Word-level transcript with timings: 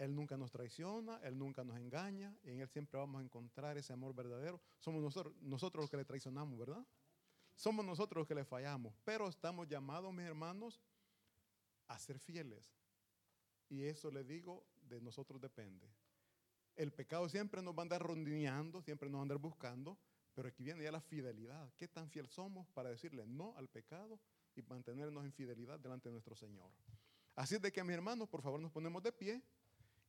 Él 0.00 0.14
nunca 0.14 0.38
nos 0.38 0.50
traiciona, 0.50 1.20
Él 1.22 1.36
nunca 1.36 1.62
nos 1.62 1.76
engaña, 1.76 2.34
y 2.42 2.48
en 2.48 2.60
Él 2.60 2.68
siempre 2.70 2.98
vamos 2.98 3.20
a 3.20 3.22
encontrar 3.22 3.76
ese 3.76 3.92
amor 3.92 4.14
verdadero. 4.14 4.58
Somos 4.78 5.02
nosotros, 5.02 5.82
los 5.82 5.90
que 5.90 5.98
le 5.98 6.06
traicionamos, 6.06 6.58
¿verdad? 6.58 6.86
Somos 7.54 7.84
nosotros 7.84 8.22
los 8.22 8.26
que 8.26 8.34
le 8.34 8.46
fallamos, 8.46 8.94
pero 9.04 9.28
estamos 9.28 9.68
llamados, 9.68 10.10
mis 10.14 10.24
hermanos, 10.24 10.80
a 11.86 11.98
ser 11.98 12.18
fieles. 12.18 12.74
Y 13.68 13.84
eso 13.84 14.10
le 14.10 14.24
digo, 14.24 14.64
de 14.80 15.02
nosotros 15.02 15.38
depende. 15.38 15.92
El 16.76 16.94
pecado 16.94 17.28
siempre 17.28 17.60
nos 17.60 17.74
va 17.74 17.80
a 17.80 17.82
andar 17.82 18.00
rondineando, 18.00 18.80
siempre 18.80 19.10
nos 19.10 19.18
va 19.18 19.20
a 19.20 19.22
andar 19.24 19.38
buscando, 19.38 19.98
pero 20.32 20.48
aquí 20.48 20.62
viene 20.62 20.82
ya 20.82 20.92
la 20.92 21.02
fidelidad. 21.02 21.70
¿Qué 21.76 21.88
tan 21.88 22.08
fiel 22.08 22.26
somos 22.26 22.66
para 22.70 22.88
decirle 22.88 23.26
no 23.26 23.54
al 23.58 23.68
pecado 23.68 24.18
y 24.54 24.62
mantenernos 24.62 25.26
en 25.26 25.32
fidelidad 25.34 25.78
delante 25.78 26.08
de 26.08 26.14
nuestro 26.14 26.34
Señor? 26.34 26.72
Así 27.36 27.56
es 27.56 27.60
de 27.60 27.70
que, 27.70 27.84
mis 27.84 27.92
hermanos, 27.92 28.30
por 28.30 28.40
favor, 28.40 28.58
nos 28.58 28.72
ponemos 28.72 29.02
de 29.02 29.12
pie 29.12 29.42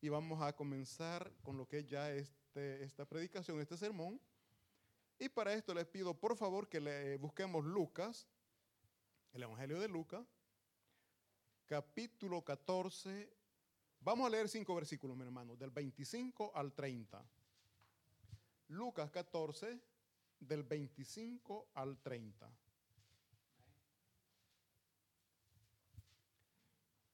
y 0.01 0.09
vamos 0.09 0.41
a 0.41 0.53
comenzar 0.53 1.31
con 1.43 1.57
lo 1.57 1.67
que 1.67 1.79
es 1.79 1.87
ya 1.87 2.11
este, 2.11 2.83
esta 2.83 3.05
predicación, 3.05 3.61
este 3.61 3.77
sermón. 3.77 4.19
Y 5.19 5.29
para 5.29 5.53
esto 5.53 5.75
les 5.75 5.85
pido, 5.85 6.15
por 6.15 6.35
favor, 6.35 6.67
que 6.67 6.81
le 6.81 7.17
busquemos 7.17 7.63
Lucas, 7.63 8.27
el 9.33 9.43
Evangelio 9.43 9.79
de 9.79 9.87
Lucas, 9.87 10.25
capítulo 11.67 12.43
14. 12.43 13.31
Vamos 13.99 14.25
a 14.25 14.29
leer 14.31 14.49
cinco 14.49 14.73
versículos, 14.73 15.15
mi 15.15 15.23
hermano, 15.23 15.55
del 15.55 15.69
25 15.69 16.51
al 16.55 16.73
30. 16.73 17.23
Lucas 18.69 19.11
14, 19.11 19.79
del 20.39 20.63
25 20.63 21.67
al 21.75 21.99
30. 21.99 22.51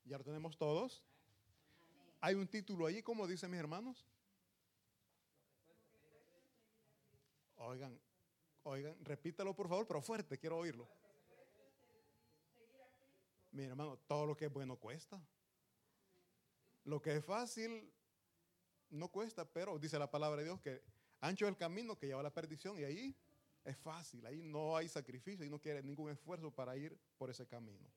¿Ya 0.05 0.17
lo 0.17 0.23
tenemos 0.23 0.57
todos? 0.57 1.03
Hay 2.27 2.35
un 2.35 2.45
título 2.45 2.85
allí, 2.85 3.01
como 3.01 3.25
dicen 3.25 3.49
mis 3.49 3.57
hermanos. 3.57 4.05
Oigan, 7.55 7.97
oigan, 8.63 8.97
repítalo 9.05 9.55
por 9.55 9.69
favor, 9.69 9.87
pero 9.87 10.01
fuerte, 10.01 10.37
quiero 10.37 10.57
oírlo. 10.57 10.89
Mi 13.53 13.63
hermano, 13.63 13.97
todo 14.07 14.25
lo 14.25 14.35
que 14.35 14.47
es 14.47 14.51
bueno 14.51 14.75
cuesta. 14.75 15.25
Lo 16.83 17.01
que 17.01 17.15
es 17.15 17.23
fácil 17.23 17.89
no 18.89 19.07
cuesta, 19.07 19.45
pero 19.45 19.79
dice 19.79 19.97
la 19.97 20.11
palabra 20.11 20.39
de 20.39 20.47
Dios 20.47 20.59
que 20.59 20.83
ancho 21.21 21.45
es 21.45 21.51
el 21.51 21.57
camino 21.57 21.97
que 21.97 22.07
lleva 22.07 22.19
a 22.19 22.23
la 22.23 22.33
perdición 22.33 22.77
y 22.77 22.83
ahí 22.83 23.15
es 23.63 23.77
fácil, 23.77 24.25
ahí 24.25 24.41
no 24.41 24.75
hay 24.75 24.89
sacrificio 24.89 25.45
y 25.45 25.49
no 25.49 25.61
quiere 25.61 25.81
ningún 25.81 26.11
esfuerzo 26.11 26.51
para 26.51 26.75
ir 26.75 26.99
por 27.17 27.29
ese 27.29 27.47
camino. 27.47 27.87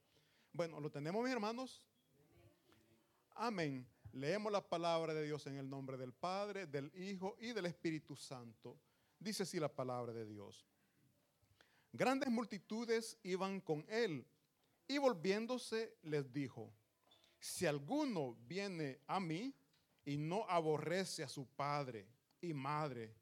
Bueno, 0.52 0.78
lo 0.78 0.88
tenemos 0.88 1.20
mis 1.20 1.32
hermanos. 1.32 1.84
Amén. 3.34 3.84
Leemos 4.12 4.50
la 4.50 4.66
palabra 4.68 5.14
de 5.14 5.24
Dios 5.24 5.46
en 5.46 5.56
el 5.56 5.68
nombre 5.68 5.96
del 5.96 6.12
Padre, 6.12 6.66
del 6.66 6.90
Hijo 6.94 7.36
y 7.38 7.52
del 7.52 7.66
Espíritu 7.66 8.16
Santo. 8.16 8.76
Dice 9.18 9.44
así 9.44 9.60
la 9.60 9.72
palabra 9.72 10.12
de 10.12 10.26
Dios. 10.26 10.66
Grandes 11.92 12.30
multitudes 12.30 13.18
iban 13.22 13.60
con 13.60 13.84
él 13.88 14.26
y 14.88 14.98
volviéndose 14.98 15.96
les 16.02 16.32
dijo, 16.32 16.72
si 17.38 17.66
alguno 17.66 18.36
viene 18.46 19.00
a 19.06 19.20
mí 19.20 19.54
y 20.04 20.16
no 20.16 20.44
aborrece 20.48 21.22
a 21.22 21.28
su 21.28 21.46
padre 21.46 22.08
y 22.40 22.52
madre 22.52 23.14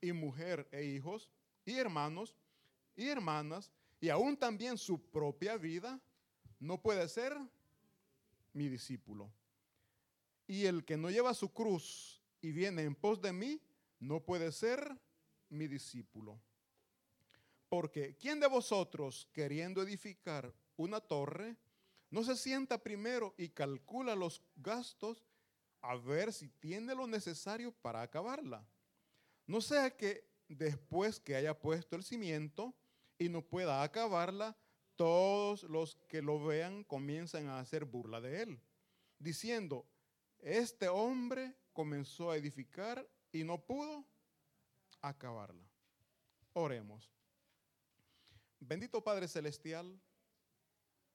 y 0.00 0.12
mujer 0.12 0.68
e 0.70 0.84
hijos 0.84 1.28
y 1.64 1.76
hermanos 1.76 2.36
y 2.94 3.08
hermanas 3.08 3.72
y 4.00 4.08
aún 4.08 4.36
también 4.36 4.78
su 4.78 5.00
propia 5.10 5.56
vida, 5.56 6.00
no 6.60 6.80
puede 6.80 7.08
ser 7.08 7.36
mi 8.52 8.68
discípulo. 8.68 9.30
Y 10.46 10.66
el 10.66 10.84
que 10.84 10.96
no 10.96 11.10
lleva 11.10 11.34
su 11.34 11.52
cruz 11.52 12.22
y 12.40 12.52
viene 12.52 12.82
en 12.82 12.94
pos 12.94 13.20
de 13.20 13.32
mí, 13.32 13.60
no 13.98 14.20
puede 14.20 14.52
ser 14.52 14.98
mi 15.48 15.66
discípulo. 15.66 16.40
Porque 17.68 18.16
¿quién 18.16 18.38
de 18.40 18.46
vosotros, 18.46 19.28
queriendo 19.32 19.82
edificar 19.82 20.54
una 20.76 21.00
torre, 21.00 21.56
no 22.10 22.22
se 22.22 22.36
sienta 22.36 22.82
primero 22.82 23.34
y 23.36 23.48
calcula 23.48 24.14
los 24.14 24.42
gastos 24.56 25.24
a 25.82 25.96
ver 25.96 26.32
si 26.32 26.48
tiene 26.48 26.94
lo 26.94 27.06
necesario 27.06 27.72
para 27.72 28.02
acabarla? 28.02 28.66
No 29.46 29.60
sea 29.60 29.96
que 29.96 30.28
después 30.48 31.18
que 31.18 31.34
haya 31.34 31.58
puesto 31.58 31.96
el 31.96 32.04
cimiento 32.04 32.74
y 33.18 33.28
no 33.28 33.42
pueda 33.42 33.82
acabarla, 33.82 34.56
todos 34.94 35.64
los 35.64 35.96
que 36.08 36.22
lo 36.22 36.44
vean 36.44 36.84
comienzan 36.84 37.48
a 37.48 37.58
hacer 37.58 37.84
burla 37.84 38.20
de 38.20 38.42
él, 38.42 38.60
diciendo, 39.18 39.86
este 40.40 40.88
hombre 40.88 41.54
comenzó 41.72 42.30
a 42.30 42.36
edificar 42.36 43.08
y 43.32 43.44
no 43.44 43.60
pudo 43.60 44.04
acabarla. 45.02 45.66
Oremos. 46.52 47.12
Bendito 48.60 49.02
Padre 49.02 49.28
Celestial, 49.28 50.00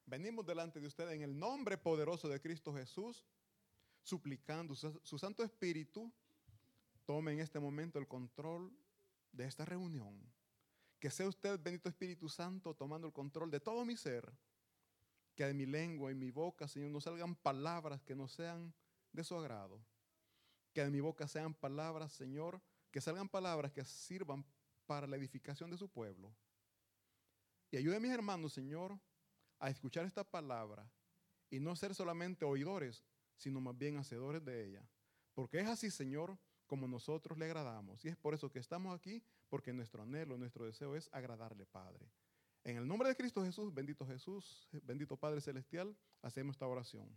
venimos 0.05 0.45
delante 0.45 0.79
de 0.79 0.87
usted 0.87 1.09
en 1.11 1.23
el 1.23 1.37
nombre 1.37 1.77
poderoso 1.77 2.29
de 2.29 2.39
Cristo 2.39 2.73
Jesús, 2.73 3.25
suplicando 4.03 4.75
su, 4.75 4.99
su 5.03 5.17
Santo 5.17 5.43
Espíritu 5.43 6.11
tome 7.05 7.33
en 7.33 7.39
este 7.39 7.59
momento 7.59 7.99
el 7.99 8.07
control 8.07 8.71
de 9.31 9.45
esta 9.45 9.65
reunión. 9.65 10.21
Que 10.99 11.09
sea 11.09 11.27
usted, 11.27 11.59
bendito 11.59 11.89
Espíritu 11.89 12.29
Santo, 12.29 12.75
tomando 12.75 13.07
el 13.07 13.13
control 13.13 13.49
de 13.49 13.59
todo 13.59 13.83
mi 13.83 13.97
ser. 13.97 14.31
Que 15.35 15.45
de 15.45 15.53
mi 15.53 15.65
lengua 15.65 16.11
y 16.11 16.15
mi 16.15 16.29
boca, 16.29 16.67
Señor, 16.67 16.91
no 16.91 17.01
salgan 17.01 17.35
palabras 17.35 18.03
que 18.03 18.15
no 18.15 18.27
sean 18.27 18.73
de 19.11 19.23
su 19.23 19.35
agrado. 19.35 19.83
Que 20.73 20.83
de 20.83 20.89
mi 20.89 20.99
boca 20.99 21.27
sean 21.27 21.53
palabras, 21.53 22.13
Señor, 22.13 22.61
que 22.91 23.01
salgan 23.01 23.29
palabras 23.29 23.71
que 23.71 23.83
sirvan 23.83 24.45
para 24.85 25.07
la 25.07 25.17
edificación 25.17 25.69
de 25.69 25.77
su 25.77 25.89
pueblo. 25.89 26.33
Y 27.71 27.77
ayude 27.77 27.95
a 27.95 27.99
mis 27.99 28.11
hermanos, 28.11 28.53
Señor, 28.53 28.99
a 29.59 29.69
escuchar 29.69 30.05
esta 30.05 30.23
palabra 30.23 30.89
y 31.49 31.59
no 31.59 31.75
ser 31.75 31.95
solamente 31.95 32.45
oidores, 32.45 33.03
sino 33.37 33.61
más 33.61 33.77
bien 33.77 33.97
hacedores 33.97 34.43
de 34.43 34.65
ella. 34.65 34.87
Porque 35.33 35.59
es 35.59 35.67
así, 35.67 35.89
Señor, 35.89 36.37
como 36.67 36.87
nosotros 36.87 37.37
le 37.37 37.45
agradamos. 37.45 38.03
Y 38.03 38.09
es 38.09 38.17
por 38.17 38.33
eso 38.33 38.49
que 38.49 38.59
estamos 38.59 38.97
aquí, 38.97 39.23
porque 39.49 39.73
nuestro 39.73 40.03
anhelo, 40.03 40.37
nuestro 40.37 40.65
deseo 40.65 40.95
es 40.95 41.09
agradarle, 41.13 41.65
Padre. 41.65 42.09
En 42.63 42.77
el 42.77 42.87
nombre 42.87 43.09
de 43.09 43.15
Cristo 43.15 43.43
Jesús, 43.43 43.73
bendito 43.73 44.05
Jesús, 44.05 44.67
bendito 44.83 45.17
Padre 45.17 45.41
Celestial, 45.41 45.95
hacemos 46.21 46.55
esta 46.55 46.67
oración. 46.67 47.09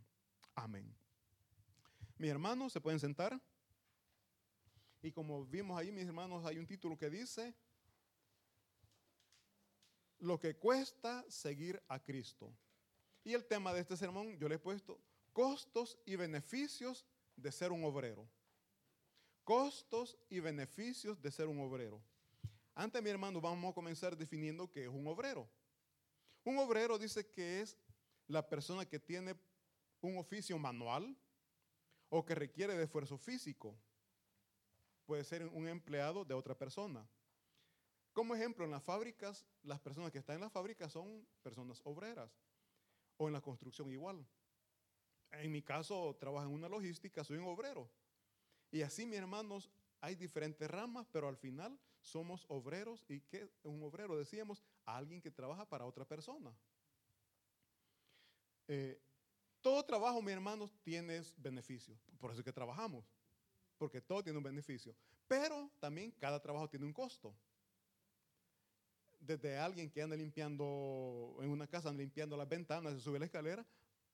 Amén. 0.54 0.94
Mis 2.16 2.30
hermanos, 2.30 2.72
se 2.72 2.80
pueden 2.80 3.00
sentar. 3.00 3.40
Y 5.02 5.12
como 5.12 5.44
vimos 5.44 5.78
ahí, 5.78 5.92
mis 5.92 6.06
hermanos, 6.06 6.44
hay 6.46 6.58
un 6.58 6.66
título 6.66 6.96
que 6.96 7.10
dice, 7.10 7.54
lo 10.18 10.38
que 10.38 10.56
cuesta 10.56 11.24
seguir 11.28 11.82
a 11.88 12.02
Cristo. 12.02 12.56
Y 13.22 13.34
el 13.34 13.44
tema 13.44 13.72
de 13.72 13.80
este 13.80 13.96
sermón, 13.96 14.38
yo 14.38 14.48
le 14.48 14.56
he 14.56 14.58
puesto, 14.58 15.00
costos 15.32 15.98
y 16.06 16.16
beneficios 16.16 17.04
de 17.36 17.52
ser 17.52 17.72
un 17.72 17.84
obrero. 17.84 18.28
Costos 19.42 20.16
y 20.30 20.40
beneficios 20.40 21.20
de 21.20 21.30
ser 21.30 21.48
un 21.48 21.60
obrero. 21.60 22.02
Antes, 22.74 23.02
mi 23.02 23.10
hermano, 23.10 23.40
vamos 23.40 23.70
a 23.70 23.74
comenzar 23.74 24.16
definiendo 24.16 24.70
qué 24.70 24.84
es 24.84 24.88
un 24.88 25.06
obrero. 25.06 25.48
Un 26.44 26.58
obrero 26.58 26.98
dice 26.98 27.28
que 27.30 27.60
es 27.60 27.76
la 28.26 28.46
persona 28.46 28.86
que 28.86 28.98
tiene 28.98 29.34
un 30.00 30.18
oficio 30.18 30.58
manual 30.58 31.16
o 32.16 32.24
que 32.24 32.36
requiere 32.36 32.76
de 32.76 32.84
esfuerzo 32.84 33.18
físico. 33.18 33.76
Puede 35.04 35.24
ser 35.24 35.44
un 35.48 35.66
empleado 35.66 36.24
de 36.24 36.32
otra 36.32 36.56
persona. 36.56 37.04
Como 38.12 38.36
ejemplo, 38.36 38.64
en 38.64 38.70
las 38.70 38.84
fábricas, 38.84 39.44
las 39.64 39.80
personas 39.80 40.12
que 40.12 40.18
están 40.18 40.36
en 40.36 40.42
las 40.42 40.52
fábricas 40.52 40.92
son 40.92 41.26
personas 41.42 41.80
obreras. 41.82 42.30
O 43.16 43.26
en 43.26 43.32
la 43.32 43.40
construcción 43.40 43.90
igual. 43.90 44.24
En 45.32 45.50
mi 45.50 45.60
caso, 45.60 46.16
trabajo 46.20 46.46
en 46.46 46.54
una 46.54 46.68
logística, 46.68 47.24
soy 47.24 47.38
un 47.38 47.48
obrero. 47.48 47.90
Y 48.70 48.82
así, 48.82 49.06
mis 49.06 49.18
hermanos, 49.18 49.68
hay 50.00 50.14
diferentes 50.14 50.70
ramas, 50.70 51.08
pero 51.10 51.26
al 51.26 51.36
final 51.36 51.76
somos 52.00 52.46
obreros. 52.48 53.04
¿Y 53.08 53.22
qué 53.22 53.50
un 53.64 53.82
obrero? 53.82 54.16
Decíamos, 54.16 54.62
alguien 54.84 55.20
que 55.20 55.32
trabaja 55.32 55.68
para 55.68 55.84
otra 55.84 56.04
persona. 56.04 56.56
Eh, 58.68 59.02
todo 59.64 59.82
trabajo, 59.82 60.20
mis 60.20 60.34
hermanos, 60.34 60.70
tiene 60.82 61.22
beneficios. 61.38 61.98
Por 62.20 62.30
eso 62.30 62.40
es 62.40 62.44
que 62.44 62.52
trabajamos. 62.52 63.02
Porque 63.78 63.98
todo 64.02 64.22
tiene 64.22 64.36
un 64.36 64.44
beneficio. 64.44 64.94
Pero 65.26 65.70
también 65.80 66.10
cada 66.10 66.38
trabajo 66.38 66.68
tiene 66.68 66.84
un 66.84 66.92
costo. 66.92 67.34
Desde 69.18 69.56
alguien 69.56 69.90
que 69.90 70.02
anda 70.02 70.16
limpiando 70.16 71.38
en 71.40 71.48
una 71.48 71.66
casa, 71.66 71.88
anda 71.88 72.02
limpiando 72.02 72.36
las 72.36 72.46
ventanas, 72.46 72.92
se 72.92 73.00
sube 73.00 73.18
la 73.18 73.24
escalera, 73.24 73.64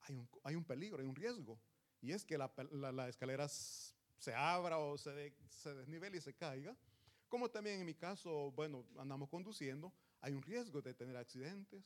hay 0.03 0.15
un, 0.15 0.29
hay 0.45 0.55
un 0.55 0.65
peligro, 0.65 1.01
hay 1.01 1.09
un 1.09 1.17
riesgo. 1.17 1.59
Y 2.01 2.13
es 2.13 2.25
que 2.25 2.39
la, 2.39 2.49
la, 2.71 3.09
escalera 3.09 3.49
se 3.49 4.33
abra 4.33 4.79
o 4.79 4.97
se, 4.97 5.11
de, 5.11 5.35
se 5.49 5.75
desnivele 5.75 6.19
y 6.19 6.21
se 6.21 6.33
caiga. 6.33 6.77
Como 7.29 7.51
también 7.51 7.81
en 7.81 7.87
mi 7.87 7.95
caso, 7.95 8.53
bueno, 8.53 8.87
andamos 8.97 9.29
conduciendo, 9.29 9.93
hay 10.21 10.33
un 10.33 10.43
riesgo 10.43 10.81
de 10.81 10.95
tener 10.95 11.17
accidentes. 11.17 11.83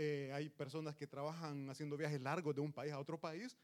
Eh, 0.00 0.30
hay 0.32 0.48
personas 0.48 0.94
que 0.94 1.08
trabajan 1.08 1.68
haciendo 1.70 1.96
viajes 1.96 2.20
largos 2.20 2.54
de 2.54 2.60
un 2.60 2.72
país 2.72 2.92
a 2.92 3.00
otro 3.00 3.18
país, 3.18 3.58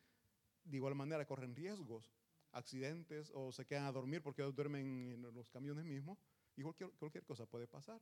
de 0.65 0.77
igual 0.77 0.97
manera 0.97 1.25
corren 1.25 1.55
riesgos, 1.55 2.11
accidentes 2.51 3.31
o 3.35 3.53
se 3.53 3.65
quedan 3.65 3.85
a 3.85 3.93
dormir 3.93 4.21
porque 4.21 4.43
duermen 4.43 5.13
en 5.13 5.23
los 5.23 5.49
camiones 5.49 5.85
mismos 5.85 6.19
y 6.57 6.63
cualquier, 6.63 6.91
cualquier 6.95 7.25
cosa 7.25 7.47
puede 7.47 7.69
pasar. 7.69 8.01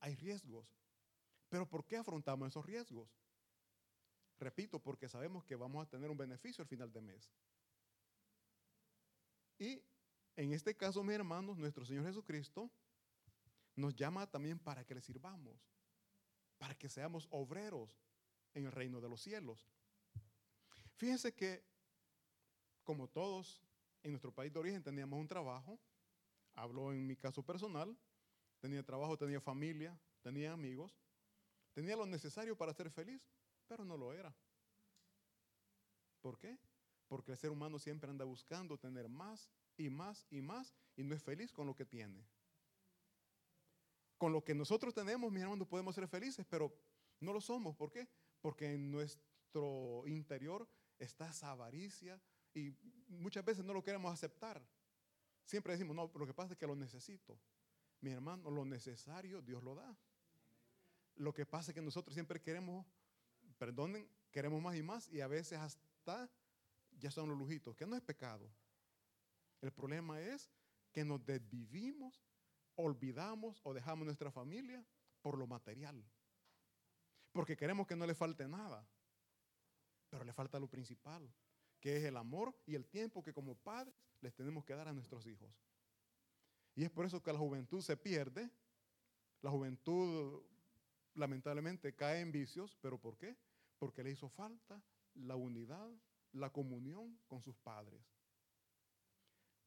Hay 0.00 0.16
riesgos. 0.16 0.66
Pero 1.48 1.64
¿por 1.64 1.86
qué 1.86 1.96
afrontamos 1.96 2.48
esos 2.48 2.66
riesgos? 2.66 3.08
Repito, 4.40 4.80
porque 4.80 5.08
sabemos 5.08 5.44
que 5.44 5.54
vamos 5.54 5.86
a 5.86 5.88
tener 5.88 6.10
un 6.10 6.18
beneficio 6.18 6.62
al 6.62 6.68
final 6.68 6.92
de 6.92 7.00
mes. 7.02 7.30
Y 9.60 9.80
en 10.34 10.52
este 10.54 10.76
caso, 10.76 11.04
mis 11.04 11.14
hermanos, 11.14 11.56
nuestro 11.56 11.84
Señor 11.84 12.04
Jesucristo 12.06 12.68
nos 13.76 13.94
llama 13.94 14.28
también 14.28 14.58
para 14.58 14.84
que 14.84 14.96
le 14.96 15.00
sirvamos 15.00 15.70
para 16.60 16.74
que 16.74 16.90
seamos 16.90 17.26
obreros 17.30 17.98
en 18.52 18.66
el 18.66 18.72
reino 18.72 19.00
de 19.00 19.08
los 19.08 19.22
cielos. 19.22 19.66
Fíjense 20.96 21.32
que, 21.34 21.64
como 22.84 23.08
todos 23.08 23.62
en 24.02 24.10
nuestro 24.10 24.30
país 24.30 24.52
de 24.52 24.58
origen 24.58 24.82
teníamos 24.82 25.18
un 25.18 25.26
trabajo, 25.26 25.80
hablo 26.52 26.92
en 26.92 27.06
mi 27.06 27.16
caso 27.16 27.42
personal, 27.42 27.96
tenía 28.58 28.82
trabajo, 28.82 29.16
tenía 29.16 29.40
familia, 29.40 29.98
tenía 30.20 30.52
amigos, 30.52 31.00
tenía 31.72 31.96
lo 31.96 32.04
necesario 32.04 32.54
para 32.54 32.74
ser 32.74 32.90
feliz, 32.90 33.22
pero 33.66 33.82
no 33.82 33.96
lo 33.96 34.12
era. 34.12 34.36
¿Por 36.20 36.38
qué? 36.38 36.58
Porque 37.08 37.32
el 37.32 37.38
ser 37.38 37.52
humano 37.52 37.78
siempre 37.78 38.10
anda 38.10 38.26
buscando 38.26 38.76
tener 38.76 39.08
más 39.08 39.48
y 39.78 39.88
más 39.88 40.26
y 40.28 40.42
más 40.42 40.74
y 40.94 41.04
no 41.04 41.14
es 41.14 41.22
feliz 41.22 41.52
con 41.52 41.66
lo 41.66 41.74
que 41.74 41.86
tiene 41.86 42.22
con 44.20 44.34
lo 44.34 44.44
que 44.44 44.54
nosotros 44.54 44.92
tenemos, 44.92 45.32
mis 45.32 45.42
hermanos, 45.42 45.66
podemos 45.66 45.94
ser 45.94 46.06
felices, 46.06 46.44
pero 46.46 46.70
no 47.20 47.32
lo 47.32 47.40
somos. 47.40 47.74
¿Por 47.74 47.90
qué? 47.90 48.06
Porque 48.42 48.74
en 48.74 48.90
nuestro 48.90 50.06
interior 50.06 50.68
está 50.98 51.30
esa 51.30 51.52
avaricia 51.52 52.20
y 52.52 52.70
muchas 53.08 53.42
veces 53.42 53.64
no 53.64 53.72
lo 53.72 53.82
queremos 53.82 54.12
aceptar. 54.12 54.62
Siempre 55.46 55.72
decimos, 55.72 55.96
no, 55.96 56.12
lo 56.14 56.26
que 56.26 56.34
pasa 56.34 56.52
es 56.52 56.58
que 56.58 56.66
lo 56.66 56.76
necesito. 56.76 57.40
Mi 58.02 58.10
hermano, 58.10 58.50
lo 58.50 58.66
necesario 58.66 59.40
Dios 59.40 59.62
lo 59.62 59.74
da. 59.74 59.96
Lo 61.14 61.32
que 61.32 61.46
pasa 61.46 61.70
es 61.70 61.74
que 61.74 61.80
nosotros 61.80 62.12
siempre 62.12 62.42
queremos, 62.42 62.84
perdonen, 63.56 64.06
queremos 64.30 64.60
más 64.60 64.76
y 64.76 64.82
más 64.82 65.08
y 65.08 65.22
a 65.22 65.28
veces 65.28 65.58
hasta 65.58 66.30
ya 66.98 67.10
son 67.10 67.30
los 67.30 67.38
lujitos, 67.38 67.74
que 67.74 67.86
no 67.86 67.96
es 67.96 68.02
pecado. 68.02 68.52
El 69.62 69.72
problema 69.72 70.20
es 70.20 70.50
que 70.92 71.06
nos 71.06 71.24
desvivimos 71.24 72.22
olvidamos 72.76 73.60
o 73.64 73.74
dejamos 73.74 74.06
nuestra 74.06 74.30
familia 74.30 74.84
por 75.22 75.38
lo 75.38 75.46
material. 75.46 76.04
Porque 77.32 77.56
queremos 77.56 77.86
que 77.86 77.96
no 77.96 78.06
le 78.06 78.14
falte 78.14 78.48
nada. 78.48 78.86
Pero 80.08 80.24
le 80.24 80.32
falta 80.32 80.58
lo 80.58 80.68
principal, 80.68 81.32
que 81.78 81.96
es 81.96 82.04
el 82.04 82.16
amor 82.16 82.54
y 82.66 82.74
el 82.74 82.86
tiempo 82.86 83.22
que 83.22 83.32
como 83.32 83.54
padres 83.54 83.94
les 84.20 84.34
tenemos 84.34 84.64
que 84.64 84.74
dar 84.74 84.88
a 84.88 84.92
nuestros 84.92 85.26
hijos. 85.26 85.54
Y 86.74 86.84
es 86.84 86.90
por 86.90 87.06
eso 87.06 87.22
que 87.22 87.32
la 87.32 87.38
juventud 87.38 87.80
se 87.80 87.96
pierde. 87.96 88.50
La 89.42 89.50
juventud 89.50 90.42
lamentablemente 91.14 91.94
cae 91.94 92.20
en 92.20 92.32
vicios, 92.32 92.76
pero 92.80 92.98
¿por 92.98 93.16
qué? 93.16 93.36
Porque 93.78 94.02
le 94.02 94.10
hizo 94.10 94.28
falta 94.28 94.82
la 95.14 95.36
unidad, 95.36 95.90
la 96.32 96.50
comunión 96.50 97.18
con 97.26 97.40
sus 97.40 97.56
padres 97.56 98.19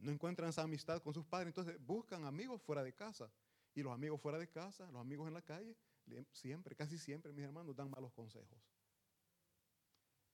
no 0.04 0.12
encuentran 0.12 0.50
esa 0.50 0.64
amistad 0.64 1.02
con 1.02 1.14
sus 1.14 1.26
padres, 1.26 1.48
entonces 1.48 1.78
buscan 1.86 2.26
amigos 2.26 2.62
fuera 2.62 2.84
de 2.84 2.94
casa. 2.94 3.32
Y 3.74 3.82
los 3.82 3.92
amigos 3.92 4.22
fuera 4.22 4.38
de 4.38 4.48
casa, 4.48 4.90
los 4.92 5.02
amigos 5.02 5.28
en 5.28 5.34
la 5.34 5.42
calle, 5.42 5.76
siempre, 6.32 6.76
casi 6.76 6.98
siempre, 6.98 7.34
mis 7.34 7.44
hermanos, 7.44 7.76
dan 7.76 7.90
malos 7.90 8.12
consejos. 8.14 8.60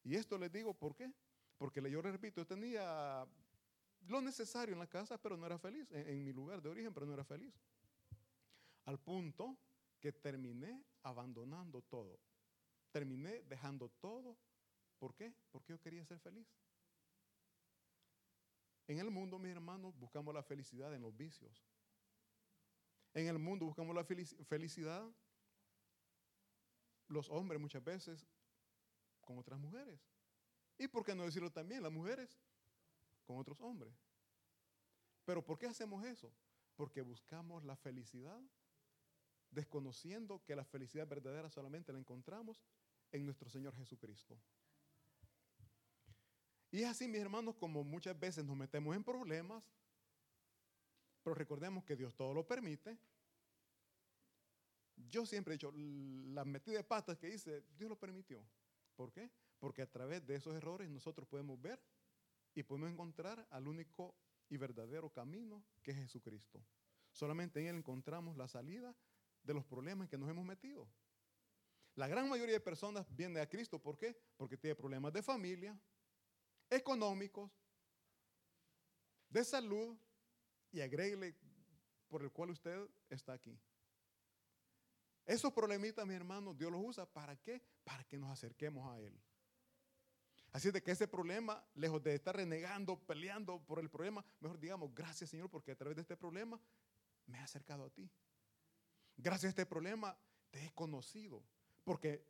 Y 0.04 0.16
esto 0.16 0.38
les 0.38 0.52
digo, 0.52 0.74
¿por 0.74 0.96
qué? 0.96 1.14
Porque 1.58 1.80
yo 1.90 2.02
les 2.02 2.12
repito, 2.12 2.42
yo 2.42 2.48
tenía 2.48 3.26
lo 4.08 4.22
necesario 4.22 4.74
en 4.74 4.80
la 4.80 4.88
casa, 4.88 5.18
pero 5.18 5.38
no 5.38 5.46
era 5.46 5.58
feliz, 5.58 5.88
en, 5.92 6.10
en 6.10 6.26
mi 6.26 6.34
lugar 6.34 6.62
de 6.62 6.70
origen, 6.70 6.94
pero 6.94 7.06
no 7.06 7.14
era 7.14 7.24
feliz. 7.24 7.54
Al 8.86 9.00
punto 9.00 9.58
que 10.00 10.12
terminé 10.12 10.84
abandonando 11.04 11.82
todo. 11.84 12.20
Terminé 12.92 13.44
dejando 13.44 13.90
todo. 13.90 14.36
¿Por 14.98 15.14
qué? 15.16 15.34
Porque 15.52 15.74
yo 15.74 15.80
quería 15.80 16.04
ser 16.06 16.20
feliz. 16.20 16.48
En 18.89 18.98
el 18.98 19.12
mundo, 19.12 19.38
mis 19.38 19.51
hermanos, 19.51 19.96
buscamos 20.00 20.34
la 20.34 20.41
felicidad 20.41 20.91
en 20.96 21.03
los 21.03 21.15
vicios. 21.15 21.63
En 23.13 23.27
el 23.27 23.38
mundo 23.38 23.67
buscamos 23.67 23.96
la 23.96 24.03
felicidad, 24.03 25.08
los 27.08 27.29
hombres 27.29 27.62
muchas 27.62 27.84
veces, 27.84 28.27
con 29.22 29.38
otras 29.38 29.60
mujeres. 29.60 30.00
Y 30.79 30.88
por 30.88 31.05
qué 31.05 31.13
no 31.13 31.24
decirlo 31.24 31.51
también, 31.51 31.84
las 31.84 31.91
mujeres 31.91 32.41
con 33.25 33.38
otros 33.38 33.62
hombres. 33.62 33.93
Pero 35.24 35.46
¿por 35.46 35.60
qué 35.60 35.67
hacemos 35.67 36.03
eso? 36.03 36.34
Porque 36.75 37.03
buscamos 37.03 37.63
la 37.63 37.75
felicidad 37.75 38.41
desconociendo 39.51 40.43
que 40.43 40.55
la 40.55 40.65
felicidad 40.65 41.08
verdadera 41.08 41.51
solamente 41.51 41.93
la 41.93 42.00
encontramos 42.00 42.63
en 43.12 43.24
nuestro 43.24 43.51
Señor 43.51 43.75
Jesucristo. 43.75 44.36
Y 46.72 46.84
es 46.84 46.90
así, 46.90 47.08
mis 47.08 47.22
hermanos, 47.22 47.56
como 47.56 47.84
muchas 47.84 48.20
veces 48.20 48.46
nos 48.46 48.56
metemos 48.56 48.96
en 48.96 49.04
problemas, 49.04 49.64
pero 51.24 51.34
recordemos 51.34 51.84
que 51.84 51.96
Dios 51.96 52.16
todo 52.16 52.34
lo 52.34 52.46
permite. 52.48 52.98
Yo 54.96 55.26
siempre 55.26 55.54
he 55.54 55.58
dicho, 55.58 55.72
la 55.74 56.46
metida 56.46 56.78
de 56.78 56.84
patas 56.84 57.18
que 57.18 57.30
hice, 57.30 57.64
Dios 57.78 57.90
lo 57.90 57.98
permitió. 57.98 58.46
¿Por 58.96 59.12
qué? 59.12 59.32
Porque 59.58 59.82
a 59.82 59.90
través 59.90 60.26
de 60.26 60.36
esos 60.36 60.56
errores 60.56 60.90
nosotros 60.90 61.28
podemos 61.28 61.60
ver 61.60 61.82
y 62.54 62.64
podemos 62.64 62.92
encontrar 62.92 63.48
al 63.50 63.68
único 63.68 64.16
y 64.50 64.58
verdadero 64.58 65.10
camino 65.10 65.64
que 65.82 65.92
es 65.92 65.98
Jesucristo. 65.98 66.64
Solamente 67.12 67.60
en 67.62 67.68
Él 67.68 67.76
encontramos 67.78 68.38
la 68.38 68.48
salida 68.48 68.96
de 69.44 69.54
los 69.54 69.66
problemas 69.66 70.06
en 70.06 70.10
que 70.10 70.18
nos 70.18 70.30
hemos 70.30 70.46
metido. 70.46 70.88
La 71.96 72.08
gran 72.08 72.30
mayoría 72.30 72.54
de 72.54 72.60
personas 72.60 73.06
viene 73.16 73.40
a 73.40 73.50
Cristo, 73.50 73.82
¿por 73.82 73.98
qué? 73.98 74.16
Porque 74.38 74.58
tiene 74.58 74.76
problemas 74.76 75.12
de 75.12 75.24
familia, 75.24 75.80
económicos, 76.70 77.52
de 79.30 79.44
salud 79.44 79.98
y 80.72 80.82
agréguele 80.82 81.36
por 82.08 82.24
el 82.24 82.32
cual 82.32 82.52
usted 82.52 82.90
está 83.10 83.34
aquí. 83.34 83.58
Esos 85.26 85.54
problemitas, 85.54 86.06
mi 86.08 86.16
hermano, 86.16 86.54
Dios 86.54 86.72
los 86.72 86.82
usa 86.84 87.06
para 87.06 87.36
qué? 87.36 87.62
Para 87.84 88.04
que 88.04 88.18
nos 88.18 88.32
acerquemos 88.32 88.92
a 88.92 89.00
Él. 89.00 89.16
Así 90.52 90.72
de 90.72 90.82
que 90.82 90.92
ese 90.92 91.08
problema, 91.08 91.64
lejos 91.76 92.02
de 92.02 92.16
estar 92.16 92.36
renegando, 92.36 93.00
peleando 93.00 93.64
por 93.66 93.80
el 93.80 93.90
problema, 93.90 94.26
mejor 94.40 94.60
digamos, 94.60 94.94
gracias 94.96 95.30
Señor, 95.30 95.50
porque 95.50 95.72
a 95.72 95.76
través 95.76 95.96
de 95.96 96.02
este 96.02 96.18
problema 96.18 96.60
me 97.28 97.38
he 97.38 97.42
acercado 97.42 97.86
a 97.86 97.90
ti. 97.92 98.10
Gracias 99.16 99.46
a 99.46 99.50
este 99.50 99.66
problema 99.68 100.18
te 100.50 100.66
he 100.66 100.72
conocido. 100.74 101.44
Porque 101.84 102.26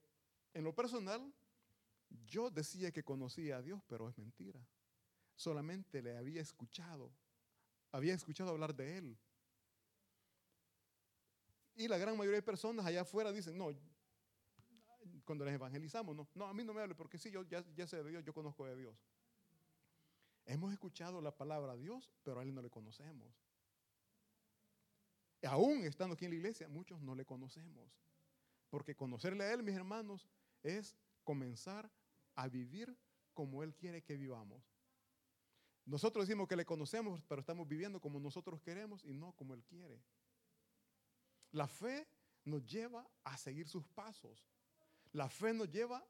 en 0.53 0.63
lo 0.65 0.75
personal, 0.75 1.33
yo 2.25 2.49
decía 2.49 2.91
que 2.91 3.03
conocía 3.03 3.57
a 3.57 3.61
Dios, 3.61 3.81
pero 3.87 4.09
es 4.09 4.17
mentira. 4.17 4.59
Solamente 5.35 6.01
le 6.01 6.17
había 6.17 6.41
escuchado. 6.41 7.11
Había 7.91 8.13
escuchado 8.13 8.49
hablar 8.49 8.75
de 8.75 8.97
Él. 8.97 9.17
Y 11.75 11.87
la 11.87 11.97
gran 11.97 12.17
mayoría 12.17 12.39
de 12.39 12.43
personas 12.43 12.85
allá 12.85 13.01
afuera 13.01 13.31
dicen, 13.31 13.57
no, 13.57 13.69
cuando 15.23 15.45
les 15.45 15.53
evangelizamos, 15.53 16.15
no, 16.15 16.27
no, 16.35 16.45
a 16.45 16.53
mí 16.53 16.63
no 16.63 16.73
me 16.73 16.81
hable 16.81 16.95
porque 16.95 17.17
sí, 17.17 17.31
yo 17.31 17.43
ya, 17.43 17.63
sé 17.87 18.03
de 18.03 18.09
Dios, 18.09 18.23
yo 18.23 18.33
conozco 18.33 18.65
de 18.65 18.75
Dios. 18.75 18.95
Hemos 20.45 20.73
escuchado 20.73 21.21
la 21.21 21.35
palabra 21.35 21.75
de 21.75 21.83
Dios, 21.83 22.11
pero 22.23 22.39
a 22.39 22.43
Él 22.43 22.53
no 22.53 22.61
le 22.61 22.69
conocemos. 22.69 23.33
Y 25.41 25.45
aún 25.45 25.85
estando 25.85 26.15
aquí 26.15 26.25
en 26.25 26.31
la 26.31 26.37
iglesia, 26.37 26.67
muchos 26.67 26.99
no 27.01 27.15
le 27.15 27.25
conocemos. 27.25 27.89
Porque 28.69 28.95
conocerle 28.95 29.43
a 29.43 29.53
Él, 29.53 29.63
mis 29.63 29.75
hermanos, 29.75 30.27
es 30.63 30.97
comenzar 31.23 31.89
a 32.39 32.47
vivir 32.47 32.97
como 33.33 33.63
Él 33.63 33.75
quiere 33.75 34.01
que 34.01 34.15
vivamos. 34.15 34.63
Nosotros 35.85 36.25
decimos 36.25 36.47
que 36.47 36.55
le 36.55 36.65
conocemos, 36.65 37.21
pero 37.27 37.41
estamos 37.41 37.67
viviendo 37.67 37.99
como 37.99 38.19
nosotros 38.19 38.61
queremos 38.61 39.03
y 39.03 39.13
no 39.13 39.33
como 39.33 39.53
Él 39.53 39.63
quiere. 39.65 40.01
La 41.51 41.67
fe 41.67 42.07
nos 42.45 42.65
lleva 42.65 43.09
a 43.23 43.35
seguir 43.37 43.67
sus 43.67 43.85
pasos. 43.87 44.47
La 45.11 45.27
fe 45.29 45.53
nos 45.53 45.69
lleva 45.69 46.05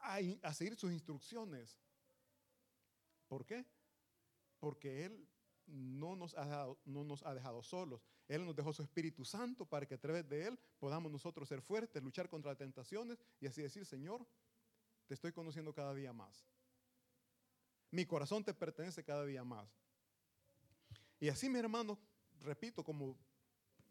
a, 0.00 0.52
seguir 0.52 0.76
sus 0.76 0.92
instrucciones. 0.92 1.78
¿Por 3.28 3.46
qué? 3.46 3.64
Porque 4.58 5.06
Él 5.06 5.26
no 5.66 6.16
nos, 6.16 6.36
ha 6.36 6.44
dejado, 6.44 6.78
no 6.84 7.02
nos 7.04 7.24
ha 7.24 7.34
dejado 7.34 7.62
solos. 7.62 8.02
Él 8.28 8.44
nos 8.44 8.54
dejó 8.54 8.74
su 8.74 8.82
Espíritu 8.82 9.24
Santo 9.24 9.64
para 9.64 9.86
que 9.86 9.94
a 9.94 10.00
través 10.00 10.28
de 10.28 10.48
Él 10.48 10.58
podamos 10.78 11.10
nosotros 11.10 11.48
ser 11.48 11.62
fuertes, 11.62 12.02
luchar 12.02 12.28
contra 12.28 12.50
las 12.50 12.58
tentaciones 12.58 13.18
y 13.40 13.46
así 13.46 13.62
decir, 13.62 13.86
Señor, 13.86 14.26
te 15.06 15.14
estoy 15.14 15.32
conociendo 15.32 15.72
cada 15.72 15.94
día 15.94 16.12
más. 16.12 16.46
Mi 17.90 18.04
corazón 18.04 18.44
te 18.44 18.54
pertenece 18.54 19.04
cada 19.04 19.24
día 19.24 19.44
más. 19.44 19.68
Y 21.18 21.28
así, 21.28 21.48
mi 21.48 21.58
hermano, 21.58 21.98
repito, 22.40 22.84
como 22.84 23.16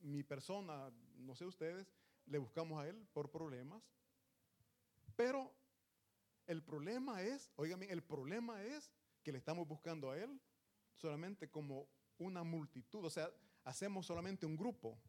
mi 0.01 0.24
persona, 0.24 0.91
no 1.17 1.36
sé 1.36 1.45
ustedes, 1.45 1.88
le 2.25 2.38
buscamos 2.38 2.81
a 2.81 2.88
Él 2.88 3.07
por 3.13 3.31
problemas, 3.31 3.81
pero 5.15 5.53
el 6.48 6.62
problema 6.63 7.22
es, 7.22 7.51
oigan 7.55 7.81
el 7.84 8.03
problema 8.03 8.63
es 8.63 8.91
que 9.24 9.31
le 9.31 9.38
estamos 9.38 9.67
buscando 9.67 10.12
a 10.12 10.17
Él 10.17 10.39
solamente 10.93 11.50
como 11.50 11.88
una 12.17 12.43
multitud, 12.43 13.03
o 13.05 13.10
sea, 13.10 13.31
hacemos 13.63 14.05
solamente 14.05 14.45
un 14.45 14.55
grupo, 14.55 15.00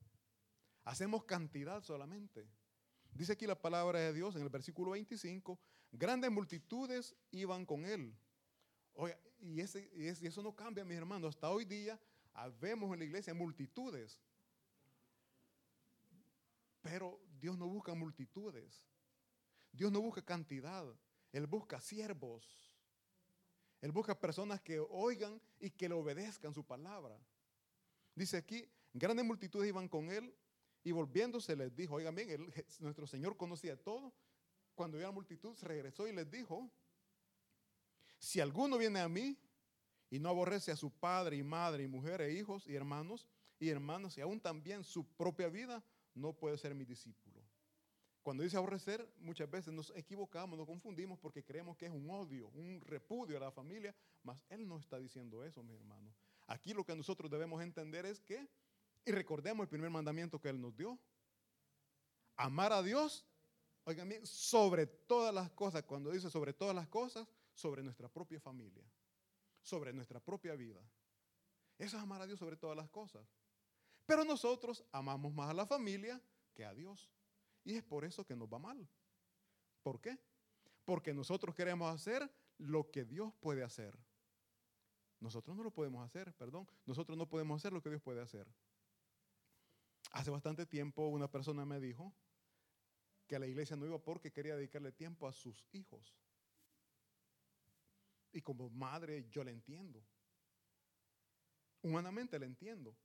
hacemos 0.84 1.24
cantidad 1.24 1.82
solamente. 1.82 2.48
Dice 3.12 3.32
aquí 3.32 3.46
la 3.46 3.60
palabra 3.60 4.00
de 4.00 4.12
Dios 4.12 4.36
en 4.36 4.42
el 4.42 4.48
versículo 4.48 4.92
25, 4.92 5.58
grandes 5.92 6.30
multitudes 6.30 7.14
iban 7.30 7.64
con 7.64 7.84
Él. 7.84 8.16
Y, 9.40 9.60
eso 9.60 10.42
no 10.42 10.54
cambia, 10.54 10.84
mis 10.84 10.96
hermanos. 10.96 11.34
Hasta 11.34 11.50
hoy 11.50 11.64
día 11.64 12.00
vemos 12.60 12.92
en 12.92 12.98
la 12.98 13.04
iglesia 13.04 13.34
multitudes. 13.34 14.20
Pero 16.82 17.20
Dios 17.38 17.58
no 17.58 17.66
busca 17.66 17.94
multitudes. 17.94 18.84
Dios 19.72 19.92
no 19.92 20.00
busca 20.00 20.22
cantidad. 20.22 20.84
Él 21.32 21.46
busca 21.46 21.80
siervos. 21.80 22.72
Él 23.80 23.92
busca 23.92 24.18
personas 24.18 24.60
que 24.60 24.78
oigan 24.78 25.40
y 25.60 25.70
que 25.70 25.88
le 25.88 25.94
obedezcan 25.94 26.54
su 26.54 26.64
palabra. 26.64 27.18
Dice 28.14 28.38
aquí, 28.38 28.66
grandes 28.94 29.24
multitudes 29.24 29.68
iban 29.68 29.88
con 29.88 30.10
él 30.10 30.34
y 30.82 30.92
volviéndose 30.92 31.54
les 31.56 31.74
dijo, 31.74 31.96
oigan 31.96 32.14
bien, 32.14 32.52
nuestro 32.80 33.06
Señor 33.06 33.36
conocía 33.36 33.76
todo. 33.76 34.14
Cuando 34.76 34.98
vio 34.98 35.06
la 35.06 35.12
multitud, 35.12 35.56
regresó 35.62 36.06
y 36.06 36.12
les 36.12 36.30
dijo, 36.30 36.70
si 38.18 38.40
alguno 38.40 38.76
viene 38.76 39.00
a 39.00 39.08
mí 39.08 39.36
y 40.10 40.18
no 40.18 40.28
aborrece 40.28 40.70
a 40.70 40.76
su 40.76 40.90
padre 40.90 41.36
y 41.36 41.42
madre 41.42 41.84
y 41.84 41.88
mujer 41.88 42.20
e 42.20 42.34
hijos 42.34 42.66
y 42.66 42.74
hermanos 42.74 43.26
y 43.58 43.70
hermanas 43.70 44.16
y 44.18 44.20
aún 44.20 44.38
también 44.38 44.84
su 44.84 45.04
propia 45.16 45.48
vida, 45.48 45.82
no 46.14 46.34
puede 46.34 46.58
ser 46.58 46.74
mi 46.74 46.84
discípulo. 46.84 47.42
Cuando 48.22 48.42
dice 48.42 48.56
aborrecer, 48.58 49.08
muchas 49.18 49.48
veces 49.48 49.72
nos 49.72 49.92
equivocamos, 49.96 50.58
nos 50.58 50.66
confundimos 50.66 51.18
porque 51.18 51.42
creemos 51.42 51.76
que 51.76 51.86
es 51.86 51.92
un 51.92 52.10
odio, 52.10 52.48
un 52.48 52.82
repudio 52.82 53.38
a 53.38 53.40
la 53.40 53.52
familia, 53.52 53.94
mas 54.24 54.38
Él 54.50 54.68
no 54.68 54.78
está 54.78 54.98
diciendo 54.98 55.42
eso, 55.42 55.62
mis 55.62 55.76
hermanos. 55.76 56.14
Aquí 56.48 56.74
lo 56.74 56.84
que 56.84 56.94
nosotros 56.94 57.30
debemos 57.30 57.62
entender 57.62 58.04
es 58.04 58.20
que, 58.20 58.46
y 59.06 59.12
recordemos 59.12 59.64
el 59.64 59.68
primer 59.68 59.90
mandamiento 59.90 60.38
que 60.38 60.50
Él 60.50 60.60
nos 60.60 60.76
dio, 60.76 60.98
amar 62.36 62.72
a 62.72 62.82
Dios, 62.82 63.24
oigan 63.86 64.08
bien, 64.08 64.26
sobre 64.26 64.86
todas 64.86 65.32
las 65.32 65.50
cosas, 65.52 65.84
cuando 65.84 66.10
dice 66.10 66.28
sobre 66.28 66.52
todas 66.52 66.74
las 66.74 66.88
cosas, 66.88 67.26
sobre 67.54 67.82
nuestra 67.82 68.08
propia 68.08 68.40
familia, 68.40 68.84
sobre 69.62 69.92
nuestra 69.92 70.20
propia 70.20 70.54
vida. 70.54 70.80
Eso 71.78 71.96
es 71.96 72.02
amar 72.02 72.20
a 72.20 72.26
Dios 72.26 72.38
sobre 72.38 72.56
todas 72.56 72.76
las 72.76 72.90
cosas. 72.90 73.24
Pero 74.04 74.24
nosotros 74.24 74.84
amamos 74.92 75.32
más 75.32 75.50
a 75.50 75.54
la 75.54 75.66
familia 75.66 76.20
que 76.52 76.64
a 76.64 76.74
Dios. 76.74 77.10
Y 77.64 77.74
es 77.74 77.82
por 77.84 78.04
eso 78.04 78.24
que 78.24 78.36
nos 78.36 78.48
va 78.48 78.58
mal. 78.58 78.88
¿Por 79.82 80.00
qué? 80.00 80.18
Porque 80.84 81.14
nosotros 81.14 81.54
queremos 81.54 81.92
hacer 81.92 82.28
lo 82.58 82.90
que 82.90 83.04
Dios 83.04 83.32
puede 83.40 83.62
hacer. 83.62 83.96
Nosotros 85.20 85.56
no 85.56 85.62
lo 85.62 85.70
podemos 85.70 86.04
hacer, 86.04 86.32
perdón. 86.34 86.68
Nosotros 86.86 87.16
no 87.16 87.28
podemos 87.28 87.60
hacer 87.60 87.72
lo 87.72 87.82
que 87.82 87.90
Dios 87.90 88.02
puede 88.02 88.20
hacer. 88.20 88.46
Hace 90.12 90.30
bastante 90.30 90.66
tiempo 90.66 91.06
una 91.06 91.30
persona 91.30 91.64
me 91.64 91.80
dijo 91.80 92.12
que 93.26 93.36
a 93.36 93.38
la 93.38 93.46
iglesia 93.46 93.76
no 93.76 93.86
iba 93.86 93.98
porque 93.98 94.32
quería 94.32 94.56
dedicarle 94.56 94.92
tiempo 94.92 95.26
a 95.26 95.32
sus 95.32 95.64
hijos. 95.72 96.14
Y 98.32 98.42
como 98.42 98.68
madre 98.70 99.26
yo 99.30 99.42
le 99.42 99.52
entiendo. 99.52 100.02
Humanamente 101.82 102.38
le 102.38 102.46
entiendo. 102.46 102.96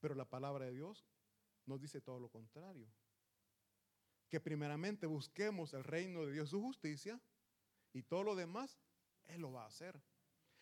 Pero 0.00 0.14
la 0.14 0.24
palabra 0.24 0.66
de 0.66 0.72
Dios 0.72 1.06
nos 1.66 1.80
dice 1.80 2.00
todo 2.00 2.20
lo 2.20 2.28
contrario 2.28 2.86
que 4.34 4.40
primeramente 4.40 5.06
busquemos 5.06 5.74
el 5.74 5.84
reino 5.84 6.26
de 6.26 6.32
Dios, 6.32 6.50
su 6.50 6.60
justicia, 6.60 7.20
y 7.92 8.02
todo 8.02 8.24
lo 8.24 8.34
demás, 8.34 8.80
Él 9.26 9.42
lo 9.42 9.52
va 9.52 9.62
a 9.62 9.68
hacer. 9.68 10.02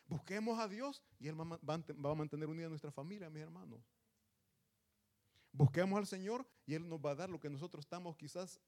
Busquemos 0.07 0.59
a 0.59 0.69
Dios 0.69 1.03
y 1.19 1.29
Él 1.29 1.41
va 1.41 2.11
a 2.11 2.15
mantener 2.15 2.51
unida 2.51 2.69
nuestra 2.69 2.93
familia, 2.93 3.31
mis 3.31 3.43
hermanos. 3.43 3.83
Busquemos 5.53 5.99
al 5.99 6.07
Señor 6.07 6.47
y 6.67 6.75
Él 6.75 6.87
nos 6.87 7.01
va 7.01 7.13
a 7.13 7.15
dar 7.15 7.31
lo 7.31 7.41
que 7.41 7.49
nosotros 7.49 7.83
estamos 7.87 8.15
quizás 8.15 8.61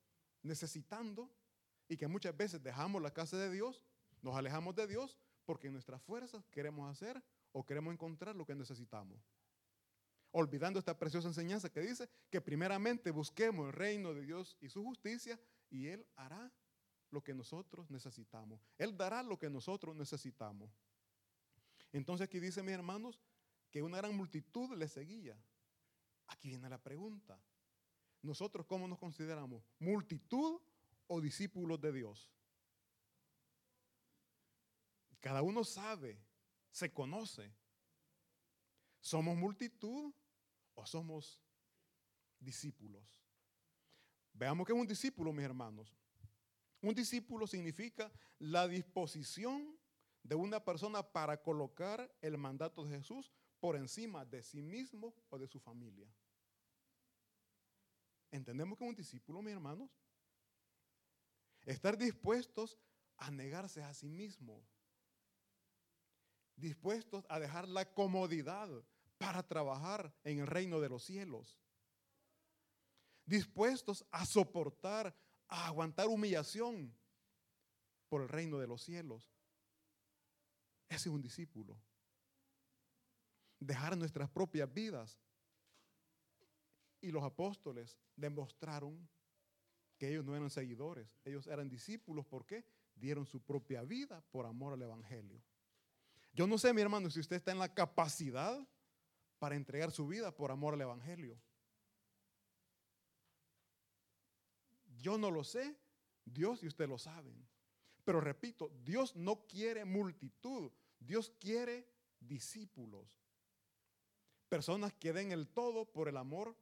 necesitando 0.44 1.28
y 1.88 1.96
que 1.96 2.06
muchas 2.06 2.36
veces 2.36 2.62
dejamos 2.62 3.02
la 3.02 3.12
casa 3.12 3.36
de 3.36 3.50
Dios, 3.50 3.82
nos 4.22 4.36
alejamos 4.36 4.76
de 4.76 4.86
Dios 4.86 5.18
porque 5.44 5.66
en 5.66 5.72
nuestras 5.72 6.00
fuerzas 6.00 6.46
queremos 6.50 6.88
hacer 6.88 7.20
o 7.50 7.66
queremos 7.66 7.92
encontrar 7.92 8.36
lo 8.36 8.46
que 8.46 8.54
necesitamos 8.54 9.20
olvidando 10.34 10.80
esta 10.80 10.98
preciosa 10.98 11.28
enseñanza 11.28 11.70
que 11.70 11.80
dice 11.80 12.08
que 12.28 12.40
primeramente 12.40 13.12
busquemos 13.12 13.68
el 13.68 13.72
reino 13.72 14.12
de 14.12 14.22
Dios 14.22 14.56
y 14.60 14.68
su 14.68 14.82
justicia 14.82 15.38
y 15.70 15.86
Él 15.86 16.04
hará 16.16 16.52
lo 17.10 17.22
que 17.22 17.34
nosotros 17.34 17.88
necesitamos. 17.88 18.60
Él 18.76 18.96
dará 18.96 19.22
lo 19.22 19.38
que 19.38 19.48
nosotros 19.48 19.94
necesitamos. 19.94 20.72
Entonces 21.92 22.24
aquí 22.24 22.40
dice, 22.40 22.64
mis 22.64 22.74
hermanos, 22.74 23.20
que 23.70 23.80
una 23.80 23.98
gran 23.98 24.16
multitud 24.16 24.76
le 24.76 24.88
seguía. 24.88 25.38
Aquí 26.26 26.48
viene 26.48 26.68
la 26.68 26.78
pregunta. 26.82 27.38
¿Nosotros 28.24 28.66
cómo 28.66 28.88
nos 28.88 28.98
consideramos? 28.98 29.62
¿Multitud 29.78 30.60
o 31.06 31.20
discípulos 31.20 31.80
de 31.80 31.92
Dios? 31.92 32.32
Cada 35.20 35.42
uno 35.42 35.62
sabe, 35.62 36.18
se 36.70 36.92
conoce. 36.92 37.54
¿Somos 39.00 39.36
multitud 39.36 40.12
o 40.74 40.86
somos 40.86 41.44
discípulos. 42.40 43.22
Veamos 44.32 44.66
qué 44.66 44.72
es 44.72 44.78
un 44.78 44.86
discípulo, 44.86 45.32
mis 45.32 45.44
hermanos. 45.44 45.94
Un 46.80 46.94
discípulo 46.94 47.46
significa 47.46 48.10
la 48.38 48.66
disposición 48.66 49.78
de 50.22 50.34
una 50.34 50.64
persona 50.64 51.02
para 51.02 51.42
colocar 51.42 52.10
el 52.20 52.38
mandato 52.38 52.84
de 52.84 52.96
Jesús 52.96 53.30
por 53.60 53.76
encima 53.76 54.24
de 54.24 54.42
sí 54.42 54.62
mismo 54.62 55.14
o 55.28 55.38
de 55.38 55.46
su 55.46 55.60
familia. 55.60 56.10
¿Entendemos 58.34 58.76
que 58.76 58.82
un 58.82 58.96
discípulo, 58.96 59.40
mis 59.42 59.52
hermanos? 59.52 59.88
Estar 61.64 61.96
dispuestos 61.96 62.76
a 63.16 63.30
negarse 63.30 63.80
a 63.80 63.94
sí 63.94 64.08
mismo. 64.08 64.60
Dispuestos 66.56 67.24
a 67.28 67.38
dejar 67.38 67.68
la 67.68 67.94
comodidad 67.94 68.68
para 69.18 69.44
trabajar 69.44 70.12
en 70.24 70.40
el 70.40 70.48
reino 70.48 70.80
de 70.80 70.88
los 70.88 71.04
cielos. 71.04 71.56
Dispuestos 73.24 74.04
a 74.10 74.26
soportar, 74.26 75.16
a 75.46 75.68
aguantar 75.68 76.08
humillación 76.08 76.92
por 78.08 78.22
el 78.22 78.28
reino 78.28 78.58
de 78.58 78.66
los 78.66 78.82
cielos. 78.82 79.32
Ese 80.88 81.08
es 81.08 81.14
un 81.14 81.22
discípulo. 81.22 81.80
Dejar 83.60 83.96
nuestras 83.96 84.28
propias 84.28 84.74
vidas. 84.74 85.20
Y 87.04 87.10
los 87.10 87.22
apóstoles 87.22 87.98
demostraron 88.16 89.06
que 89.98 90.08
ellos 90.08 90.24
no 90.24 90.34
eran 90.34 90.48
seguidores, 90.48 91.06
ellos 91.22 91.46
eran 91.46 91.68
discípulos. 91.68 92.24
¿Por 92.24 92.46
qué? 92.46 92.64
Dieron 92.94 93.26
su 93.26 93.42
propia 93.42 93.82
vida 93.82 94.22
por 94.30 94.46
amor 94.46 94.72
al 94.72 94.80
Evangelio. 94.80 95.38
Yo 96.32 96.46
no 96.46 96.56
sé, 96.56 96.72
mi 96.72 96.80
hermano, 96.80 97.10
si 97.10 97.20
usted 97.20 97.36
está 97.36 97.52
en 97.52 97.58
la 97.58 97.74
capacidad 97.74 98.66
para 99.38 99.54
entregar 99.54 99.90
su 99.90 100.08
vida 100.08 100.34
por 100.34 100.50
amor 100.50 100.72
al 100.72 100.80
Evangelio. 100.80 101.38
Yo 104.96 105.18
no 105.18 105.30
lo 105.30 105.44
sé, 105.44 105.76
Dios 106.24 106.62
y 106.62 106.68
usted 106.68 106.88
lo 106.88 106.96
saben. 106.96 107.46
Pero 108.02 108.22
repito, 108.22 108.70
Dios 108.82 109.14
no 109.14 109.46
quiere 109.46 109.84
multitud, 109.84 110.72
Dios 110.98 111.30
quiere 111.38 111.86
discípulos. 112.18 113.06
Personas 114.48 114.94
que 114.94 115.12
den 115.12 115.32
el 115.32 115.48
todo 115.48 115.84
por 115.84 116.08
el 116.08 116.16
amor 116.16 116.56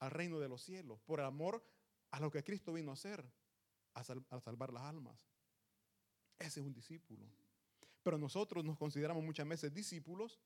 al 0.00 0.10
reino 0.10 0.38
de 0.38 0.48
los 0.48 0.62
cielos, 0.62 1.00
por 1.02 1.20
el 1.20 1.26
amor 1.26 1.64
a 2.10 2.20
lo 2.20 2.30
que 2.30 2.42
Cristo 2.42 2.72
vino 2.72 2.90
a 2.90 2.94
hacer, 2.94 3.24
a, 3.94 4.00
a 4.00 4.40
salvar 4.40 4.72
las 4.72 4.82
almas. 4.82 5.16
Ese 6.38 6.60
es 6.60 6.66
un 6.66 6.72
discípulo. 6.72 7.26
Pero 8.02 8.18
nosotros 8.18 8.64
nos 8.64 8.76
consideramos 8.76 9.22
muchas 9.22 9.46
veces 9.46 9.72
discípulos 9.72 10.40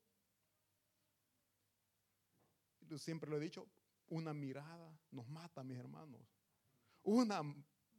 siempre 2.99 3.31
lo 3.31 3.37
he 3.37 3.40
dicho, 3.40 3.69
una 4.09 4.35
mirada 4.35 4.99
nos 5.11 5.29
mata, 5.29 5.62
mis 5.62 5.79
hermanos. 5.79 6.21
Una 7.03 7.43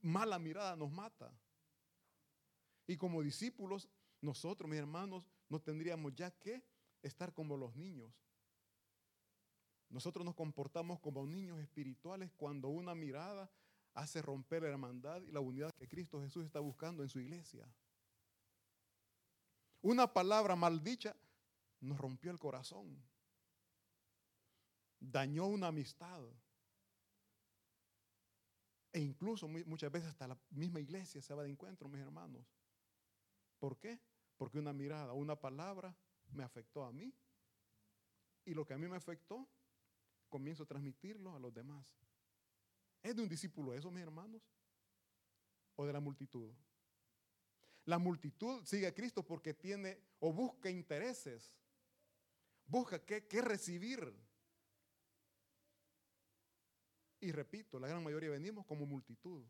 mala 0.01 0.39
mirada 0.39 0.75
nos 0.75 0.91
mata. 0.91 1.31
Y 2.87 2.97
como 2.97 3.21
discípulos, 3.21 3.89
nosotros, 4.21 4.69
mis 4.69 4.79
hermanos, 4.79 5.27
no 5.49 5.59
tendríamos 5.59 6.13
ya 6.15 6.31
que 6.31 6.63
estar 7.01 7.33
como 7.33 7.57
los 7.57 7.75
niños. 7.75 8.13
Nosotros 9.89 10.25
nos 10.25 10.35
comportamos 10.35 10.99
como 10.99 11.25
niños 11.25 11.59
espirituales 11.59 12.31
cuando 12.35 12.69
una 12.69 12.95
mirada 12.95 13.49
hace 13.93 14.21
romper 14.21 14.63
la 14.63 14.69
hermandad 14.69 15.21
y 15.21 15.31
la 15.31 15.39
unidad 15.39 15.71
que 15.75 15.87
Cristo 15.87 16.21
Jesús 16.21 16.45
está 16.45 16.59
buscando 16.59 17.03
en 17.03 17.09
su 17.09 17.19
iglesia. 17.19 17.67
Una 19.81 20.11
palabra 20.11 20.55
maldicha 20.55 21.15
nos 21.79 21.97
rompió 21.97 22.31
el 22.31 22.39
corazón 22.39 23.01
dañó 25.11 25.47
una 25.47 25.67
amistad. 25.67 26.23
E 28.91 28.99
incluso 28.99 29.47
muchas 29.47 29.91
veces 29.91 30.09
hasta 30.09 30.27
la 30.27 30.37
misma 30.51 30.79
iglesia 30.79 31.21
se 31.21 31.33
va 31.33 31.43
de 31.43 31.49
encuentro, 31.49 31.89
mis 31.89 32.01
hermanos. 32.01 32.45
¿Por 33.59 33.77
qué? 33.77 33.99
Porque 34.37 34.57
una 34.57 34.73
mirada, 34.73 35.13
una 35.13 35.35
palabra 35.35 35.95
me 36.31 36.43
afectó 36.43 36.85
a 36.85 36.91
mí. 36.91 37.13
Y 38.45 38.53
lo 38.53 38.65
que 38.65 38.73
a 38.73 38.77
mí 38.77 38.87
me 38.87 38.95
afectó, 38.95 39.47
comienzo 40.35 40.63
a 40.63 40.65
transmitirlo 40.65 41.33
a 41.33 41.39
los 41.39 41.53
demás. 41.53 41.87
¿Es 43.01 43.15
de 43.15 43.21
un 43.21 43.29
discípulo 43.29 43.73
eso, 43.73 43.89
mis 43.89 44.03
hermanos? 44.03 44.41
¿O 45.77 45.85
de 45.85 45.93
la 45.93 46.01
multitud? 46.01 46.51
La 47.85 47.97
multitud 47.97 48.65
sigue 48.65 48.85
a 48.85 48.93
Cristo 48.93 49.23
porque 49.23 49.53
tiene 49.53 49.97
o 50.19 50.33
busca 50.33 50.69
intereses, 50.69 51.57
busca 52.65 52.99
qué, 53.05 53.25
qué 53.25 53.41
recibir. 53.41 54.13
Y 57.21 57.31
repito, 57.31 57.79
la 57.79 57.87
gran 57.87 58.03
mayoría 58.03 58.31
venimos 58.31 58.65
como 58.65 58.85
multitud, 58.85 59.41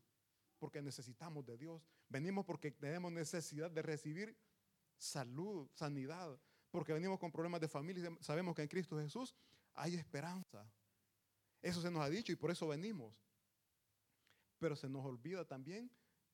porque 0.60 0.84
necesitamos 0.84 1.44
de 1.48 1.58
Dios. 1.58 1.82
Venimos 2.10 2.46
porque 2.46 2.70
tenemos 2.70 3.12
necesidad 3.12 3.72
de 3.72 3.82
recibir 3.82 4.38
salud, 4.98 5.68
sanidad, 5.74 6.40
porque 6.70 6.94
venimos 6.94 7.20
con 7.20 7.32
problemas 7.32 7.60
de 7.60 7.70
familia. 7.70 8.16
Sabemos 8.22 8.54
que 8.54 8.62
en 8.62 8.68
Cristo 8.68 9.00
Jesús 9.00 9.34
hay 9.76 9.96
esperanza. 9.96 10.66
Eso 11.62 11.82
se 11.82 11.92
nos 11.92 12.02
ha 12.02 12.10
dicho 12.10 12.32
y 12.32 12.36
por 12.36 12.52
eso 12.52 12.68
venimos. 12.68 13.22
Pero 14.60 14.76
se 14.76 14.90
nos 14.90 15.06
olvida 15.06 15.46
también 15.46 15.92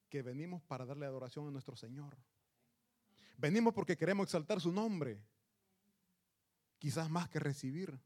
que 0.10 0.22
venimos 0.22 0.62
para 0.64 0.86
darle 0.86 1.06
adoración 1.06 1.48
a 1.48 1.52
nuestro 1.52 1.76
Señor. 1.76 2.16
Venimos 3.38 3.74
porque 3.74 3.98
queremos 3.98 4.26
exaltar 4.26 4.62
su 4.62 4.72
nombre. 4.72 5.24
Quizás 6.78 7.10
más 7.10 7.30
que 7.30 7.40
recibir. 7.40 8.00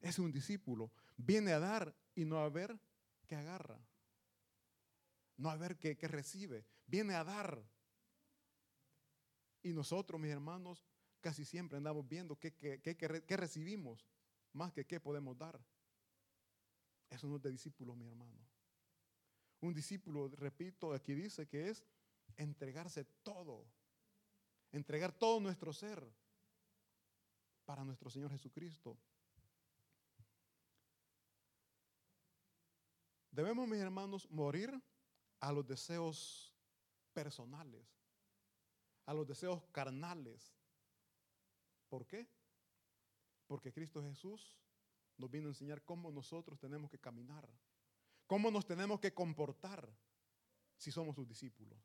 Es 0.00 0.18
un 0.18 0.32
discípulo. 0.32 0.90
Viene 1.16 1.52
a 1.52 1.60
dar 1.60 1.94
y 2.14 2.24
no 2.24 2.38
a 2.38 2.48
ver 2.48 2.78
qué 3.26 3.36
agarra. 3.36 3.78
No 5.36 5.50
a 5.50 5.56
ver 5.56 5.76
qué, 5.78 5.96
recibe. 6.08 6.64
Viene 6.86 7.14
a 7.14 7.24
dar. 7.24 7.62
Y 9.62 9.72
nosotros, 9.72 10.20
mis 10.20 10.30
hermanos, 10.30 10.84
casi 11.20 11.44
siempre 11.44 11.78
andamos 11.78 12.06
viendo 12.08 12.36
qué, 12.36 12.52
qué 12.52 13.36
recibimos 13.36 14.04
más 14.54 14.72
que 14.72 14.86
qué 14.86 14.98
podemos 14.98 15.36
dar. 15.36 15.60
Eso 17.10 17.28
no 17.28 17.36
es 17.36 17.42
de 17.42 17.50
discípulo, 17.50 17.94
mi 17.94 18.06
hermano. 18.06 18.40
Un 19.60 19.74
discípulo, 19.74 20.28
repito, 20.28 20.92
aquí 20.92 21.14
dice 21.14 21.46
que 21.46 21.68
es 21.68 21.84
entregarse 22.36 23.04
todo, 23.22 23.66
entregar 24.72 25.12
todo 25.12 25.40
nuestro 25.40 25.72
ser 25.72 26.04
para 27.64 27.84
nuestro 27.84 28.10
Señor 28.10 28.30
Jesucristo. 28.30 28.98
Debemos, 33.30 33.66
mis 33.66 33.80
hermanos, 33.80 34.30
morir 34.30 34.80
a 35.40 35.50
los 35.50 35.66
deseos 35.66 36.54
personales, 37.12 37.86
a 39.06 39.14
los 39.14 39.26
deseos 39.26 39.62
carnales. 39.72 40.54
¿Por 41.88 42.06
qué? 42.06 42.28
Porque 43.46 43.72
Cristo 43.72 44.02
Jesús 44.02 44.56
nos 45.16 45.30
vino 45.30 45.46
a 45.46 45.50
enseñar 45.50 45.82
cómo 45.82 46.10
nosotros 46.10 46.58
tenemos 46.58 46.90
que 46.90 46.98
caminar. 46.98 47.48
¿Cómo 48.26 48.50
nos 48.50 48.66
tenemos 48.66 49.00
que 49.00 49.12
comportar 49.12 49.88
si 50.76 50.90
somos 50.90 51.14
sus 51.14 51.28
discípulos? 51.28 51.78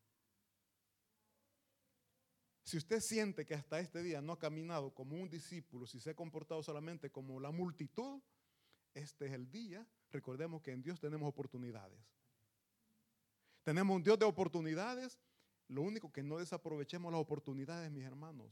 Si 2.63 2.77
usted 2.77 2.99
siente 3.01 3.45
que 3.45 3.55
hasta 3.55 3.79
este 3.79 4.03
día 4.03 4.21
no 4.21 4.33
ha 4.33 4.39
caminado 4.39 4.93
como 4.93 5.17
un 5.17 5.29
discípulo, 5.29 5.87
si 5.87 5.99
se 5.99 6.11
ha 6.11 6.15
comportado 6.15 6.61
solamente 6.61 7.09
como 7.09 7.39
la 7.39 7.51
multitud, 7.51 8.21
este 8.93 9.25
es 9.25 9.33
el 9.33 9.49
día. 9.49 9.85
Recordemos 10.11 10.61
que 10.61 10.71
en 10.71 10.83
Dios 10.83 10.99
tenemos 10.99 11.27
oportunidades. 11.27 11.99
Tenemos 13.63 13.95
un 13.95 14.03
Dios 14.03 14.19
de 14.19 14.25
oportunidades. 14.25 15.19
Lo 15.67 15.81
único 15.81 16.11
que 16.11 16.23
no 16.23 16.37
desaprovechemos 16.37 17.11
las 17.11 17.21
oportunidades, 17.21 17.91
mis 17.91 18.03
hermanos. 18.03 18.51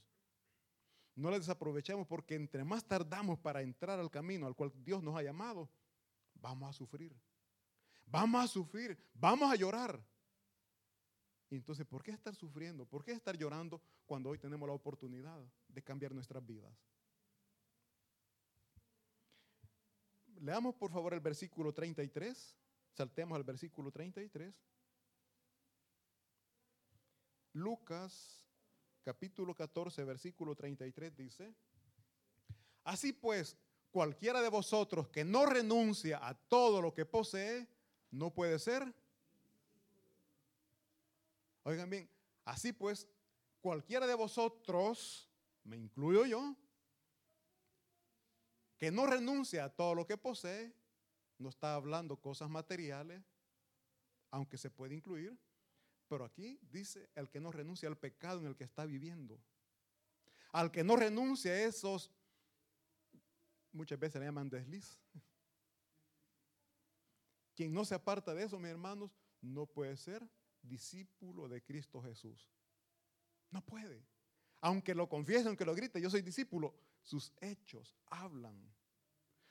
No 1.17 1.31
las 1.31 1.39
desaprovechemos 1.39 2.05
porque 2.05 2.35
entre 2.35 2.63
más 2.63 2.85
tardamos 2.85 3.39
para 3.39 3.63
entrar 3.63 3.99
al 3.99 4.11
camino 4.11 4.45
al 4.45 4.55
cual 4.55 4.71
Dios 4.83 5.01
nos 5.01 5.17
ha 5.17 5.23
llamado, 5.23 5.67
vamos 6.35 6.69
a 6.69 6.73
sufrir. 6.73 7.11
Vamos 8.05 8.45
a 8.45 8.47
sufrir, 8.47 8.95
vamos 9.15 9.51
a 9.51 9.55
llorar. 9.55 9.99
Y 11.49 11.55
entonces, 11.55 11.87
¿por 11.87 12.03
qué 12.03 12.11
estar 12.11 12.35
sufriendo? 12.35 12.85
¿Por 12.85 13.03
qué 13.03 13.13
estar 13.13 13.35
llorando 13.35 13.81
cuando 14.05 14.29
hoy 14.29 14.37
tenemos 14.37 14.67
la 14.69 14.75
oportunidad 14.75 15.43
de 15.67 15.81
cambiar 15.81 16.13
nuestras 16.13 16.45
vidas? 16.45 16.71
Leamos 20.39 20.75
por 20.75 20.91
favor 20.91 21.15
el 21.15 21.19
versículo 21.19 21.73
33. 21.73 22.55
Saltemos 22.93 23.35
al 23.35 23.43
versículo 23.43 23.91
33. 23.91 24.53
Lucas 27.53 28.46
capítulo 29.07 29.55
14, 29.55 30.03
versículo 30.03 30.53
33 30.53 31.15
dice, 31.15 31.55
Así 32.83 33.13
pues, 33.13 33.55
cualquiera 33.89 34.41
de 34.41 34.49
vosotros 34.49 35.07
que 35.07 35.23
no 35.23 35.45
renuncia 35.45 36.19
a 36.27 36.33
todo 36.33 36.81
lo 36.81 36.93
que 36.93 37.05
posee, 37.05 37.69
no 38.11 38.33
puede 38.33 38.59
ser. 38.59 38.93
Oigan 41.63 41.89
bien, 41.89 42.09
así 42.43 42.73
pues, 42.73 43.07
cualquiera 43.61 44.07
de 44.07 44.13
vosotros, 44.13 45.29
me 45.63 45.77
incluyo 45.77 46.25
yo, 46.25 46.57
que 48.77 48.91
no 48.91 49.07
renuncia 49.07 49.63
a 49.63 49.69
todo 49.69 49.95
lo 49.95 50.05
que 50.05 50.17
posee, 50.17 50.75
no 51.37 51.47
está 51.47 51.75
hablando 51.75 52.17
cosas 52.17 52.49
materiales, 52.49 53.23
aunque 54.31 54.57
se 54.57 54.69
puede 54.69 54.95
incluir, 54.95 55.39
pero 56.07 56.25
aquí 56.25 56.59
dice 56.71 57.09
el 57.15 57.29
que 57.29 57.39
no 57.39 57.51
renuncia 57.51 57.89
al 57.89 57.97
pecado 57.97 58.39
en 58.39 58.47
el 58.47 58.55
que 58.55 58.63
está 58.63 58.85
viviendo. 58.85 59.39
Al 60.51 60.71
que 60.71 60.83
no 60.83 60.95
renuncia 60.95 61.51
a 61.51 61.61
esos, 61.61 62.11
muchas 63.71 63.99
veces 63.99 64.19
le 64.19 64.25
llaman 64.27 64.49
desliz. 64.49 64.99
Quien 67.55 67.73
no 67.73 67.85
se 67.85 67.95
aparta 67.95 68.33
de 68.33 68.43
eso, 68.43 68.59
mis 68.59 68.69
hermanos, 68.69 69.11
no 69.41 69.65
puede 69.65 69.97
ser 69.97 70.27
discípulo 70.61 71.47
de 71.47 71.63
Cristo 71.63 72.01
Jesús. 72.01 72.49
No 73.49 73.65
puede. 73.65 74.05
Aunque 74.61 74.95
lo 74.95 75.07
confiese, 75.07 75.47
aunque 75.47 75.65
lo 75.65 75.75
grite, 75.75 76.01
yo 76.01 76.09
soy 76.09 76.21
discípulo, 76.21 76.75
sus 77.01 77.33
hechos 77.41 77.95
hablan. 78.07 78.73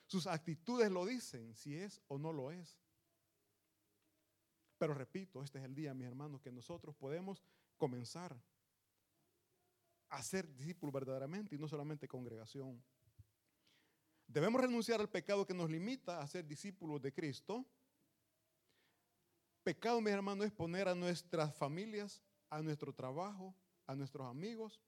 Sus 0.05 0.27
actitudes 0.27 0.89
lo 0.89 1.05
dicen, 1.05 1.53
si 1.55 1.75
es 1.75 2.01
o 2.07 2.17
no 2.17 2.31
lo 2.31 2.51
es. 2.51 2.77
Pero 4.77 4.93
repito, 4.93 5.43
este 5.43 5.59
es 5.59 5.65
el 5.65 5.73
día, 5.73 5.93
mis 5.93 6.07
hermanos, 6.07 6.41
que 6.41 6.51
nosotros 6.51 6.95
podemos 6.95 7.43
comenzar 7.77 8.35
a 10.09 10.21
ser 10.23 10.47
discípulos 10.55 10.93
verdaderamente 10.93 11.55
y 11.55 11.57
no 11.57 11.67
solamente 11.67 12.07
congregación. 12.07 12.81
Debemos 14.27 14.61
renunciar 14.61 14.99
al 14.99 15.09
pecado 15.09 15.45
que 15.45 15.53
nos 15.53 15.69
limita 15.69 16.21
a 16.21 16.27
ser 16.27 16.45
discípulos 16.45 17.01
de 17.01 17.13
Cristo 17.13 17.65
Pecado, 19.67 19.99
mis 19.99 20.13
hermanos, 20.13 20.45
es 20.45 20.53
poner 20.53 20.87
a 20.87 20.95
nuestras 20.95 21.53
familias, 21.53 22.23
a 22.49 22.61
nuestro 22.61 22.93
trabajo, 22.93 23.53
a 23.85 23.95
nuestros 23.95 24.25
amigos 24.25 24.79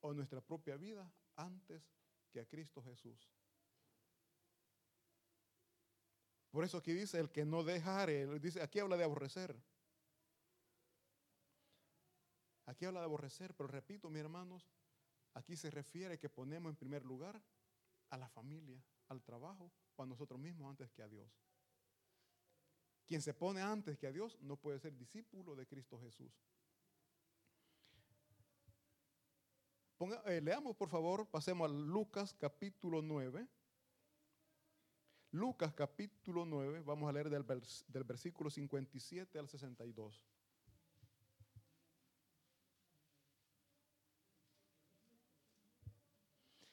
o 0.00 0.12
nuestra 0.12 0.40
propia 0.40 0.76
vida 0.76 1.08
antes 1.36 1.88
que 2.32 2.40
a 2.40 2.44
Cristo 2.44 2.82
Jesús. 2.82 3.30
Por 6.50 6.64
eso 6.64 6.78
aquí 6.78 6.92
dice 6.92 7.18
el 7.20 7.30
que 7.30 7.44
no 7.44 7.62
dejare, 7.62 8.38
dice, 8.40 8.60
aquí 8.60 8.80
habla 8.80 8.96
de 8.96 9.04
aborrecer. 9.04 9.56
Aquí 12.66 12.84
habla 12.84 13.00
de 13.00 13.06
aborrecer, 13.06 13.54
pero 13.54 13.68
repito, 13.68 14.10
mis 14.10 14.20
hermanos, 14.20 14.68
aquí 15.34 15.56
se 15.56 15.70
refiere 15.70 16.18
que 16.18 16.28
ponemos 16.28 16.70
en 16.70 16.76
primer 16.76 17.04
lugar 17.04 17.40
a 18.10 18.16
la 18.16 18.28
familia, 18.28 18.82
al 19.08 19.22
trabajo 19.22 19.72
o 19.96 20.02
a 20.02 20.06
nosotros 20.06 20.40
mismos 20.40 20.70
antes 20.70 20.90
que 20.90 21.02
a 21.02 21.08
Dios. 21.08 21.30
Quien 23.06 23.22
se 23.22 23.34
pone 23.34 23.60
antes 23.60 23.98
que 23.98 24.06
a 24.06 24.12
Dios 24.12 24.38
no 24.40 24.56
puede 24.56 24.78
ser 24.78 24.96
discípulo 24.96 25.56
de 25.56 25.66
Cristo 25.66 26.00
Jesús. 26.00 26.32
Eh, 30.26 30.40
leamos 30.40 30.76
por 30.76 30.88
favor, 30.88 31.26
pasemos 31.26 31.68
a 31.68 31.74
Lucas 31.74 32.34
capítulo 32.34 33.02
9. 33.02 33.46
Lucas 35.32 35.72
capítulo 35.74 36.44
9, 36.44 36.82
vamos 36.84 37.08
a 37.08 37.12
leer 37.12 37.30
del, 37.30 37.46
del 37.46 38.04
versículo 38.04 38.50
57 38.50 39.38
al 39.38 39.48
62. 39.48 40.26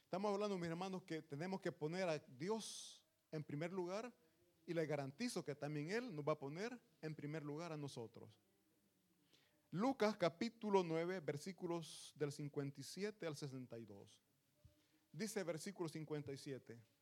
Estamos 0.05 0.33
hablando, 0.33 0.57
mis 0.57 0.69
hermanos, 0.69 1.03
que 1.03 1.21
tenemos 1.21 1.61
que 1.61 1.71
poner 1.71 2.09
a 2.09 2.17
Dios 2.17 2.99
en 3.31 3.43
primer 3.43 3.71
lugar 3.71 4.11
y 4.65 4.73
le 4.73 4.87
garantizo 4.87 5.45
que 5.45 5.53
también 5.53 5.91
Él 5.91 6.15
nos 6.15 6.27
va 6.27 6.33
a 6.33 6.39
poner 6.39 6.79
en 7.01 7.13
primer 7.13 7.43
lugar 7.43 7.71
a 7.71 7.77
nosotros. 7.77 8.27
Lucas 9.69 10.17
capítulo 10.17 10.81
9, 10.81 11.19
versículos 11.19 12.11
del 12.15 12.31
57 12.31 13.27
al 13.27 13.37
62. 13.37 14.19
Dice 15.11 15.43
versículo 15.43 15.89
57. 15.89 16.96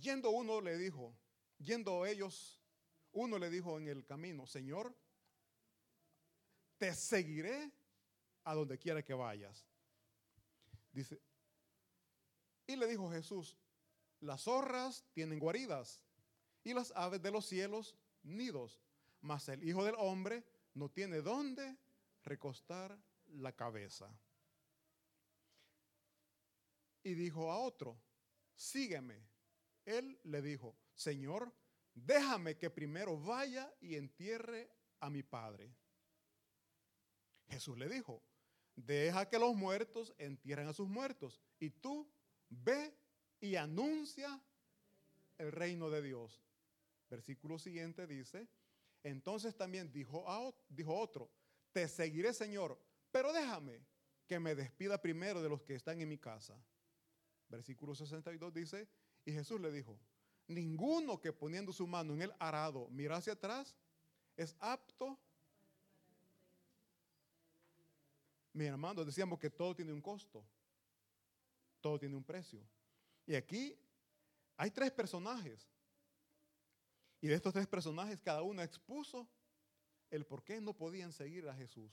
Yendo 0.00 0.30
uno 0.30 0.60
le 0.60 0.76
dijo, 0.76 1.16
yendo 1.58 2.04
ellos, 2.06 2.60
Uno 3.12 3.38
le 3.38 3.48
dijo 3.48 3.78
en 3.78 3.86
el 3.86 4.04
camino, 4.04 4.44
Señor, 4.44 4.92
te 6.78 6.92
seguiré 6.92 7.70
a 8.42 8.54
donde 8.54 8.76
quiera 8.76 9.04
que 9.04 9.14
vayas. 9.14 9.64
Dice, 10.90 11.20
y 12.66 12.74
le 12.74 12.88
dijo 12.88 13.08
Jesús, 13.12 13.56
las 14.18 14.42
zorras 14.42 15.04
tienen 15.12 15.38
guaridas 15.38 16.02
y 16.64 16.74
las 16.74 16.90
aves 16.96 17.22
de 17.22 17.30
los 17.30 17.46
cielos 17.46 17.96
nidos, 18.24 18.80
mas 19.20 19.48
el 19.48 19.62
Hijo 19.62 19.84
del 19.84 19.94
Hombre 19.96 20.44
no 20.74 20.90
tiene 20.90 21.20
dónde 21.20 21.78
recostar 22.24 22.98
la 23.26 23.52
cabeza. 23.52 24.10
Y 27.04 27.14
dijo 27.14 27.52
a 27.52 27.58
otro, 27.58 27.96
sígueme. 28.56 29.33
Él 29.84 30.18
le 30.24 30.42
dijo, 30.42 30.76
Señor, 30.94 31.52
déjame 31.94 32.56
que 32.56 32.70
primero 32.70 33.18
vaya 33.18 33.72
y 33.80 33.96
entierre 33.96 34.70
a 35.00 35.10
mi 35.10 35.22
padre. 35.22 35.74
Jesús 37.48 37.76
le 37.78 37.88
dijo, 37.88 38.22
deja 38.74 39.28
que 39.28 39.38
los 39.38 39.54
muertos 39.54 40.14
entierren 40.18 40.68
a 40.68 40.72
sus 40.72 40.88
muertos 40.88 41.40
y 41.58 41.70
tú 41.70 42.10
ve 42.48 42.94
y 43.40 43.56
anuncia 43.56 44.40
el 45.38 45.52
reino 45.52 45.90
de 45.90 46.02
Dios. 46.02 46.42
Versículo 47.10 47.58
siguiente 47.58 48.06
dice, 48.06 48.48
entonces 49.02 49.54
también 49.56 49.92
dijo, 49.92 50.24
otro, 50.86 51.30
te 51.72 51.86
seguiré 51.88 52.32
Señor, 52.32 52.78
pero 53.10 53.32
déjame 53.32 53.84
que 54.26 54.40
me 54.40 54.54
despida 54.54 55.00
primero 55.00 55.42
de 55.42 55.48
los 55.48 55.62
que 55.62 55.74
están 55.74 56.00
en 56.00 56.08
mi 56.08 56.18
casa. 56.18 56.56
Versículo 57.48 57.94
62 57.94 58.54
dice, 58.54 58.88
y 59.24 59.32
Jesús 59.32 59.60
le 59.60 59.70
dijo, 59.70 59.98
ninguno 60.46 61.20
que 61.20 61.32
poniendo 61.32 61.72
su 61.72 61.86
mano 61.86 62.14
en 62.14 62.22
el 62.22 62.34
arado 62.38 62.88
mira 62.90 63.16
hacia 63.16 63.32
atrás 63.32 63.74
es 64.36 64.54
apto. 64.60 65.18
Mi 68.52 68.66
hermano, 68.66 69.04
decíamos 69.04 69.38
que 69.38 69.50
todo 69.50 69.74
tiene 69.74 69.92
un 69.92 70.00
costo, 70.00 70.44
todo 71.80 71.98
tiene 71.98 72.16
un 72.16 72.22
precio. 72.22 72.60
Y 73.26 73.34
aquí 73.34 73.76
hay 74.56 74.70
tres 74.70 74.92
personajes. 74.92 75.66
Y 77.20 77.26
de 77.26 77.34
estos 77.34 77.52
tres 77.52 77.66
personajes, 77.66 78.20
cada 78.20 78.42
uno 78.42 78.62
expuso 78.62 79.26
el 80.10 80.26
por 80.26 80.44
qué 80.44 80.60
no 80.60 80.74
podían 80.74 81.12
seguir 81.12 81.48
a 81.48 81.54
Jesús. 81.54 81.90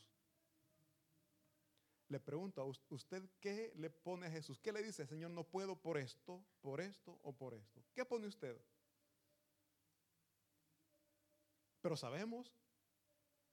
Le 2.12 2.20
pregunto 2.20 2.62
a 2.62 2.66
usted, 2.66 3.24
¿qué 3.40 3.72
le 3.78 3.90
pone 3.90 4.28
a 4.28 4.30
Jesús? 4.30 4.60
¿Qué 4.60 4.74
le 4.74 4.84
dice, 4.84 5.08
Señor, 5.08 5.32
no 5.32 5.46
puedo 5.46 5.78
por 5.78 5.98
esto, 5.98 6.44
por 6.60 6.82
esto 6.82 7.18
o 7.24 7.32
por 7.32 7.54
esto? 7.54 7.82
¿Qué 7.94 8.04
pone 8.04 8.28
usted? 8.28 8.62
Pero 11.80 11.96
sabemos 11.96 12.54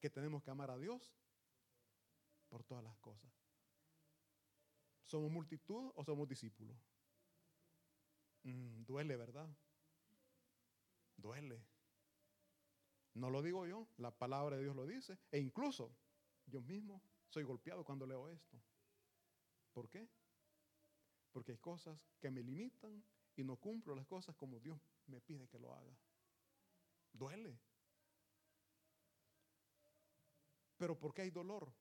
que 0.00 0.10
tenemos 0.10 0.42
que 0.42 0.50
amar 0.50 0.72
a 0.72 0.76
Dios 0.76 1.14
por 2.48 2.64
todas 2.64 2.82
las 2.82 2.98
cosas. 2.98 3.30
¿Somos 5.04 5.30
multitud 5.30 5.92
o 5.94 6.02
somos 6.02 6.28
discípulos? 6.28 6.76
Mm, 8.42 8.82
duele, 8.82 9.16
¿verdad? 9.16 9.48
Duele. 11.16 11.64
No 13.14 13.30
lo 13.30 13.40
digo 13.40 13.66
yo, 13.66 13.86
la 13.98 14.10
palabra 14.10 14.56
de 14.56 14.64
Dios 14.64 14.74
lo 14.74 14.84
dice. 14.84 15.16
E 15.30 15.38
incluso 15.38 15.96
yo 16.46 16.60
mismo 16.60 17.00
soy 17.28 17.44
golpeado 17.44 17.84
cuando 17.84 18.06
leo 18.06 18.28
esto. 18.28 18.60
¿Por 19.72 19.88
qué? 19.88 20.08
Porque 21.32 21.52
hay 21.52 21.58
cosas 21.58 21.98
que 22.20 22.30
me 22.30 22.42
limitan 22.42 23.04
y 23.36 23.44
no 23.44 23.56
cumplo 23.56 23.94
las 23.94 24.06
cosas 24.06 24.34
como 24.34 24.58
Dios 24.58 24.80
me 25.06 25.20
pide 25.20 25.46
que 25.48 25.58
lo 25.58 25.74
haga. 25.74 25.96
Duele. 27.12 27.58
Pero 30.76 30.98
¿por 30.98 31.12
qué 31.12 31.22
hay 31.22 31.30
dolor? 31.30 31.72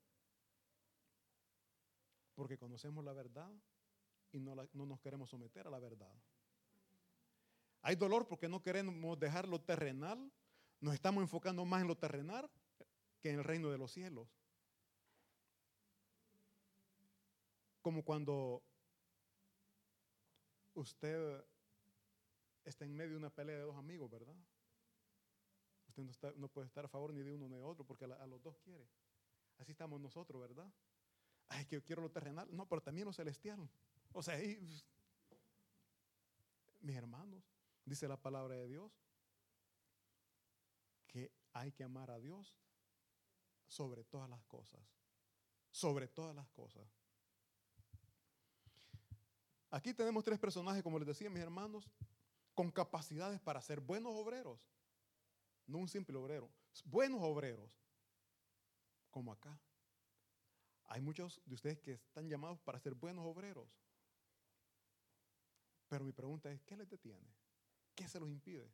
Porque 2.36 2.58
conocemos 2.58 3.04
la 3.04 3.14
verdad 3.14 3.52
y 4.32 4.40
no, 4.40 4.56
no 4.74 4.86
nos 4.86 5.00
queremos 5.00 5.30
someter 5.30 5.68
a 5.68 5.72
la 5.72 5.80
verdad. 5.80 6.14
Hay 7.82 7.96
dolor 7.96 8.28
porque 8.28 8.50
no 8.50 8.62
queremos 8.62 9.20
dejar 9.20 9.48
lo 9.48 9.62
terrenal. 9.62 10.32
Nos 10.80 10.94
estamos 10.94 11.22
enfocando 11.22 11.64
más 11.66 11.82
en 11.82 11.88
lo 11.88 11.98
terrenal 11.98 12.50
que 13.22 13.30
en 13.30 13.40
el 13.40 13.44
reino 13.44 13.70
de 13.70 13.78
los 13.78 13.92
cielos. 13.92 14.28
Como 17.88 18.04
cuando 18.04 18.62
usted 20.74 21.42
está 22.66 22.84
en 22.84 22.94
medio 22.94 23.12
de 23.12 23.18
una 23.18 23.30
pelea 23.30 23.56
de 23.56 23.62
dos 23.62 23.78
amigos, 23.78 24.12
¿verdad? 24.12 24.36
Usted 25.88 26.36
no, 26.36 26.50
puede 26.50 26.68
estar 26.68 26.84
a 26.84 26.90
favor 26.90 27.14
ni 27.14 27.22
de 27.24 27.32
uno 27.32 27.48
ni 27.48 27.56
de 27.56 27.64
otro 27.64 27.86
porque 27.86 28.04
a, 28.04 28.28
los 28.28 28.44
dos 28.44 28.58
quiere. 28.58 28.90
Así 29.58 29.72
estamos 29.72 30.02
nosotros, 30.02 30.42
¿verdad? 30.42 30.70
Ay, 31.48 31.64
que 31.66 31.76
yo 31.76 31.84
quiero 31.86 32.02
lo 32.02 32.12
terrenal. 32.12 32.54
No, 32.54 32.68
pero 32.68 32.82
también 32.82 33.06
lo 33.06 33.14
celestial. 33.14 33.70
O 34.12 34.22
sea, 34.22 34.38
mis 36.82 36.94
hermanos, 36.98 37.42
dice 37.86 38.06
la 38.10 38.22
palabra 38.22 38.56
de 38.56 38.68
Dios, 38.68 38.92
que 41.08 41.32
hay 41.54 41.72
que 41.72 41.86
amar 41.86 42.12
a 42.12 42.20
Dios 42.20 42.54
sobre 43.66 44.04
todas 44.04 44.30
las 44.30 44.44
cosas. 44.44 44.82
Sobre 45.72 46.10
todas 46.10 46.36
las 46.36 46.50
cosas. 46.50 47.07
Aquí 49.70 49.94
tenemos 49.94 50.24
tres 50.24 50.40
personajes, 50.40 50.82
como 50.82 50.98
les 50.98 51.08
decía 51.08 51.30
mis 51.30 51.42
hermanos, 51.42 51.90
con 52.54 52.72
capacidades 52.72 53.40
para 53.40 53.62
ser 53.62 53.80
buenos 53.80 54.14
obreros. 54.16 54.60
No 55.66 55.80
un 55.80 55.88
simple 55.88 56.18
obrero, 56.18 56.50
buenos 56.86 57.22
obreros. 57.22 57.72
Como 59.12 59.32
acá. 59.32 59.60
Hay 60.86 61.02
muchos 61.02 61.42
de 61.46 61.56
ustedes 61.56 61.80
que 61.80 61.94
están 61.94 62.30
llamados 62.30 62.60
para 62.62 62.80
ser 62.80 62.94
buenos 62.94 63.26
obreros. 63.26 63.68
Pero 65.90 66.04
mi 66.04 66.12
pregunta 66.12 66.52
es, 66.52 66.62
¿qué 66.64 66.78
les 66.78 66.90
detiene? 66.90 67.34
¿Qué 67.96 68.08
se 68.08 68.20
los 68.20 68.30
impide? 68.30 68.72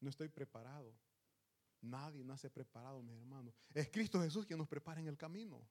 No 0.00 0.08
estoy 0.08 0.28
preparado. 0.28 0.94
Nadie 1.80 2.24
nace 2.24 2.48
preparado, 2.48 3.02
mis 3.02 3.16
hermanos. 3.16 3.54
Es 3.74 3.88
Cristo 3.88 4.20
Jesús 4.20 4.46
quien 4.46 4.58
nos 4.58 4.68
prepara 4.68 5.00
en 5.00 5.08
el 5.08 5.16
camino. 5.16 5.66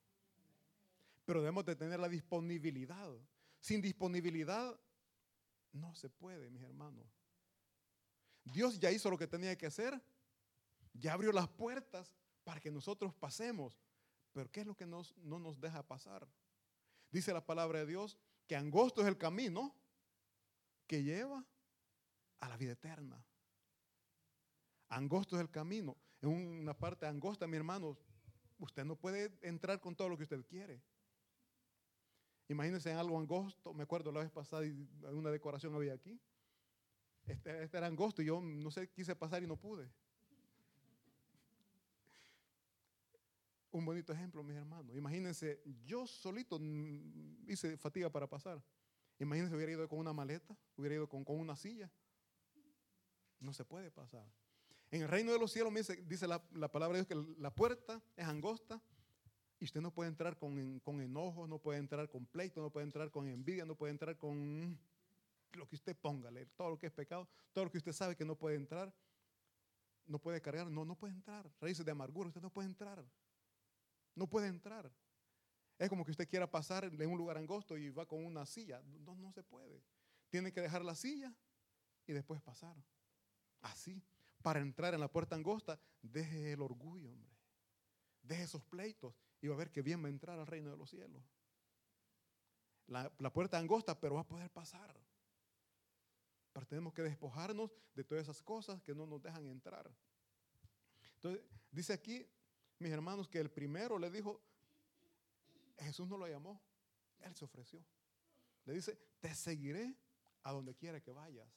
Pero 1.24 1.40
debemos 1.40 1.64
de 1.64 1.76
tener 1.76 1.98
la 1.98 2.08
disponibilidad. 2.08 3.10
Sin 3.62 3.80
disponibilidad 3.80 4.76
no 5.70 5.94
se 5.94 6.10
puede, 6.10 6.50
mis 6.50 6.64
hermanos. 6.64 7.06
Dios 8.42 8.80
ya 8.80 8.90
hizo 8.90 9.08
lo 9.08 9.16
que 9.16 9.28
tenía 9.28 9.56
que 9.56 9.66
hacer. 9.66 10.02
Ya 10.92 11.12
abrió 11.12 11.30
las 11.30 11.48
puertas 11.48 12.12
para 12.42 12.60
que 12.60 12.72
nosotros 12.72 13.14
pasemos. 13.14 13.78
Pero 14.32 14.50
¿qué 14.50 14.62
es 14.62 14.66
lo 14.66 14.74
que 14.74 14.84
no 14.84 15.04
nos 15.38 15.60
deja 15.60 15.86
pasar? 15.86 16.28
Dice 17.12 17.32
la 17.32 17.46
palabra 17.46 17.78
de 17.78 17.86
Dios 17.86 18.18
que 18.48 18.56
angosto 18.56 19.00
es 19.00 19.06
el 19.06 19.16
camino 19.16 19.72
que 20.88 21.04
lleva 21.04 21.46
a 22.40 22.48
la 22.48 22.56
vida 22.56 22.72
eterna. 22.72 23.24
Angosto 24.88 25.36
es 25.36 25.40
el 25.40 25.50
camino. 25.52 25.96
En 26.20 26.30
una 26.30 26.76
parte 26.76 27.06
angosta, 27.06 27.46
mi 27.46 27.56
hermano, 27.56 27.96
usted 28.58 28.84
no 28.84 28.96
puede 28.96 29.38
entrar 29.40 29.80
con 29.80 29.94
todo 29.94 30.08
lo 30.08 30.16
que 30.16 30.24
usted 30.24 30.44
quiere. 30.46 30.82
Imagínense 32.48 32.90
en 32.90 32.96
algo 32.96 33.18
angosto. 33.18 33.72
Me 33.72 33.84
acuerdo 33.84 34.12
la 34.12 34.20
vez 34.20 34.30
pasada, 34.30 34.66
una 35.12 35.30
decoración 35.30 35.74
había 35.74 35.94
aquí. 35.94 36.20
Este, 37.24 37.62
este, 37.62 37.78
era 37.78 37.86
angosto 37.86 38.20
y 38.20 38.26
yo 38.26 38.40
no 38.40 38.70
sé, 38.70 38.88
quise 38.90 39.14
pasar 39.14 39.42
y 39.42 39.46
no 39.46 39.56
pude. 39.56 39.90
Un 43.70 43.84
bonito 43.84 44.12
ejemplo, 44.12 44.42
mis 44.42 44.56
hermanos. 44.56 44.94
Imagínense, 44.94 45.62
yo 45.84 46.06
solito 46.06 46.60
hice 47.46 47.76
fatiga 47.76 48.10
para 48.10 48.28
pasar. 48.28 48.62
Imagínense, 49.18 49.54
hubiera 49.54 49.72
ido 49.72 49.88
con 49.88 49.98
una 49.98 50.12
maleta, 50.12 50.56
hubiera 50.76 50.96
ido 50.96 51.08
con, 51.08 51.24
con 51.24 51.38
una 51.38 51.56
silla. 51.56 51.90
No 53.40 53.52
se 53.52 53.64
puede 53.64 53.90
pasar. 53.90 54.26
En 54.92 55.00
el 55.00 55.08
reino 55.08 55.32
de 55.32 55.38
los 55.38 55.50
cielos 55.50 55.72
dice, 56.06 56.28
la, 56.28 56.70
palabra 56.70 56.98
de 56.98 57.04
Dios 57.04 57.06
que 57.06 57.40
la 57.40 57.54
puerta 57.54 58.02
es 58.14 58.26
angosta 58.26 58.80
y 59.62 59.64
usted 59.64 59.80
no 59.80 59.92
puede 59.92 60.10
entrar 60.10 60.36
con, 60.36 60.80
con 60.80 61.00
enojo, 61.00 61.46
no 61.46 61.60
puede 61.60 61.78
entrar 61.78 62.08
con 62.08 62.26
pleito, 62.26 62.60
no 62.60 62.70
puede 62.70 62.84
entrar 62.84 63.12
con 63.12 63.28
envidia, 63.28 63.64
no 63.64 63.76
puede 63.76 63.92
entrar 63.92 64.18
con 64.18 64.76
lo 65.52 65.68
que 65.68 65.76
usted 65.76 65.96
ponga, 65.96 66.30
todo 66.56 66.70
lo 66.70 66.78
que 66.80 66.88
es 66.88 66.92
pecado, 66.92 67.28
todo 67.52 67.66
lo 67.66 67.70
que 67.70 67.78
usted 67.78 67.92
sabe 67.92 68.16
que 68.16 68.24
no 68.24 68.34
puede 68.34 68.56
entrar, 68.56 68.92
no 70.04 70.18
puede 70.18 70.40
cargar, 70.40 70.66
no, 70.66 70.84
no 70.84 70.96
puede 70.96 71.12
entrar. 71.12 71.48
Raíces 71.60 71.86
de 71.86 71.92
amargura, 71.92 72.26
usted 72.26 72.40
no 72.42 72.50
puede 72.50 72.66
entrar. 72.66 73.04
No 74.16 74.26
puede 74.26 74.48
entrar. 74.48 74.90
Es 75.78 75.88
como 75.88 76.04
que 76.04 76.10
usted 76.10 76.28
quiera 76.28 76.50
pasar 76.50 76.82
en 76.86 77.08
un 77.08 77.16
lugar 77.16 77.38
angosto 77.38 77.78
y 77.78 77.88
va 77.88 78.04
con 78.04 78.24
una 78.24 78.44
silla. 78.44 78.82
No, 79.06 79.14
no 79.14 79.30
se 79.30 79.44
puede. 79.44 79.80
Tiene 80.28 80.52
que 80.52 80.60
dejar 80.60 80.84
la 80.84 80.96
silla 80.96 81.32
y 82.08 82.12
después 82.12 82.42
pasar. 82.42 82.74
Así, 83.60 84.02
para 84.42 84.58
entrar 84.58 84.92
en 84.92 84.98
la 84.98 85.08
puerta 85.08 85.36
angosta, 85.36 85.78
deje 86.02 86.50
el 86.50 86.62
orgullo, 86.62 87.12
hombre. 87.12 87.30
Deje 88.24 88.42
esos 88.42 88.64
pleitos 88.64 89.14
y 89.42 89.48
va 89.48 89.54
a 89.54 89.58
ver 89.58 89.72
que 89.72 89.82
bien 89.82 90.02
va 90.02 90.06
a 90.06 90.10
entrar 90.10 90.38
al 90.38 90.46
reino 90.46 90.70
de 90.70 90.76
los 90.76 90.88
cielos. 90.88 91.20
La, 92.86 93.10
puerta 93.32 93.58
angosta, 93.58 93.98
pero 93.98 94.14
va 94.14 94.20
a 94.20 94.28
poder 94.28 94.50
pasar. 94.50 94.96
Pero 96.52 96.66
tenemos 96.66 96.94
que 96.94 97.02
despojarnos 97.02 97.70
de 97.94 98.04
todas 98.04 98.22
esas 98.22 98.40
cosas 98.40 98.80
que 98.82 98.94
no 98.94 99.04
nos 99.04 99.20
dejan 99.20 99.48
entrar. 99.48 99.90
Entonces, 101.14 101.44
dice 101.72 101.92
aquí, 101.92 102.24
mis 102.78 102.92
hermanos, 102.92 103.28
que 103.28 103.40
el 103.40 103.50
primero 103.50 103.98
le 103.98 104.10
dijo, 104.10 104.40
Jesús 105.78 106.06
no 106.06 106.16
lo 106.16 106.28
llamó, 106.28 106.62
él 107.18 107.34
se 107.34 107.44
ofreció. 107.44 107.84
Le 108.64 108.74
dice, 108.74 108.96
te 109.18 109.34
seguiré 109.34 109.96
a 110.44 110.52
donde 110.52 110.76
quiera 110.76 111.00
que 111.00 111.10
vayas. 111.10 111.48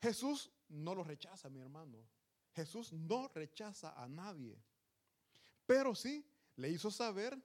Jesús 0.00 0.52
no 0.68 0.94
lo 0.94 1.02
rechaza, 1.02 1.48
mi 1.48 1.58
hermano. 1.58 1.98
Jesús 2.54 2.92
no 2.92 3.28
rechaza 3.28 3.92
a 4.00 4.08
nadie. 4.08 4.62
Pero 5.66 5.94
sí 5.94 6.24
le 6.56 6.70
hizo 6.70 6.90
saber 6.90 7.38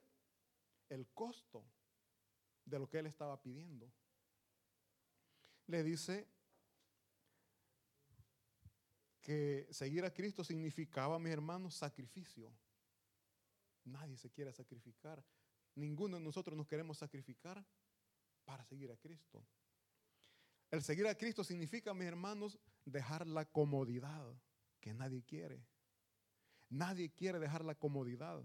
el 0.88 1.06
costo 1.08 1.64
de 2.64 2.78
lo 2.78 2.88
que 2.88 2.98
él 2.98 3.06
estaba 3.06 3.40
pidiendo. 3.40 3.92
Le 5.66 5.82
dice 5.82 6.28
que 9.20 9.66
seguir 9.70 10.04
a 10.04 10.12
Cristo 10.12 10.44
significaba, 10.44 11.18
mis 11.18 11.32
hermanos, 11.32 11.74
sacrificio. 11.74 12.52
Nadie 13.84 14.16
se 14.16 14.30
quiere 14.30 14.52
sacrificar. 14.52 15.24
Ninguno 15.74 16.18
de 16.18 16.22
nosotros 16.22 16.56
nos 16.56 16.66
queremos 16.66 16.98
sacrificar 16.98 17.64
para 18.44 18.64
seguir 18.64 18.92
a 18.92 18.96
Cristo. 18.96 19.44
El 20.70 20.82
seguir 20.82 21.06
a 21.06 21.14
Cristo 21.14 21.44
significa, 21.44 21.94
mis 21.94 22.06
hermanos, 22.06 22.58
dejar 22.84 23.26
la 23.26 23.44
comodidad 23.44 24.34
que 24.84 24.92
nadie 24.92 25.22
quiere. 25.22 25.64
Nadie 26.68 27.10
quiere 27.10 27.38
dejar 27.38 27.64
la 27.64 27.74
comodidad. 27.74 28.44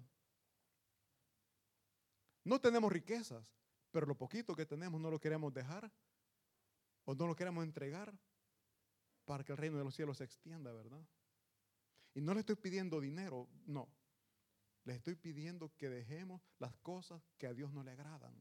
No 2.45 2.61
tenemos 2.61 2.93
riquezas, 2.93 3.53
pero 3.91 4.05
lo 4.05 4.15
poquito 4.15 4.55
que 4.55 4.65
tenemos 4.65 5.01
no 5.01 5.11
lo 5.11 5.19
queremos 5.19 5.53
dejar 5.53 5.91
o 7.03 7.13
no 7.13 7.27
lo 7.27 7.35
queremos 7.35 7.65
entregar 7.65 8.17
para 9.25 9.43
que 9.43 9.51
el 9.51 9.57
reino 9.57 9.77
de 9.77 9.83
los 9.83 9.93
cielos 9.93 10.19
se 10.19 10.23
extienda, 10.23 10.71
¿verdad? 10.71 11.05
Y 12.13 12.21
no 12.21 12.33
le 12.33 12.39
estoy 12.39 12.55
pidiendo 12.55 13.01
dinero, 13.01 13.49
no. 13.65 13.93
Le 14.85 14.95
estoy 14.95 15.15
pidiendo 15.15 15.75
que 15.75 15.89
dejemos 15.89 16.41
las 16.57 16.73
cosas 16.77 17.21
que 17.37 17.47
a 17.47 17.53
Dios 17.53 17.73
no 17.73 17.83
le 17.83 17.91
agradan. 17.91 18.33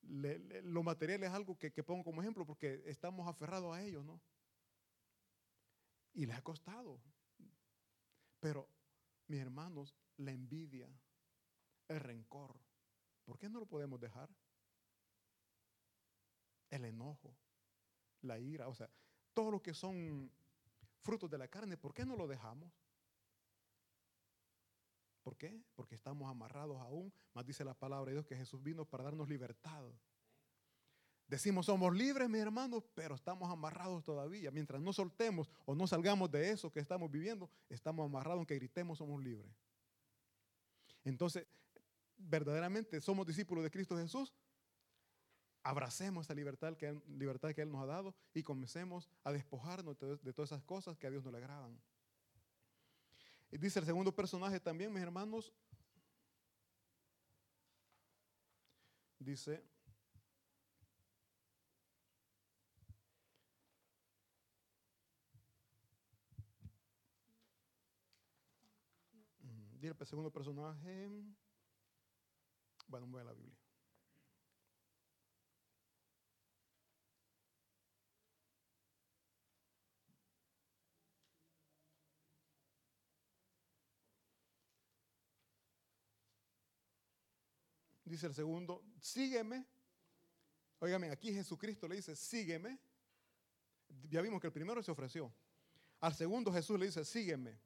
lo 0.00 0.82
material 0.82 1.22
es 1.22 1.30
algo 1.30 1.58
que, 1.58 1.70
que, 1.70 1.84
pongo 1.84 2.02
como 2.02 2.22
ejemplo 2.22 2.46
porque 2.46 2.82
estamos 2.86 3.28
aferrados 3.28 3.76
a 3.76 3.82
ellos, 3.82 4.02
¿no? 4.06 4.22
Y 6.18 6.26
le 6.26 6.32
ha 6.32 6.42
costado. 6.42 7.00
Pero, 8.40 8.68
mis 9.28 9.38
hermanos, 9.38 9.94
la 10.16 10.32
envidia, 10.32 10.90
el 11.86 12.00
rencor, 12.00 12.58
¿por 13.24 13.38
qué 13.38 13.48
no 13.48 13.60
lo 13.60 13.66
podemos 13.66 14.00
dejar? 14.00 14.28
El 16.70 16.86
enojo, 16.86 17.36
la 18.22 18.36
ira, 18.40 18.66
o 18.66 18.74
sea, 18.74 18.90
todo 19.32 19.52
lo 19.52 19.62
que 19.62 19.72
son 19.72 20.28
frutos 21.02 21.30
de 21.30 21.38
la 21.38 21.46
carne, 21.46 21.76
¿por 21.76 21.94
qué 21.94 22.04
no 22.04 22.16
lo 22.16 22.26
dejamos? 22.26 22.72
¿Por 25.22 25.36
qué? 25.36 25.62
Porque 25.76 25.94
estamos 25.94 26.28
amarrados 26.28 26.80
aún. 26.80 27.12
Más 27.32 27.46
dice 27.46 27.64
la 27.64 27.74
palabra 27.74 28.06
de 28.06 28.14
Dios 28.14 28.26
que 28.26 28.34
Jesús 28.34 28.60
vino 28.60 28.84
para 28.84 29.04
darnos 29.04 29.28
libertad. 29.28 29.88
Decimos 31.28 31.66
somos 31.66 31.94
libres, 31.94 32.28
mis 32.28 32.40
hermanos, 32.40 32.84
pero 32.94 33.14
estamos 33.14 33.50
amarrados 33.50 34.02
todavía. 34.02 34.50
Mientras 34.50 34.80
no 34.80 34.94
soltemos 34.94 35.50
o 35.66 35.74
no 35.74 35.86
salgamos 35.86 36.30
de 36.30 36.50
eso 36.50 36.72
que 36.72 36.80
estamos 36.80 37.10
viviendo, 37.10 37.50
estamos 37.68 38.06
amarrados, 38.06 38.38
aunque 38.38 38.54
gritemos 38.54 38.96
somos 38.96 39.22
libres. 39.22 39.52
Entonces, 41.04 41.46
verdaderamente 42.16 43.00
somos 43.02 43.26
discípulos 43.26 43.62
de 43.62 43.70
Cristo 43.70 43.96
Jesús, 43.96 44.34
abracemos 45.62 46.26
esa 46.26 46.34
libertad 46.34 46.76
que, 46.76 46.86
él, 46.86 47.02
libertad 47.06 47.52
que 47.52 47.60
Él 47.60 47.70
nos 47.70 47.82
ha 47.82 47.86
dado 47.86 48.14
y 48.32 48.42
comencemos 48.42 49.08
a 49.22 49.30
despojarnos 49.30 49.98
de, 49.98 50.32
todas 50.32 50.50
esas 50.50 50.62
cosas 50.64 50.96
que 50.96 51.06
a 51.06 51.10
Dios 51.10 51.22
no 51.24 51.30
le 51.30 51.38
agradan. 51.38 51.78
Y 53.50 53.58
dice 53.58 53.78
el 53.78 53.84
segundo 53.84 54.14
personaje 54.14 54.60
también, 54.60 54.92
mis 54.92 55.02
hermanos, 55.02 55.52
dice, 59.18 59.62
dice 69.80 69.96
el 70.00 70.06
segundo 70.06 70.30
personaje, 70.30 71.08
bueno, 72.88 73.06
voy 73.06 73.20
a 73.20 73.24
la 73.24 73.32
Biblia. 73.32 73.56
Dice 88.04 88.26
el 88.26 88.34
segundo, 88.34 88.82
sígueme. 89.00 89.66
Óigame, 90.78 91.10
aquí 91.10 91.32
Jesucristo 91.32 91.86
le 91.86 91.96
dice, 91.96 92.16
sígueme. 92.16 92.78
Ya 94.08 94.22
vimos 94.22 94.40
que 94.40 94.46
el 94.46 94.52
primero 94.52 94.82
se 94.82 94.90
ofreció. 94.90 95.30
Al 96.00 96.14
segundo 96.14 96.50
Jesús 96.50 96.78
le 96.78 96.86
dice, 96.86 97.04
sígueme. 97.04 97.60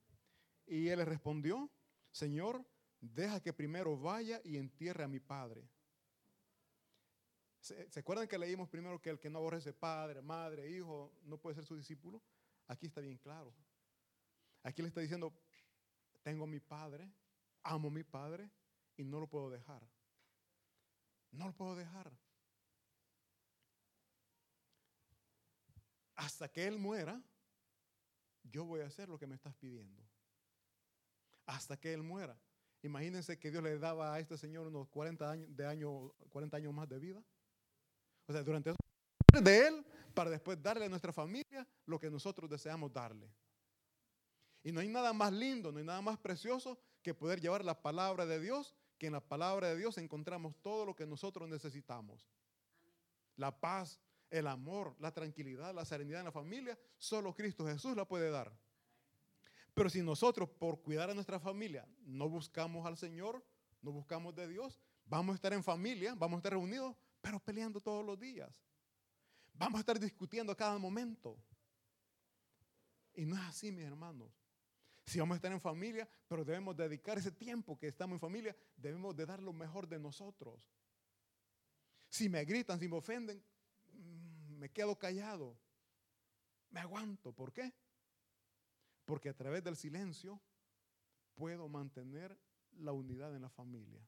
Y 0.67 0.89
él 0.89 0.99
le 0.99 1.05
respondió, 1.05 1.71
Señor, 2.13 2.65
deja 3.01 3.41
que 3.41 3.53
primero 3.53 3.99
vaya 3.99 4.41
y 4.45 4.57
entierre 4.57 5.03
a 5.03 5.09
mi 5.09 5.19
padre. 5.19 5.69
¿Se, 7.61 7.89
acuerdan 7.99 8.29
que 8.29 8.39
leímos 8.39 8.69
primero 8.69 9.01
que 9.01 9.11
el 9.11 9.19
que 9.19 9.31
no 9.31 9.39
aborrece 9.39 9.73
padre, 9.73 10.21
madre, 10.21 10.69
hijo, 10.71 11.13
no 11.23 11.39
puede 11.39 11.57
ser 11.57 11.65
su 11.65 11.77
discípulo? 11.77 12.23
Aquí 12.67 12.87
está 12.87 13.01
bien 13.01 13.19
claro. 13.19 13.55
Aquí 14.63 14.83
le 14.83 14.89
está 14.89 15.01
diciendo, 15.01 15.33
tengo 16.23 16.47
mi 16.47 16.61
padre, 16.61 17.11
amo 17.63 17.89
a 17.89 17.91
mi 17.93 18.05
padre 18.05 18.51
y 18.97 19.05
no 19.05 19.21
lo 19.21 19.29
puedo 19.29 19.49
dejar. 19.49 19.83
No 21.31 21.47
lo 21.47 21.55
puedo 21.55 21.77
dejar. 21.77 22.13
Hasta 26.17 26.49
que 26.49 26.67
Él 26.67 26.79
muera, 26.79 27.23
yo 28.43 28.65
voy 28.65 28.81
a 28.81 28.87
hacer 28.87 29.09
lo 29.09 29.19
que 29.19 29.27
me 29.27 29.35
estás 29.35 29.55
pidiendo. 29.55 30.03
Hasta 31.47 31.77
que 31.77 31.93
Él 31.93 32.03
muera. 32.03 32.39
Imagínense 32.83 33.39
que 33.39 33.51
Dios 33.51 33.63
le 33.63 33.79
daba 33.79 34.15
a 34.15 34.19
este 34.19 34.37
señor 34.37 34.67
unos 34.67 34.89
40 34.89 35.31
años, 35.31 35.57
de 35.57 35.67
año, 35.67 36.13
40 36.31 36.57
años 36.57 36.75
más 36.75 36.89
de 36.89 36.99
vida. 36.99 37.23
O 38.27 38.33
sea, 38.33 38.43
durante 38.43 38.71
eso 38.71 38.79
de 39.41 39.67
Él 39.67 39.87
para 40.15 40.31
después 40.31 40.63
darle 40.63 40.85
a 40.85 40.89
nuestra 40.89 41.13
familia 41.13 41.67
lo 41.87 41.99
que 41.99 42.11
nosotros 42.11 42.51
deseamos 42.51 42.93
darle. 42.93 43.33
Y 44.63 44.73
no 44.73 44.81
hay 44.81 44.89
nada 44.89 45.13
más 45.13 45.33
lindo, 45.33 45.73
no 45.73 45.79
hay 45.79 45.85
nada 45.85 46.03
más 46.03 46.19
precioso 46.19 46.79
que 47.03 47.15
poder 47.15 47.41
llevar 47.41 47.65
la 47.65 47.81
palabra 47.81 48.27
de 48.27 48.39
Dios 48.41 48.75
que 48.99 49.09
en 49.09 49.15
la 49.15 49.21
palabra 49.21 49.69
de 49.69 49.77
Dios 49.77 49.99
encontramos 49.99 50.55
todo 50.63 50.87
lo 50.87 50.95
que 50.95 51.07
nosotros 51.07 51.49
necesitamos. 51.49 52.31
La 53.35 53.59
paz, 53.59 54.01
el 54.31 54.47
amor, 54.47 54.95
la 55.01 55.13
tranquilidad, 55.13 55.75
la 55.75 55.85
serenidad 55.85 56.21
en 56.21 56.27
la 56.27 56.33
familia, 56.33 56.79
solo 56.99 57.35
Cristo 57.35 57.67
Jesús 57.67 57.97
la 57.97 58.05
puede 58.05 58.31
dar. 58.31 58.57
Pero 59.75 59.89
si 59.89 60.03
nosotros 60.03 60.49
por 60.51 60.83
cuidar 60.83 61.11
a 61.11 61.15
nuestra 61.15 61.41
familia 61.41 61.87
no 62.05 62.29
buscamos 62.29 62.87
al 62.87 62.97
Señor, 62.97 63.45
no 63.81 63.91
buscamos 63.91 64.35
de 64.35 64.47
Dios, 64.47 64.79
vamos 65.07 65.33
a 65.33 65.37
estar 65.37 65.53
en 65.53 65.65
familia, 65.65 66.15
vamos 66.15 66.37
a 66.37 66.41
estar 66.41 66.53
reunidos, 66.53 66.97
pero 67.21 67.41
peleando 67.41 67.81
todos 67.81 68.05
los 68.05 68.19
días. 68.19 68.63
Vamos 69.55 69.79
a 69.79 69.81
estar 69.81 69.99
discutiendo 69.99 70.53
a 70.53 70.57
cada 70.57 70.79
momento. 70.79 71.39
Y 73.15 73.25
no 73.25 73.37
es 73.37 73.43
así, 73.43 73.71
mis 73.73 73.85
hermanos. 73.85 74.31
Si 75.07 75.19
vamos 75.19 75.35
a 75.35 75.37
estar 75.37 75.53
en 75.53 75.61
familia, 75.61 76.09
pero 76.29 76.45
debemos 76.45 76.77
dedicar 76.77 77.19
ese 77.19 77.33
tiempo 77.33 77.79
que 77.79 77.89
estamos 77.89 78.17
en 78.17 78.21
familia, 78.21 78.57
debemos 78.77 79.17
de 79.17 79.27
dar 79.27 79.43
lo 79.43 79.53
mejor 79.53 79.89
de 79.89 79.99
nosotros. 79.99 80.61
Si 82.09 82.29
me 82.29 82.45
gritan, 82.45 82.79
si 82.79 82.89
me 82.89 82.97
ofenden, 82.97 83.43
mm, 83.93 84.59
me 84.59 84.71
quedo 84.71 84.99
callado. 84.99 85.59
Me 86.71 86.81
aguanto. 86.81 87.33
¿Por 87.33 87.53
qué? 87.53 87.73
Porque 89.05 89.29
a 89.29 89.35
través 89.35 89.65
del 89.65 89.77
silencio 89.77 90.41
puedo 91.35 91.69
mantener 91.69 92.39
la 92.79 92.93
unidad 92.93 93.35
en 93.35 93.43
la 93.43 93.51
familia. 93.51 94.01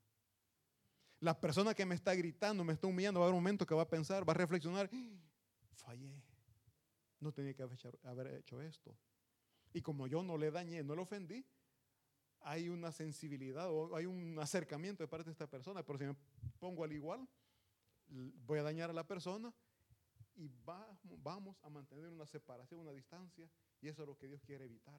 La 1.20 1.40
persona 1.40 1.74
que 1.74 1.86
me 1.86 1.94
está 1.94 2.14
gritando, 2.14 2.64
me 2.64 2.74
está 2.74 2.86
humillando, 2.86 3.20
va 3.20 3.26
a 3.26 3.28
haber 3.28 3.36
un 3.36 3.42
momento 3.42 3.66
que 3.66 3.74
va 3.74 3.82
a 3.82 3.88
pensar, 3.88 4.28
va 4.28 4.32
a 4.32 4.36
reflexionar, 4.36 4.90
¡Ah! 4.92 5.18
fallé. 5.74 6.22
No 7.20 7.32
tenía 7.32 7.54
que 7.54 7.62
haber 7.62 8.26
hecho 8.34 8.60
esto. 8.60 8.96
Y 9.72 9.80
como 9.80 10.06
yo 10.06 10.22
no 10.22 10.36
le 10.36 10.50
dañé, 10.50 10.82
no 10.82 10.94
le 10.94 11.02
ofendí, 11.02 11.44
hay 12.40 12.68
una 12.68 12.92
sensibilidad 12.92 13.70
o 13.70 13.96
hay 13.96 14.06
un 14.06 14.38
acercamiento 14.38 15.02
de 15.02 15.08
parte 15.08 15.26
de 15.26 15.32
esta 15.32 15.48
persona. 15.48 15.82
Pero 15.82 15.98
si 15.98 16.04
me 16.04 16.14
pongo 16.58 16.84
al 16.84 16.92
igual, 16.92 17.26
voy 18.08 18.58
a 18.58 18.62
dañar 18.62 18.90
a 18.90 18.92
la 18.92 19.06
persona 19.06 19.52
y 20.36 20.50
vamos 21.22 21.56
a 21.62 21.70
mantener 21.70 22.08
una 22.08 22.26
separación, 22.26 22.80
una 22.80 22.92
distancia. 22.92 23.48
Y 23.84 23.88
eso 23.88 24.00
es 24.00 24.08
lo 24.08 24.16
que 24.16 24.26
Dios 24.26 24.40
quiere 24.40 24.64
evitar. 24.64 24.98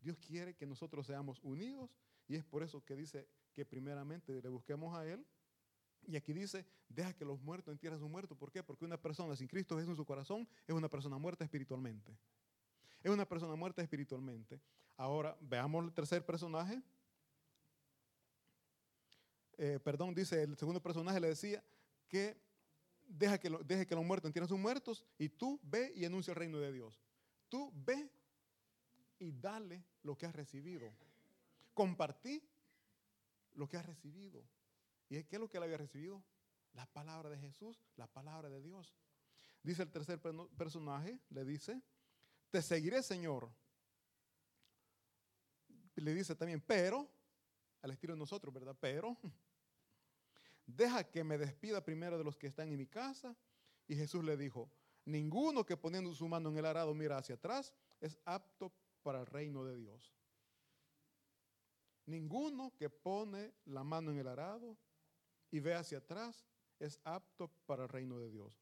Dios 0.00 0.16
quiere 0.16 0.54
que 0.54 0.64
nosotros 0.64 1.08
seamos 1.08 1.40
unidos 1.42 1.90
y 2.28 2.36
es 2.36 2.44
por 2.44 2.62
eso 2.62 2.84
que 2.84 2.94
dice 2.94 3.26
que 3.52 3.64
primeramente 3.64 4.40
le 4.40 4.48
busquemos 4.48 4.96
a 4.96 5.04
Él 5.04 5.26
Y 6.06 6.14
aquí 6.14 6.32
dice, 6.32 6.64
deja 6.88 7.12
que 7.14 7.24
los 7.24 7.40
muertos 7.40 7.72
entierren 7.72 7.96
a 7.96 8.00
sus 8.00 8.08
muertos. 8.08 8.38
¿Por 8.38 8.52
qué? 8.52 8.62
Porque 8.62 8.84
una 8.84 8.96
persona 8.96 9.34
sin 9.34 9.48
Cristo 9.48 9.74
Jesús 9.74 9.90
en 9.90 9.96
su 9.96 10.04
corazón 10.04 10.48
es 10.68 10.74
una 10.74 10.88
persona 10.88 11.18
muerta 11.18 11.42
espiritualmente. 11.42 12.16
Es 13.02 13.10
una 13.10 13.28
persona 13.28 13.56
muerta 13.56 13.82
espiritualmente. 13.82 14.60
Ahora, 14.96 15.36
veamos 15.40 15.84
el 15.84 15.92
tercer 15.92 16.24
personaje. 16.24 16.80
Eh, 19.58 19.80
perdón, 19.82 20.14
dice 20.14 20.44
el 20.44 20.56
segundo 20.56 20.80
personaje, 20.80 21.18
le 21.18 21.26
decía 21.26 21.64
que 22.06 22.40
deja 23.08 23.36
que, 23.38 23.50
deje 23.64 23.84
que 23.84 23.96
los 23.96 24.04
muertos 24.04 24.28
entierren 24.28 24.46
a 24.46 24.48
sus 24.48 24.60
muertos 24.60 25.04
y 25.18 25.28
tú 25.28 25.58
ve 25.64 25.92
y 25.96 26.04
anuncia 26.04 26.30
el 26.30 26.36
reino 26.36 26.60
de 26.60 26.70
Dios. 26.70 27.02
Tú 27.52 27.70
ve 27.74 28.10
y 29.18 29.30
dale 29.30 29.84
lo 30.04 30.16
que 30.16 30.24
has 30.24 30.34
recibido. 30.34 30.90
Compartí 31.74 32.42
lo 33.52 33.68
que 33.68 33.76
has 33.76 33.84
recibido. 33.84 34.42
¿Y 35.10 35.22
qué 35.24 35.36
es 35.36 35.40
lo 35.40 35.50
que 35.50 35.58
él 35.58 35.64
había 35.64 35.76
recibido? 35.76 36.24
La 36.72 36.86
palabra 36.86 37.28
de 37.28 37.36
Jesús, 37.36 37.84
la 37.96 38.06
palabra 38.06 38.48
de 38.48 38.62
Dios. 38.62 38.96
Dice 39.62 39.82
el 39.82 39.90
tercer 39.90 40.18
personaje, 40.56 41.20
le 41.28 41.44
dice, 41.44 41.82
te 42.50 42.62
seguiré 42.62 43.02
Señor. 43.02 43.52
Le 45.96 46.14
dice 46.14 46.34
también, 46.34 46.62
pero, 46.62 47.06
al 47.82 47.90
estilo 47.90 48.14
de 48.14 48.18
nosotros, 48.18 48.54
¿verdad? 48.54 48.74
Pero, 48.80 49.18
deja 50.66 51.04
que 51.04 51.22
me 51.22 51.36
despida 51.36 51.84
primero 51.84 52.16
de 52.16 52.24
los 52.24 52.38
que 52.38 52.46
están 52.46 52.72
en 52.72 52.78
mi 52.78 52.86
casa. 52.86 53.36
Y 53.86 53.94
Jesús 53.94 54.24
le 54.24 54.38
dijo, 54.38 54.72
ninguno 55.04 55.64
que 55.64 55.76
poniendo 55.76 56.14
su 56.14 56.28
mano 56.28 56.50
en 56.50 56.58
el 56.58 56.66
arado 56.66 56.94
mira 56.94 57.18
hacia 57.18 57.34
atrás 57.34 57.72
es 58.00 58.18
apto 58.24 58.72
para 59.02 59.20
el 59.20 59.26
reino 59.26 59.64
de 59.64 59.76
Dios. 59.76 60.14
Ninguno 62.06 62.74
que 62.76 62.90
pone 62.90 63.54
la 63.64 63.84
mano 63.84 64.10
en 64.10 64.18
el 64.18 64.28
arado 64.28 64.76
y 65.50 65.60
ve 65.60 65.74
hacia 65.74 65.98
atrás 65.98 66.44
es 66.78 67.00
apto 67.04 67.48
para 67.66 67.84
el 67.84 67.88
reino 67.88 68.18
de 68.18 68.30
Dios. 68.30 68.60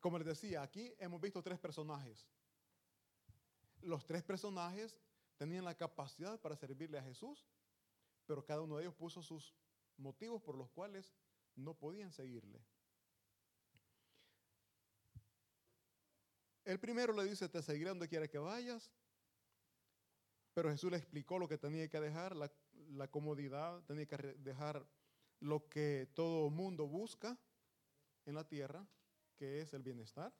Como 0.00 0.18
les 0.18 0.26
decía, 0.26 0.62
aquí 0.62 0.94
hemos 0.98 1.20
visto 1.20 1.42
tres 1.42 1.58
personajes. 1.58 2.26
Los 3.82 4.06
tres 4.06 4.22
personajes 4.22 4.96
tenían 5.36 5.64
la 5.64 5.76
capacidad 5.76 6.40
para 6.40 6.56
servirle 6.56 6.98
a 6.98 7.02
Jesús, 7.02 7.46
pero 8.26 8.44
cada 8.44 8.62
uno 8.62 8.76
de 8.76 8.84
ellos 8.84 8.94
puso 8.94 9.22
sus 9.22 9.54
motivos 9.96 10.42
por 10.42 10.56
los 10.56 10.70
cuales 10.70 11.12
no 11.54 11.74
podían 11.74 12.10
seguirle. 12.10 12.64
El 16.64 16.78
primero 16.78 17.12
le 17.12 17.24
dice, 17.24 17.48
te 17.48 17.62
seguiré 17.62 17.88
donde 17.88 18.08
quiera 18.08 18.28
que 18.28 18.38
vayas, 18.38 18.90
pero 20.54 20.70
Jesús 20.70 20.90
le 20.90 20.98
explicó 20.98 21.38
lo 21.38 21.48
que 21.48 21.58
tenía 21.58 21.88
que 21.88 22.00
dejar, 22.00 22.36
la, 22.36 23.08
comodidad, 23.08 23.82
tenía 23.84 24.06
que 24.06 24.16
dejar 24.16 24.86
lo 25.40 25.68
que 25.68 26.08
todo 26.14 26.50
mundo 26.50 26.86
busca 26.86 27.36
en 28.26 28.34
la 28.34 28.46
tierra, 28.46 28.86
que 29.36 29.60
es 29.60 29.72
el 29.72 29.82
bienestar. 29.82 30.32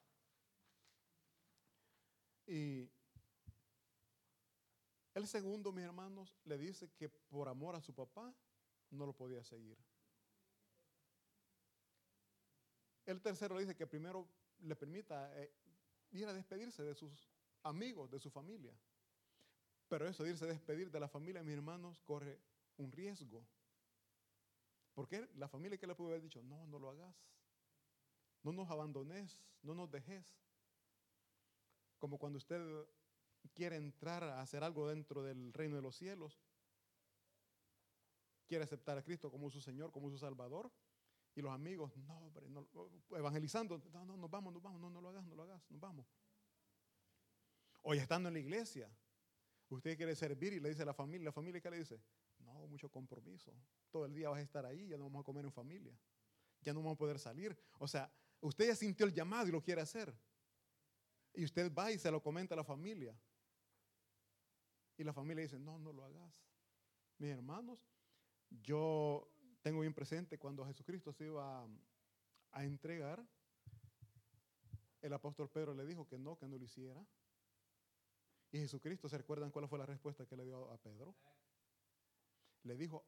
Y 2.45 2.89
el 5.13 5.27
segundo, 5.27 5.71
mis 5.71 5.83
hermanos, 5.83 6.37
le 6.45 6.57
dice 6.57 6.89
que 6.91 7.09
por 7.09 7.49
amor 7.49 7.75
a 7.75 7.81
su 7.81 7.93
papá 7.93 8.33
no 8.91 9.05
lo 9.05 9.13
podía 9.13 9.43
seguir. 9.43 9.77
El 13.05 13.21
tercero 13.21 13.55
le 13.55 13.61
dice 13.61 13.75
que 13.75 13.87
primero 13.87 14.27
le 14.59 14.75
permita 14.75 15.31
eh, 15.37 15.51
ir 16.13 16.27
a 16.27 16.33
despedirse 16.33 16.83
de 16.83 16.95
sus 16.95 17.29
amigos, 17.63 18.09
de 18.09 18.19
su 18.19 18.29
familia. 18.29 18.73
Pero 19.87 20.07
eso 20.07 20.23
de 20.23 20.31
irse 20.31 20.45
a 20.45 20.47
despedir 20.47 20.89
de 20.91 20.99
la 20.99 21.07
familia, 21.07 21.43
mis 21.43 21.55
hermanos, 21.55 22.01
corre 22.01 22.39
un 22.77 22.91
riesgo. 22.91 23.45
Porque 24.93 25.27
la 25.35 25.47
familia 25.47 25.77
que 25.77 25.87
le 25.87 25.95
pudo 25.95 26.09
haber 26.09 26.21
dicho, 26.21 26.41
no, 26.43 26.65
no 26.67 26.79
lo 26.79 26.89
hagas. 26.89 27.15
No 28.43 28.51
nos 28.51 28.69
abandones, 28.69 29.39
no 29.61 29.73
nos 29.73 29.89
dejes. 29.89 30.35
Como 31.97 32.17
cuando 32.17 32.37
usted 32.37 32.61
quiere 33.53 33.75
entrar 33.77 34.23
a 34.23 34.41
hacer 34.41 34.63
algo 34.63 34.87
dentro 34.87 35.23
del 35.23 35.53
reino 35.53 35.75
de 35.75 35.81
los 35.81 35.95
cielos, 35.95 36.39
quiere 38.45 38.65
aceptar 38.65 38.97
a 38.97 39.03
Cristo 39.03 39.31
como 39.31 39.49
su 39.49 39.61
Señor, 39.61 39.91
como 39.91 40.09
su 40.09 40.17
Salvador, 40.17 40.71
y 41.35 41.41
los 41.41 41.51
amigos, 41.51 41.95
no, 41.97 42.17
hombre, 42.17 42.45
evangelizando, 43.11 43.81
no, 43.91 44.05
no, 44.05 44.17
nos 44.17 44.29
vamos, 44.29 44.53
nos 44.53 44.61
vamos, 44.61 44.79
no, 44.79 44.89
no 44.89 45.01
lo 45.01 45.09
hagas, 45.09 45.25
no 45.25 45.35
lo 45.35 45.43
hagas, 45.43 45.61
nos 45.69 45.79
vamos. 45.79 46.05
Hoy 47.81 47.97
estando 47.97 48.29
en 48.29 48.33
la 48.33 48.39
iglesia, 48.39 48.89
usted 49.69 49.97
quiere 49.97 50.15
servir 50.15 50.53
y 50.53 50.59
le 50.59 50.69
dice 50.69 50.83
a 50.83 50.85
la 50.85 50.93
familia, 50.93 51.25
la 51.25 51.31
familia 51.31 51.59
¿qué 51.59 51.71
le 51.71 51.79
dice? 51.79 51.99
No, 52.39 52.67
mucho 52.67 52.89
compromiso. 52.89 53.51
Todo 53.89 54.05
el 54.05 54.13
día 54.13 54.29
vas 54.29 54.39
a 54.39 54.41
estar 54.41 54.65
ahí, 54.65 54.87
ya 54.87 54.97
no 54.97 55.05
vamos 55.05 55.21
a 55.21 55.23
comer 55.23 55.45
en 55.45 55.51
familia. 55.51 55.97
Ya 56.61 56.73
no 56.73 56.79
vamos 56.79 56.95
a 56.95 56.97
poder 56.97 57.19
salir. 57.19 57.57
O 57.79 57.87
sea, 57.87 58.11
usted 58.39 58.67
ya 58.67 58.75
sintió 58.75 59.05
el 59.05 59.13
llamado 59.13 59.47
y 59.47 59.51
lo 59.51 59.61
quiere 59.61 59.81
hacer. 59.81 60.15
Y 61.33 61.43
usted 61.45 61.73
va 61.73 61.91
y 61.91 61.97
se 61.97 62.11
lo 62.11 62.21
comenta 62.21 62.53
a 62.53 62.57
la 62.57 62.63
familia. 62.63 63.17
Y 64.97 65.03
la 65.03 65.13
familia 65.13 65.43
dice, 65.43 65.59
no, 65.59 65.79
no 65.79 65.91
lo 65.91 66.05
hagas. 66.05 66.31
Mis 67.17 67.31
hermanos, 67.31 67.87
yo 68.49 69.32
tengo 69.63 69.79
bien 69.79 69.93
presente 69.93 70.37
cuando 70.37 70.65
Jesucristo 70.65 71.13
se 71.13 71.25
iba 71.25 71.65
a 72.51 72.63
entregar, 72.65 73.25
el 75.01 75.13
apóstol 75.13 75.49
Pedro 75.49 75.73
le 75.73 75.85
dijo 75.85 76.05
que 76.05 76.19
no, 76.19 76.37
que 76.37 76.47
no 76.47 76.57
lo 76.57 76.65
hiciera. 76.65 77.03
Y 78.51 78.59
Jesucristo, 78.59 79.07
¿se 79.07 79.17
recuerdan 79.17 79.51
cuál 79.51 79.67
fue 79.69 79.79
la 79.79 79.85
respuesta 79.85 80.25
que 80.25 80.35
le 80.35 80.43
dio 80.43 80.69
a 80.69 80.77
Pedro? 80.77 81.15
Le 82.63 82.75
dijo, 82.75 83.05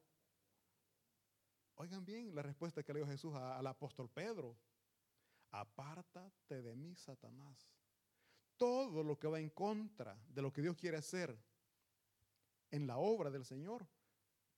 oigan 1.75 2.05
bien 2.05 2.33
la 2.33 2.41
respuesta 2.41 2.83
que 2.83 2.93
le 2.93 2.99
dio 2.99 3.07
Jesús 3.07 3.35
al 3.35 3.67
apóstol 3.67 4.09
Pedro. 4.09 4.57
Apártate 5.51 6.61
de 6.61 6.75
mí, 6.75 6.95
Satanás. 6.95 7.69
Todo 8.55 9.03
lo 9.03 9.19
que 9.19 9.27
va 9.27 9.41
en 9.41 9.49
contra 9.49 10.17
de 10.29 10.41
lo 10.41 10.53
que 10.53 10.61
Dios 10.61 10.77
quiere 10.77 10.97
hacer 10.97 11.37
en 12.71 12.87
la 12.87 12.97
obra 12.97 13.29
del 13.29 13.43
Señor, 13.43 13.85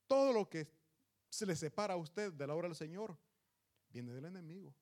todo 0.06 0.32
lo 0.32 0.48
que 0.48 0.87
se 1.30 1.46
le 1.46 1.56
separa 1.56 1.94
a 1.94 1.98
usted 1.98 2.34
de 2.34 2.48
la 2.48 2.56
obra 2.56 2.68
del 2.68 2.76
Señor, 2.76 3.18
viene 3.90 4.14
del 4.14 4.26
enemigo. 4.26 4.76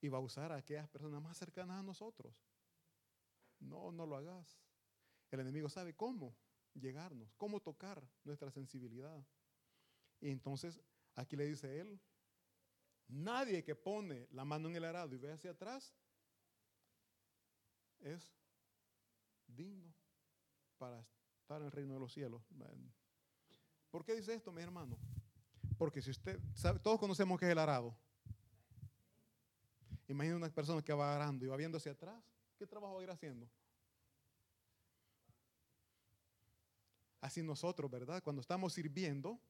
Y 0.00 0.08
va 0.08 0.18
a 0.18 0.20
usar 0.22 0.50
a 0.52 0.56
aquellas 0.56 0.88
personas 0.88 1.22
más 1.22 1.36
cercanas 1.36 1.78
a 1.78 1.82
nosotros. 1.82 2.34
No, 3.60 3.92
no 3.92 4.04
lo 4.04 4.16
hagas. 4.16 4.58
El 5.30 5.40
enemigo 5.40 5.68
sabe 5.68 5.94
cómo 5.94 6.36
llegarnos, 6.74 7.32
cómo 7.36 7.60
tocar 7.60 8.02
nuestra 8.24 8.50
sensibilidad. 8.50 9.24
Y 10.20 10.30
entonces 10.30 10.80
aquí 11.14 11.36
le 11.36 11.46
dice 11.46 11.80
él, 11.80 12.00
nadie 13.08 13.62
que 13.62 13.74
pone 13.74 14.26
la 14.30 14.44
mano 14.44 14.68
en 14.68 14.76
el 14.76 14.84
arado 14.84 15.14
y 15.14 15.18
ve 15.18 15.32
hacia 15.32 15.52
atrás 15.52 15.94
es 18.00 18.34
digno 19.46 19.94
para 20.78 21.06
estar 21.40 21.60
en 21.60 21.66
el 21.66 21.72
reino 21.72 21.94
de 21.94 22.00
los 22.00 22.12
cielos. 22.12 22.42
¿Por 23.90 24.04
qué 24.04 24.14
dice 24.14 24.34
esto, 24.34 24.50
mi 24.50 24.62
hermano? 24.62 24.98
Porque 25.82 26.00
si 26.00 26.12
usted, 26.12 26.38
sabe, 26.54 26.78
todos 26.78 27.00
conocemos 27.00 27.40
que 27.40 27.44
es 27.44 27.50
el 27.50 27.58
arado. 27.58 27.92
Imagina 30.06 30.36
una 30.36 30.48
persona 30.48 30.80
que 30.80 30.92
va 30.92 31.16
arando 31.16 31.44
y 31.44 31.48
va 31.48 31.56
viendo 31.56 31.76
hacia 31.76 31.90
atrás, 31.90 32.22
¿qué 32.56 32.68
trabajo 32.68 32.94
va 32.94 33.00
a 33.00 33.02
ir 33.02 33.10
haciendo? 33.10 33.50
Así 37.20 37.42
nosotros, 37.42 37.90
¿verdad? 37.90 38.22
Cuando 38.22 38.42
estamos 38.42 38.72
sirviendo 38.74 39.40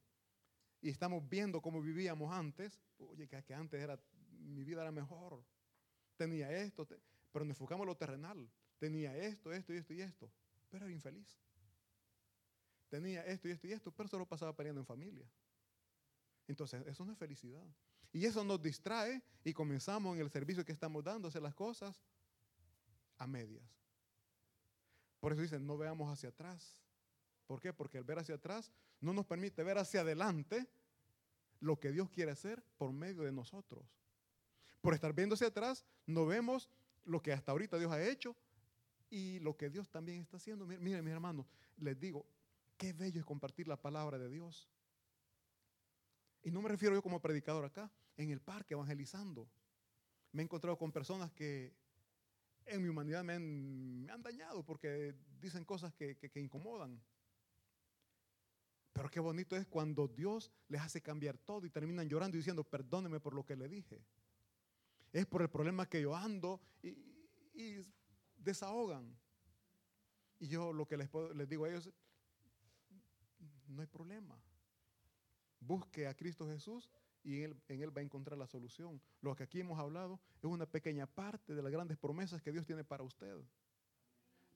y 0.81 0.89
estamos 0.89 1.23
viendo 1.29 1.61
cómo 1.61 1.83
vivíamos 1.83 2.33
antes, 2.33 2.81
oye, 2.97 3.29
que, 3.29 3.53
antes 3.53 3.83
era, 3.83 4.01
mi 4.31 4.65
vida 4.65 4.81
era 4.81 4.91
mejor. 4.91 5.45
Tenía 6.17 6.51
esto, 6.51 6.89
pero 7.31 7.45
nos 7.45 7.57
enfocamos 7.57 7.85
en 7.85 7.89
lo 7.89 7.97
terrenal. 7.99 8.51
Tenía 8.79 9.15
esto, 9.19 9.53
esto 9.53 9.75
y 9.75 9.77
esto 9.77 9.93
y 9.93 10.01
esto, 10.01 10.33
pero 10.71 10.87
era 10.87 10.95
infeliz. 10.95 11.39
Tenía 12.89 13.23
esto 13.27 13.49
y 13.49 13.51
esto 13.51 13.67
y 13.67 13.73
esto, 13.73 13.93
pero 13.93 14.09
solo 14.09 14.25
pasaba 14.25 14.57
peleando 14.57 14.81
en 14.81 14.87
familia. 14.87 15.31
Entonces, 16.49 16.87
eso 16.87 17.05
no 17.05 17.13
es 17.13 17.19
felicidad. 17.19 17.65
Y 18.13 18.27
eso 18.27 18.45
nos 18.45 18.61
distrae 18.61 19.23
y 19.45 19.53
comenzamos 19.53 20.15
en 20.17 20.23
el 20.23 20.31
servicio 20.31 20.65
que 20.65 20.73
estamos 20.73 21.03
dando 21.03 21.29
hacer 21.29 21.43
las 21.43 21.55
cosas 21.55 22.03
a 23.17 23.27
medias. 23.27 23.65
Por 25.21 25.33
eso 25.33 25.43
dicen, 25.43 25.67
no 25.67 25.79
veamos 25.79 26.13
hacia 26.13 26.31
atrás, 26.31 26.83
¿Por 27.53 27.61
qué? 27.61 27.73
Porque 27.75 27.99
el 27.99 28.05
ver 28.05 28.19
hacia 28.19 28.37
atrás 28.37 28.73
no 28.99 29.13
nos 29.13 29.27
permite 29.27 29.63
ver 29.63 29.77
hacia 29.77 30.01
adelante 30.01 30.67
lo 31.61 31.79
que 31.79 31.93
Dios 31.93 32.09
quiere 32.09 32.31
hacer 32.31 32.65
por 32.79 32.95
medio 32.95 33.25
de 33.25 33.33
nosotros. 33.33 33.85
Por 34.81 34.95
estar 34.95 35.13
viendo 35.13 35.35
hacia 35.35 35.49
atrás, 35.49 35.85
no 36.07 36.25
vemos 36.25 36.71
lo 37.05 37.21
que 37.21 37.31
hasta 37.33 37.53
ahorita 37.53 37.79
Dios 37.79 37.93
ha 37.93 38.03
hecho 38.03 38.35
y 39.11 39.39
lo 39.41 39.55
que 39.55 39.69
Dios 39.69 39.91
también 39.91 40.23
está 40.23 40.39
haciendo. 40.39 40.65
Miren, 40.67 41.05
mis 41.05 41.13
hermanos, 41.13 41.47
les 41.77 42.01
digo, 42.01 42.25
qué 42.79 42.95
bello 42.95 43.21
es 43.21 43.27
compartir 43.27 43.69
la 43.69 43.77
palabra 43.77 44.19
de 44.19 44.31
Dios. 44.31 44.67
Y 46.43 46.51
no 46.51 46.61
me 46.61 46.69
refiero 46.69 46.95
yo 46.95 47.03
como 47.03 47.21
predicador 47.21 47.65
acá, 47.65 47.91
en 48.17 48.31
el 48.31 48.41
parque 48.41 48.75
evangelizando. 48.75 49.49
Me 50.33 50.43
he 50.43 50.45
encontrado 50.45 50.77
con 50.77 50.93
personas 50.93 51.33
que 51.33 51.75
en 52.67 52.83
mi 52.83 52.89
humanidad 52.89 53.25
me 53.25 53.35
han, 53.35 54.23
dañado 54.23 54.65
porque 54.65 55.15
dicen 55.41 55.65
cosas 55.65 55.93
que 55.95 56.31
incomodan. 56.35 57.01
Pero 58.93 59.11
qué 59.11 59.21
bonito 59.21 59.57
es 59.57 59.67
cuando 59.67 60.07
Dios 60.07 60.53
les 60.69 60.81
hace 60.81 61.01
cambiar 61.01 61.39
todo 61.39 61.65
y 61.65 61.71
terminan 61.71 62.09
llorando 62.09 62.37
y 62.37 62.41
diciendo, 62.41 62.63
perdóneme 62.63 63.21
por 63.21 63.35
lo 63.35 63.45
que 63.45 63.57
le 63.57 63.69
dije. 63.69 64.05
Es 65.13 65.27
por 65.27 65.43
el 65.43 65.49
problema 65.49 65.89
que 65.89 66.03
yo 66.03 66.15
ando 66.15 66.61
y, 66.83 66.91
y 67.55 67.83
desahogan. 68.37 69.17
Y 70.39 70.49
yo 70.49 70.73
lo 70.73 70.87
que 70.87 70.97
les, 70.97 71.09
les 71.35 71.49
digo 71.49 71.65
a 71.65 71.71
ellos, 71.71 71.91
no 73.69 73.81
hay 73.81 73.87
problema. 73.87 74.39
Busque 75.67 76.07
a 76.07 76.15
Cristo 76.15 76.47
Jesús 76.49 76.91
y 77.25 77.43
en 77.43 77.57
él, 77.69 77.97
va 77.97 78.01
a 78.01 78.05
encontrar 78.05 78.37
la 78.37 78.47
solución. 78.47 79.01
Lo 79.21 79.35
que 79.37 79.45
aquí 79.45 79.61
hemos 79.61 79.79
hablado 79.79 80.21
es 80.39 80.45
una 80.45 80.67
pequeña 80.67 81.07
parte 81.07 81.55
de 81.55 81.63
las 81.63 81.71
grandes 81.71 81.97
promesas 81.99 82.43
que 82.43 82.51
Dios 82.51 82.67
tiene 82.67 82.85
para 82.85 83.05
usted. 83.05 83.37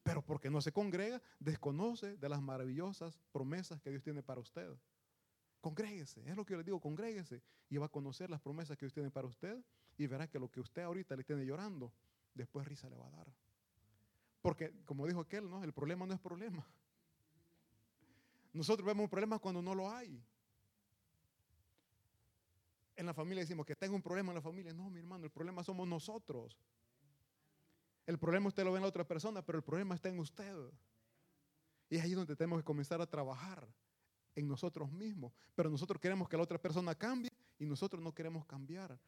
Pero 0.02 0.22
porque 0.22 0.50
no 0.50 0.60
se 0.60 0.72
congrega, 0.72 1.22
desconoce 1.38 2.16
de 2.16 2.28
las 2.28 2.40
maravillosas 2.40 3.18
promesas 3.32 3.80
que 3.80 3.90
Dios 3.90 4.02
tiene 4.02 4.22
para 4.22 4.40
usted. 4.40 4.68
Congréguese, 5.60 6.28
es 6.28 6.36
lo 6.36 6.44
que 6.44 6.52
yo 6.52 6.58
le 6.58 6.64
digo, 6.64 6.80
congréguese 6.80 7.42
y 7.68 7.76
va 7.76 7.86
a 7.86 7.88
conocer 7.88 8.30
las 8.30 8.40
promesas 8.40 8.76
que 8.76 8.86
Dios 8.86 8.92
tiene 8.92 9.10
para 9.10 9.26
usted 9.26 9.64
y 9.96 10.06
verá 10.06 10.28
que 10.28 10.38
lo 10.38 10.50
que 10.50 10.60
usted 10.60 10.82
ahorita 10.82 11.16
le 11.16 11.24
tiene 11.24 11.44
llorando, 11.44 11.92
después 12.34 12.66
risa 12.66 12.88
le 12.88 12.96
va 12.96 13.06
a 13.06 13.10
dar. 13.10 13.26
Porque, 14.42 14.72
como 14.84 15.06
dijo 15.06 15.20
aquel, 15.20 15.48
¿no? 15.48 15.64
el 15.64 15.72
problema 15.72 16.06
no 16.06 16.14
es 16.14 16.20
problema. 16.20 16.64
Nosotros 18.52 18.86
vemos 18.86 19.04
un 19.04 19.10
problema 19.10 19.38
cuando 19.38 19.60
no 19.60 19.74
lo 19.74 19.90
hay. 19.90 20.22
En 22.96 23.06
la 23.06 23.14
familia 23.14 23.42
decimos 23.42 23.66
que 23.66 23.76
tengo 23.76 23.94
un 23.94 24.02
problema 24.02 24.32
en 24.32 24.36
la 24.36 24.42
familia. 24.42 24.72
No, 24.72 24.88
mi 24.88 24.98
hermano, 24.98 25.24
el 25.24 25.30
problema 25.30 25.62
somos 25.62 25.86
nosotros. 25.86 26.58
El 28.06 28.18
problema 28.18 28.48
usted 28.48 28.64
lo 28.64 28.72
ve 28.72 28.78
en 28.78 28.82
la 28.82 28.88
otra 28.88 29.06
persona, 29.06 29.42
pero 29.42 29.58
el 29.58 29.64
problema 29.64 29.94
está 29.94 30.08
en 30.08 30.18
usted. 30.18 30.56
Y 31.90 31.96
es 31.96 32.02
ahí 32.02 32.14
donde 32.14 32.34
tenemos 32.34 32.58
que 32.58 32.64
comenzar 32.64 33.00
a 33.00 33.06
trabajar 33.06 33.68
en 34.34 34.48
nosotros 34.48 34.90
mismos. 34.90 35.32
Pero 35.54 35.68
nosotros 35.68 36.00
queremos 36.00 36.28
que 36.28 36.36
la 36.36 36.42
otra 36.42 36.58
persona 36.58 36.94
cambie 36.94 37.30
y 37.58 37.66
nosotros 37.66 38.02
no 38.02 38.14
queremos 38.14 38.46
cambiar. 38.46 38.98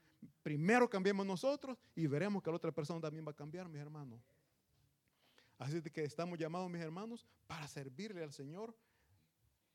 Primero 0.43 0.89
cambiemos 0.89 1.24
nosotros 1.24 1.78
y 1.95 2.07
veremos 2.07 2.43
que 2.43 2.51
la 2.51 2.57
otra 2.57 2.72
persona 2.72 3.01
también 3.01 3.26
va 3.26 3.30
a 3.30 3.36
cambiar, 3.36 3.68
mis 3.68 3.80
hermanos. 3.80 4.20
Así 5.59 5.82
que 5.82 6.05
estamos 6.05 6.39
llamados, 6.39 6.70
mis 6.70 6.80
hermanos, 6.80 7.26
para 7.47 7.66
servirle 7.66 8.22
al 8.22 8.32
Señor 8.32 8.76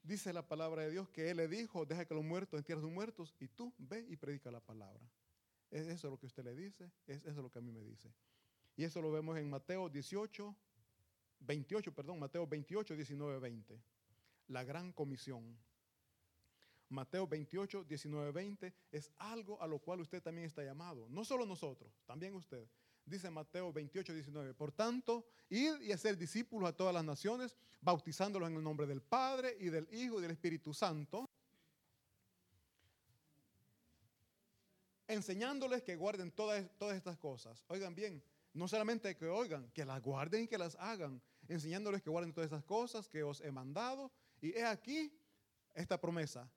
Dice 0.04 0.34
la 0.34 0.46
palabra 0.46 0.82
de 0.84 0.92
Dios 0.92 1.10
que 1.10 1.32
Él 1.32 1.38
le 1.38 1.48
dijo, 1.48 1.86
deja 1.86 2.06
que 2.06 2.14
los 2.14 2.26
muertos 2.26 2.58
entierren 2.58 2.84
sus 2.84 2.92
muertos 2.92 3.34
y 3.40 3.48
tú 3.48 3.74
ve 3.78 4.06
y 4.10 4.18
predica 4.18 4.52
la 4.52 4.60
palabra. 4.60 5.02
Es 5.72 5.88
eso 5.88 6.10
lo 6.10 6.20
que 6.20 6.26
usted 6.26 6.44
le 6.44 6.54
dice, 6.54 6.92
es 7.08 7.26
eso 7.26 7.42
lo 7.42 7.50
que 7.50 7.60
a 7.60 7.62
mí 7.62 7.72
me 7.72 7.82
dice. 7.82 8.14
Y 8.76 8.84
eso 8.84 9.02
lo 9.02 9.12
vemos 9.12 9.38
en 9.38 9.50
Mateo 9.50 9.88
18, 9.88 10.56
28, 11.40 11.96
perdón, 11.96 12.20
Mateo 12.20 12.46
28, 12.46 12.96
19, 12.96 13.40
20. 13.40 13.82
La 14.50 14.66
gran 14.66 14.92
comisión. 14.92 15.58
Mateo 16.90 17.26
28, 17.26 17.86
19, 17.86 18.32
20 18.32 18.74
es 18.92 19.10
algo 19.18 19.60
a 19.62 19.68
lo 19.68 19.80
cual 19.80 20.02
usted 20.02 20.22
también 20.22 20.46
está 20.46 20.64
llamado. 20.64 21.08
No 21.10 21.24
solo 21.24 21.46
nosotros, 21.46 21.92
también 22.06 22.36
usted 22.36 22.68
dice 23.06 23.30
Mateo 23.30 23.72
28, 23.72 24.14
19. 24.14 24.54
Por 24.54 24.72
tanto, 24.72 25.26
id 25.50 25.82
y 25.82 25.92
hacer 25.92 26.18
discípulos 26.18 26.70
a 26.70 26.76
todas 26.76 26.94
las 26.94 27.04
naciones, 27.04 27.56
bautizándolos 27.82 28.50
en 28.50 28.56
el 28.56 28.64
nombre 28.64 28.88
del 28.88 29.02
Padre 29.02 29.56
y 29.60 29.70
del 29.70 29.88
Hijo 29.94 30.20
y 30.20 30.22
del 30.22 30.32
Espíritu 30.32 30.74
Santo, 30.74 31.30
enseñándoles 35.08 35.84
que 35.84 35.96
guarden 35.96 36.32
todas, 36.32 36.66
todas 36.78 36.96
estas 36.96 37.18
cosas. 37.18 37.64
Oigan 37.68 37.94
bien, 37.94 38.24
no 38.54 38.68
solamente 38.68 39.16
que 39.16 39.26
oigan, 39.26 39.70
que 39.72 39.86
las 39.86 40.02
guarden 40.02 40.44
y 40.44 40.48
que 40.48 40.58
las 40.58 40.76
hagan, 40.76 41.22
enseñándoles 41.48 42.02
que 42.02 42.10
guarden 42.10 42.34
todas 42.34 42.48
estas 42.48 42.64
cosas 42.64 43.10
que 43.10 43.24
os 43.24 43.42
he 43.42 43.52
mandado. 43.52 44.12
Y 44.42 44.52
he 44.52 44.66
aquí 44.66 45.12
esta 45.74 46.00
promesa. 46.00 46.50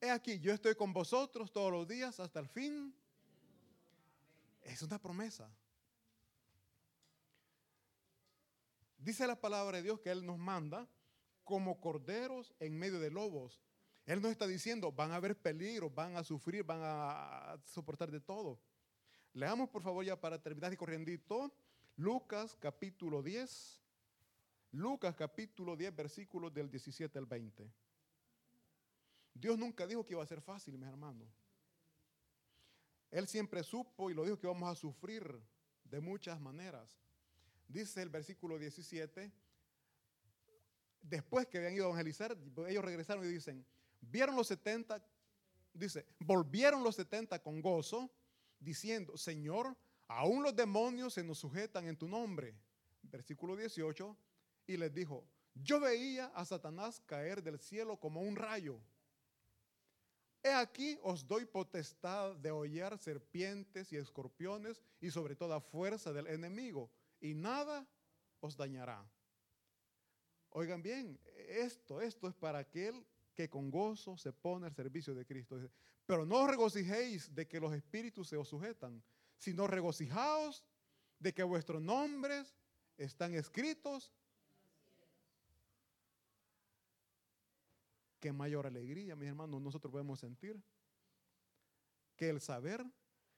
He 0.00 0.10
aquí, 0.10 0.38
yo 0.38 0.52
estoy 0.52 0.74
con 0.74 0.92
vosotros 0.92 1.50
todos 1.50 1.72
los 1.72 1.88
días 1.88 2.20
hasta 2.20 2.40
el 2.40 2.48
fin. 2.48 2.94
Es 4.62 4.82
una 4.82 4.98
promesa. 4.98 5.48
Dice 9.06 9.24
la 9.24 9.40
palabra 9.40 9.76
de 9.76 9.84
Dios 9.84 10.00
que 10.00 10.10
Él 10.10 10.26
nos 10.26 10.36
manda 10.36 10.88
como 11.44 11.80
corderos 11.80 12.52
en 12.58 12.76
medio 12.76 12.98
de 12.98 13.08
lobos. 13.08 13.62
Él 14.04 14.20
nos 14.20 14.32
está 14.32 14.48
diciendo, 14.48 14.90
van 14.90 15.12
a 15.12 15.14
haber 15.14 15.40
peligros, 15.40 15.94
van 15.94 16.16
a 16.16 16.24
sufrir, 16.24 16.64
van 16.64 16.80
a 16.82 17.56
soportar 17.66 18.10
de 18.10 18.20
todo. 18.20 18.58
Leamos 19.32 19.68
por 19.68 19.84
favor 19.84 20.04
ya 20.04 20.20
para 20.20 20.42
terminar 20.42 20.72
y 20.72 20.76
corriendito, 20.76 21.54
Lucas 21.94 22.56
capítulo 22.58 23.22
10. 23.22 23.80
Lucas 24.72 25.14
capítulo 25.14 25.76
10, 25.76 25.94
versículos 25.94 26.52
del 26.52 26.68
17 26.68 27.16
al 27.16 27.26
20. 27.26 27.72
Dios 29.34 29.56
nunca 29.56 29.86
dijo 29.86 30.04
que 30.04 30.14
iba 30.14 30.24
a 30.24 30.26
ser 30.26 30.40
fácil, 30.40 30.76
mis 30.78 30.88
hermanos. 30.88 31.28
Él 33.12 33.28
siempre 33.28 33.62
supo 33.62 34.10
y 34.10 34.14
lo 34.14 34.24
dijo 34.24 34.40
que 34.40 34.48
vamos 34.48 34.68
a 34.68 34.74
sufrir 34.74 35.40
de 35.84 36.00
muchas 36.00 36.40
maneras. 36.40 37.05
Dice 37.68 38.02
el 38.02 38.08
versículo 38.08 38.58
17, 38.58 39.32
después 41.02 41.46
que 41.46 41.58
habían 41.58 41.74
ido 41.74 41.84
a 41.84 41.88
evangelizar, 41.88 42.36
ellos 42.68 42.84
regresaron 42.84 43.24
y 43.24 43.28
dicen, 43.28 43.66
vieron 44.00 44.36
los 44.36 44.46
70, 44.48 45.04
dice, 45.72 46.06
volvieron 46.20 46.84
los 46.84 46.96
70 46.96 47.42
con 47.42 47.60
gozo, 47.60 48.10
diciendo, 48.60 49.16
Señor, 49.16 49.76
aún 50.06 50.42
los 50.42 50.54
demonios 50.54 51.14
se 51.14 51.24
nos 51.24 51.38
sujetan 51.38 51.88
en 51.88 51.96
tu 51.96 52.08
nombre. 52.08 52.54
Versículo 53.02 53.56
18, 53.56 54.16
y 54.68 54.76
les 54.76 54.92
dijo, 54.94 55.26
yo 55.54 55.80
veía 55.80 56.26
a 56.26 56.44
Satanás 56.44 57.00
caer 57.06 57.42
del 57.42 57.58
cielo 57.58 57.98
como 57.98 58.20
un 58.20 58.36
rayo. 58.36 58.80
He 60.42 60.52
aquí 60.52 60.98
os 61.02 61.26
doy 61.26 61.44
potestad 61.44 62.36
de 62.36 62.52
hollar 62.52 62.98
serpientes 62.98 63.92
y 63.92 63.96
escorpiones 63.96 64.80
y 65.00 65.10
sobre 65.10 65.34
toda 65.34 65.60
fuerza 65.60 66.12
del 66.12 66.28
enemigo 66.28 66.90
y 67.26 67.34
nada 67.34 67.86
os 68.40 68.56
dañará. 68.56 69.04
Oigan 70.50 70.82
bien, 70.82 71.18
esto, 71.48 72.00
esto 72.00 72.28
es 72.28 72.34
para 72.34 72.58
aquel 72.58 73.04
que 73.34 73.50
con 73.50 73.70
gozo 73.70 74.16
se 74.16 74.32
pone 74.32 74.66
al 74.66 74.74
servicio 74.74 75.14
de 75.14 75.26
Cristo. 75.26 75.58
Pero 76.06 76.24
no 76.24 76.42
os 76.42 76.50
regocijéis 76.50 77.34
de 77.34 77.46
que 77.46 77.60
los 77.60 77.74
espíritus 77.74 78.28
se 78.28 78.36
os 78.36 78.48
sujetan, 78.48 79.02
sino 79.36 79.66
regocijaos 79.66 80.64
de 81.18 81.34
que 81.34 81.42
vuestros 81.42 81.82
nombres 81.82 82.56
están 82.96 83.34
escritos. 83.34 84.12
Qué 88.20 88.32
mayor 88.32 88.66
alegría, 88.66 89.14
mis 89.14 89.28
hermanos, 89.28 89.60
nosotros 89.60 89.90
podemos 89.90 90.20
sentir 90.20 90.62
que 92.16 92.30
el 92.30 92.40
saber 92.40 92.84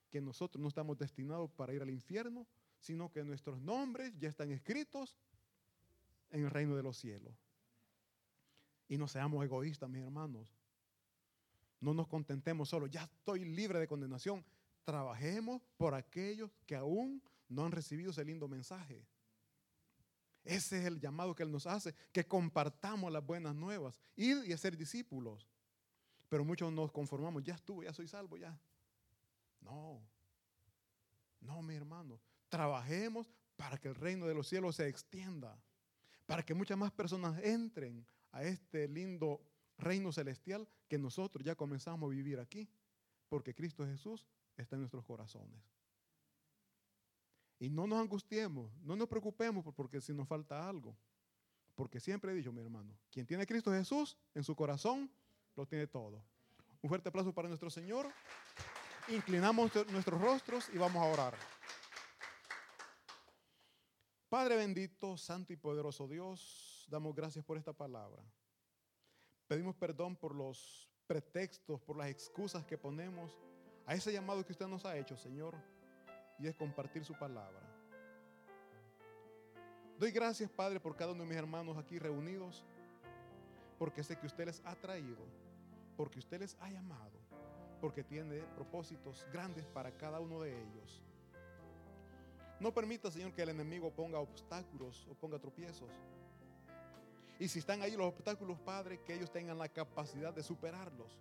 que 0.09 0.20
nosotros 0.20 0.62
no 0.62 0.68
estamos 0.68 0.97
destinados 0.97 1.51
para 1.51 1.74
ir 1.74 1.82
al 1.82 1.91
infierno, 1.91 2.47
sino 2.81 3.11
que 3.11 3.24
nuestros 3.24 3.61
nombres 3.61 4.16
ya 4.18 4.29
están 4.29 4.51
escritos 4.51 5.16
en 6.31 6.45
el 6.45 6.51
reino 6.51 6.76
de 6.76 6.83
los 6.83 6.97
cielos. 6.97 7.35
Y 8.89 8.97
no 8.97 9.09
seamos 9.09 9.45
egoístas, 9.45 9.89
mis 9.89 10.03
hermanos. 10.03 10.55
No 11.81 11.95
nos 11.95 12.09
contentemos 12.09 12.68
solo, 12.68 12.87
ya 12.87 13.05
estoy 13.05 13.45
libre 13.45 13.79
de 13.79 13.87
condenación. 13.87 14.45
Trabajemos 14.85 15.62
por 15.76 15.95
aquellos 15.95 16.51
que 16.66 16.74
aún 16.74 17.22
no 17.49 17.64
han 17.64 17.72
recibido 17.72 18.11
ese 18.11 18.24
lindo 18.24 18.49
mensaje. 18.49 19.07
Ese 20.45 20.79
es 20.79 20.87
el 20.87 20.99
llamado 20.99 21.35
que 21.35 21.43
Él 21.43 21.53
nos 21.53 21.66
hace, 21.66 21.95
que 22.11 22.26
compartamos 22.26 23.12
las 23.12 23.24
buenas 23.24 23.55
nuevas, 23.55 24.01
ir 24.16 24.43
y 24.47 24.53
hacer 24.53 24.76
discípulos. 24.76 25.47
Pero 26.29 26.45
muchos 26.45 26.72
nos 26.72 26.91
conformamos, 26.91 27.45
ya 27.45 27.55
estuvo, 27.55 27.83
ya 27.83 27.93
soy 27.93 28.09
salvo, 28.09 28.37
ya. 28.37 28.59
No, 29.61 30.01
no, 31.41 31.62
mi 31.62 31.74
hermano. 31.74 32.18
Trabajemos 32.49 33.30
para 33.57 33.78
que 33.78 33.88
el 33.88 33.94
reino 33.94 34.26
de 34.26 34.34
los 34.34 34.49
cielos 34.49 34.76
se 34.76 34.88
extienda, 34.88 35.61
para 36.26 36.42
que 36.42 36.55
muchas 36.55 36.78
más 36.78 36.92
personas 36.92 37.42
entren 37.42 38.07
a 38.32 38.44
este 38.44 38.88
lindo 38.88 39.40
reino 39.78 40.12
celestial 40.12 40.68
que 40.88 40.99
nosotros 40.99 41.44
ya 41.44 41.55
comenzamos 41.55 42.09
a 42.09 42.11
vivir 42.11 42.38
aquí, 42.38 42.68
porque 43.28 43.55
Cristo 43.55 43.84
Jesús 43.86 44.26
está 44.57 44.76
en 44.76 44.82
nuestros 44.82 45.05
corazones. 45.05 45.61
Y 47.61 47.68
no 47.68 47.86
nos 47.86 48.01
angustiemos, 48.01 48.70
no 48.82 48.94
nos 48.96 49.09
preocupemos 49.09 49.64
porque 49.74 50.01
si 50.01 50.12
nos 50.12 50.28
falta 50.28 50.68
algo, 50.68 50.96
porque 51.74 52.01
siempre 52.01 52.32
he 52.32 52.34
dicho, 52.34 52.53
mi 52.53 52.61
hermano, 52.61 52.96
quien 53.11 53.26
tiene 53.26 53.46
Cristo 53.46 53.72
Jesús 53.72 54.16
en 54.34 54.44
su 54.44 54.55
corazón, 54.55 55.11
lo 55.57 55.66
tiene 55.66 55.86
todo. 55.86 56.22
Un 56.80 56.88
fuerte 56.88 57.09
aplauso 57.09 57.32
para 57.32 57.49
nuestro 57.49 57.70
Señor. 57.70 58.09
Inclinamos 59.09 59.72
nuestros 59.90 60.20
rostros 60.20 60.68
y 60.72 60.78
vamos 60.78 61.03
a 61.03 61.07
orar. 61.07 61.58
Padre 64.29 64.57
bendito, 64.57 65.16
santo 65.16 65.55
y 65.55 65.57
poderoso 65.57 66.07
Dios, 66.07 66.87
damos 66.91 67.14
gracias 67.14 67.43
por 67.45 67.57
esta 67.57 67.72
palabra. 67.72 68.22
Pedimos 69.47 69.74
perdón 69.74 70.16
por 70.16 70.35
los 70.35 70.91
pretextos, 71.07 71.81
por 71.81 71.97
las 71.97 72.09
excusas 72.09 72.66
que 72.66 72.76
ponemos 72.76 73.39
a 73.87 73.95
ese 73.95 74.12
llamado 74.12 74.45
que 74.45 74.53
usted 74.53 74.66
nos 74.66 74.85
ha 74.85 74.99
hecho, 74.99 75.16
Señor, 75.16 75.55
y 76.39 76.47
es 76.47 76.55
compartir 76.55 77.07
su 77.07 77.14
palabra. 77.14 77.62
Doy 79.99 80.11
gracias, 80.11 80.51
Padre, 80.51 80.79
por 80.79 80.95
cada 80.95 81.12
uno 81.12 81.22
de 81.22 81.29
mis 81.29 81.39
hermanos 81.39 81.79
aquí 81.79 81.99
reunidos. 81.99 82.66
porque 83.79 84.03
sé 84.03 84.18
que 84.18 84.26
usted 84.26 84.47
les 84.47 84.61
ha 84.66 84.74
traído, 84.74 85.24
porque 85.97 86.18
usted 86.18 86.41
les 86.41 86.57
ha 86.61 86.68
llamado, 86.68 87.18
porque 87.81 88.03
tiene 88.03 88.41
propósitos 88.57 89.24
grandes 89.33 89.64
para 89.66 89.97
cada 89.97 90.20
uno 90.20 90.43
de 90.43 90.51
ellos. 90.61 91.03
No 92.61 92.73
permita, 92.73 93.11
Señor, 93.11 93.33
que 93.33 93.43
el 93.43 93.51
enemigo 93.51 93.91
ponga 93.91 94.19
obstáculos 94.19 95.07
o 95.11 95.15
ponga 95.15 95.39
tropiezos. 95.39 95.91
Y 97.39 97.47
si 97.49 97.61
están 97.61 97.83
ahí 97.83 97.97
los 97.97 98.07
obstáculos, 98.07 98.59
Padre, 98.59 99.01
que 99.05 99.15
ellos 99.15 99.31
tengan 99.31 99.59
la 99.59 99.69
capacidad 99.69 100.35
de 100.35 100.43
superarlos. 100.43 101.19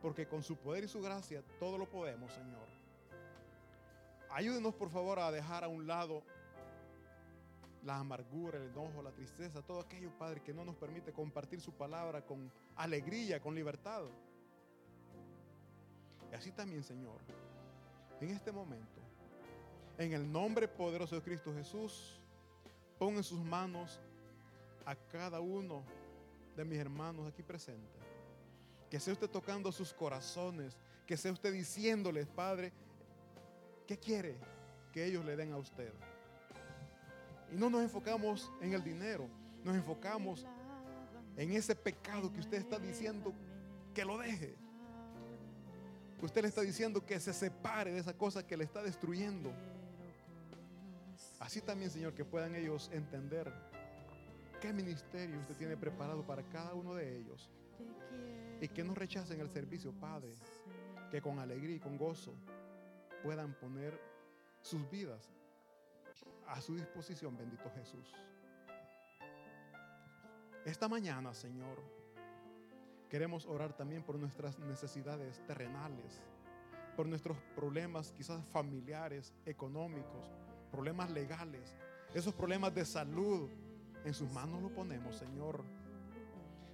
Porque 0.00 0.26
con 0.26 0.42
su 0.42 0.56
poder 0.56 0.84
y 0.84 0.88
su 0.88 1.02
gracia 1.02 1.42
todo 1.58 1.76
lo 1.76 1.88
podemos, 1.88 2.32
Señor. 2.32 2.66
Ayúdenos, 4.30 4.74
por 4.74 4.88
favor, 4.88 5.18
a 5.18 5.30
dejar 5.30 5.64
a 5.64 5.68
un 5.68 5.86
lado 5.86 6.22
la 7.82 7.98
amargura, 7.98 8.58
el 8.58 8.70
enojo, 8.70 9.02
la 9.02 9.10
tristeza, 9.10 9.62
todo 9.62 9.80
aquello, 9.80 10.10
Padre, 10.18 10.42
que 10.42 10.54
no 10.54 10.64
nos 10.64 10.76
permite 10.76 11.12
compartir 11.12 11.60
su 11.60 11.72
palabra 11.72 12.24
con 12.24 12.50
alegría, 12.76 13.40
con 13.40 13.54
libertad. 13.54 14.04
Y 16.30 16.34
así 16.34 16.52
también, 16.52 16.82
Señor, 16.82 17.20
en 18.20 18.30
este 18.30 18.52
momento, 18.52 18.99
en 20.00 20.14
el 20.14 20.32
nombre 20.32 20.66
poderoso 20.66 21.14
de 21.14 21.20
Cristo 21.20 21.52
Jesús, 21.52 22.18
ponga 22.98 23.18
en 23.18 23.22
sus 23.22 23.38
manos 23.38 24.00
a 24.86 24.96
cada 24.96 25.40
uno 25.40 25.82
de 26.56 26.64
mis 26.64 26.78
hermanos 26.78 27.30
aquí 27.30 27.42
presentes. 27.42 28.00
Que 28.88 28.98
sea 28.98 29.12
usted 29.12 29.28
tocando 29.28 29.70
sus 29.70 29.92
corazones, 29.92 30.74
que 31.06 31.18
sea 31.18 31.30
usted 31.32 31.52
diciéndoles, 31.52 32.26
Padre, 32.28 32.72
¿qué 33.86 33.98
quiere 33.98 34.38
que 34.90 35.04
ellos 35.04 35.22
le 35.22 35.36
den 35.36 35.52
a 35.52 35.58
usted? 35.58 35.92
Y 37.52 37.56
no 37.56 37.68
nos 37.68 37.82
enfocamos 37.82 38.50
en 38.62 38.72
el 38.72 38.82
dinero, 38.82 39.28
nos 39.62 39.76
enfocamos 39.76 40.46
en 41.36 41.52
ese 41.52 41.76
pecado 41.76 42.32
que 42.32 42.40
usted 42.40 42.56
está 42.56 42.78
diciendo 42.78 43.34
que 43.94 44.06
lo 44.06 44.16
deje. 44.16 44.56
Usted 46.22 46.40
le 46.40 46.48
está 46.48 46.62
diciendo 46.62 47.04
que 47.04 47.20
se 47.20 47.34
separe 47.34 47.92
de 47.92 47.98
esa 47.98 48.16
cosa 48.16 48.46
que 48.46 48.56
le 48.56 48.64
está 48.64 48.82
destruyendo. 48.82 49.52
Así 51.40 51.62
también, 51.62 51.90
Señor, 51.90 52.14
que 52.14 52.24
puedan 52.24 52.54
ellos 52.54 52.90
entender 52.92 53.50
qué 54.60 54.74
ministerio 54.74 55.40
usted 55.40 55.56
tiene 55.56 55.76
preparado 55.76 56.24
para 56.24 56.42
cada 56.44 56.74
uno 56.74 56.94
de 56.94 57.16
ellos. 57.16 57.50
Y 58.60 58.68
que 58.68 58.84
no 58.84 58.94
rechacen 58.94 59.40
el 59.40 59.48
servicio, 59.48 59.92
Padre. 59.92 60.34
Que 61.10 61.20
con 61.20 61.38
alegría 61.38 61.76
y 61.76 61.80
con 61.80 61.96
gozo 61.96 62.34
puedan 63.22 63.54
poner 63.54 63.98
sus 64.60 64.88
vidas 64.90 65.32
a 66.46 66.60
su 66.60 66.74
disposición, 66.74 67.36
bendito 67.36 67.70
Jesús. 67.70 68.14
Esta 70.66 70.88
mañana, 70.88 71.32
Señor, 71.32 71.80
queremos 73.08 73.46
orar 73.46 73.72
también 73.72 74.02
por 74.02 74.16
nuestras 74.18 74.58
necesidades 74.58 75.42
terrenales, 75.46 76.20
por 76.96 77.06
nuestros 77.06 77.38
problemas 77.56 78.12
quizás 78.12 78.44
familiares, 78.48 79.32
económicos, 79.46 80.30
problemas 80.70 81.10
legales, 81.10 81.74
esos 82.14 82.34
problemas 82.34 82.74
de 82.74 82.84
salud. 82.84 83.48
En 84.04 84.14
sus 84.14 84.30
manos 84.32 84.62
lo 84.62 84.72
ponemos, 84.72 85.16
Señor. 85.16 85.62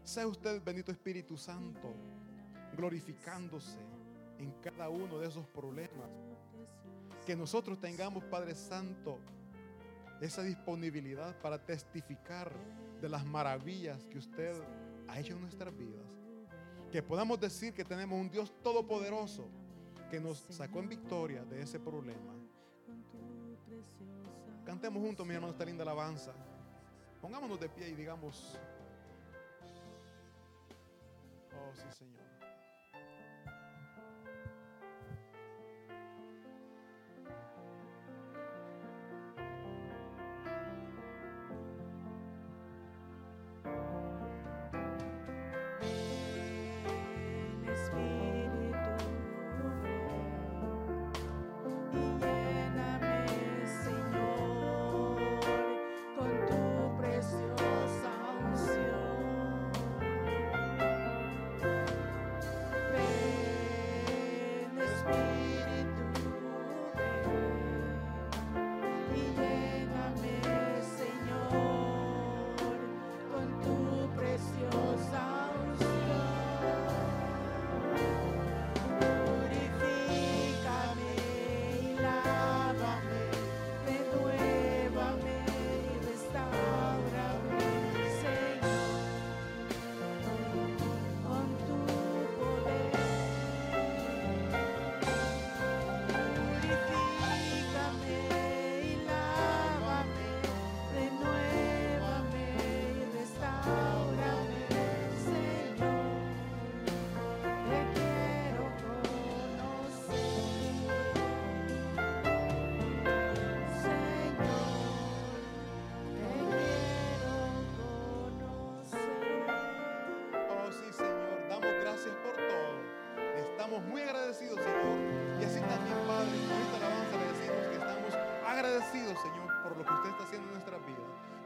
Sea 0.05 0.27
usted, 0.27 0.63
bendito 0.63 0.93
Espíritu 0.93 1.37
Santo, 1.37 1.93
glorificándose 2.77 3.81
en 4.39 4.53
cada 4.63 4.89
uno 4.89 5.19
de 5.19 5.27
esos 5.27 5.47
problemas. 5.49 6.09
Que 7.27 7.35
nosotros 7.35 7.81
tengamos, 7.81 8.23
Padre 8.25 8.55
Santo, 8.55 9.19
esa 10.21 10.43
disponibilidad 10.43 11.37
para 11.41 11.59
testificar 11.59 12.53
de 13.01 13.09
las 13.09 13.25
maravillas 13.27 14.05
que 14.07 14.19
usted 14.19 14.55
ha 15.09 15.19
hecho 15.19 15.35
en 15.35 15.41
nuestras 15.41 15.77
vidas. 15.77 16.07
Que 16.93 17.03
podamos 17.03 17.41
decir 17.41 17.75
que 17.75 17.85
tenemos 17.85 18.19
un 18.19 18.31
Dios 18.31 18.55
todopoderoso 18.63 19.49
que 20.11 20.21
nos 20.21 20.39
sacó 20.51 20.79
en 20.79 20.89
victoria 20.89 21.45
de 21.45 21.63
ese 21.63 21.81
problema. 21.81 22.36
Cantemos 24.77 25.03
juntos, 25.03 25.27
mi 25.27 25.33
hermano, 25.33 25.55
esta 25.55 25.65
linda 25.65 25.85
alabanza. 25.85 26.35
Pongámonos 27.23 27.59
de 27.59 27.67
pie 27.67 27.89
y 27.89 27.95
digamos, 27.95 28.59
oh 31.55 31.75
sí, 31.75 31.97
Señor. 31.97 32.26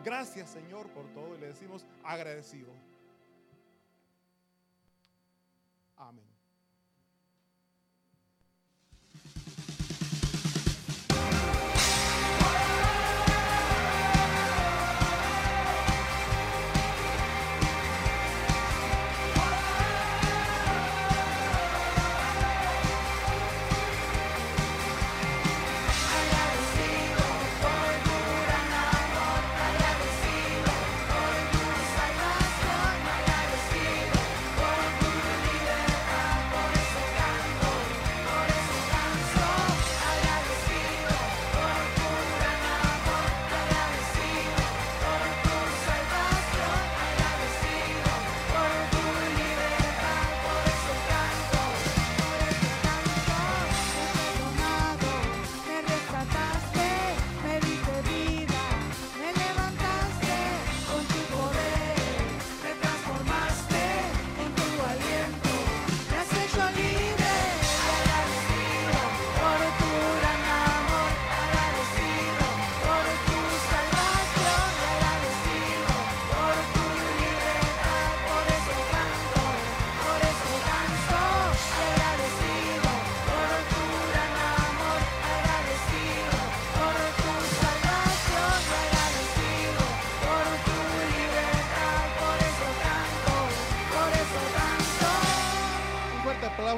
Gracias, 0.05 0.51
Señor, 0.51 0.89
por 0.91 1.07
todo. 1.13 1.37
Y 1.37 1.41
le 1.41 1.49
decimos 1.49 1.87
agradecido. 2.03 2.73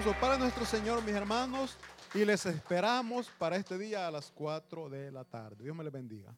Aplauso 0.02 0.20
para 0.20 0.36
nuestro 0.36 0.64
Señor, 0.64 1.02
mis 1.04 1.14
hermanos. 1.14 1.76
Y 2.14 2.24
les 2.24 2.44
esperamos 2.46 3.28
para 3.38 3.56
este 3.56 3.78
día 3.78 4.08
a 4.08 4.10
las 4.10 4.32
4 4.34 4.88
de 4.90 5.12
la 5.12 5.24
tarde. 5.24 5.62
Dios 5.62 5.76
me 5.76 5.84
les 5.84 5.92
bendiga. 5.92 6.28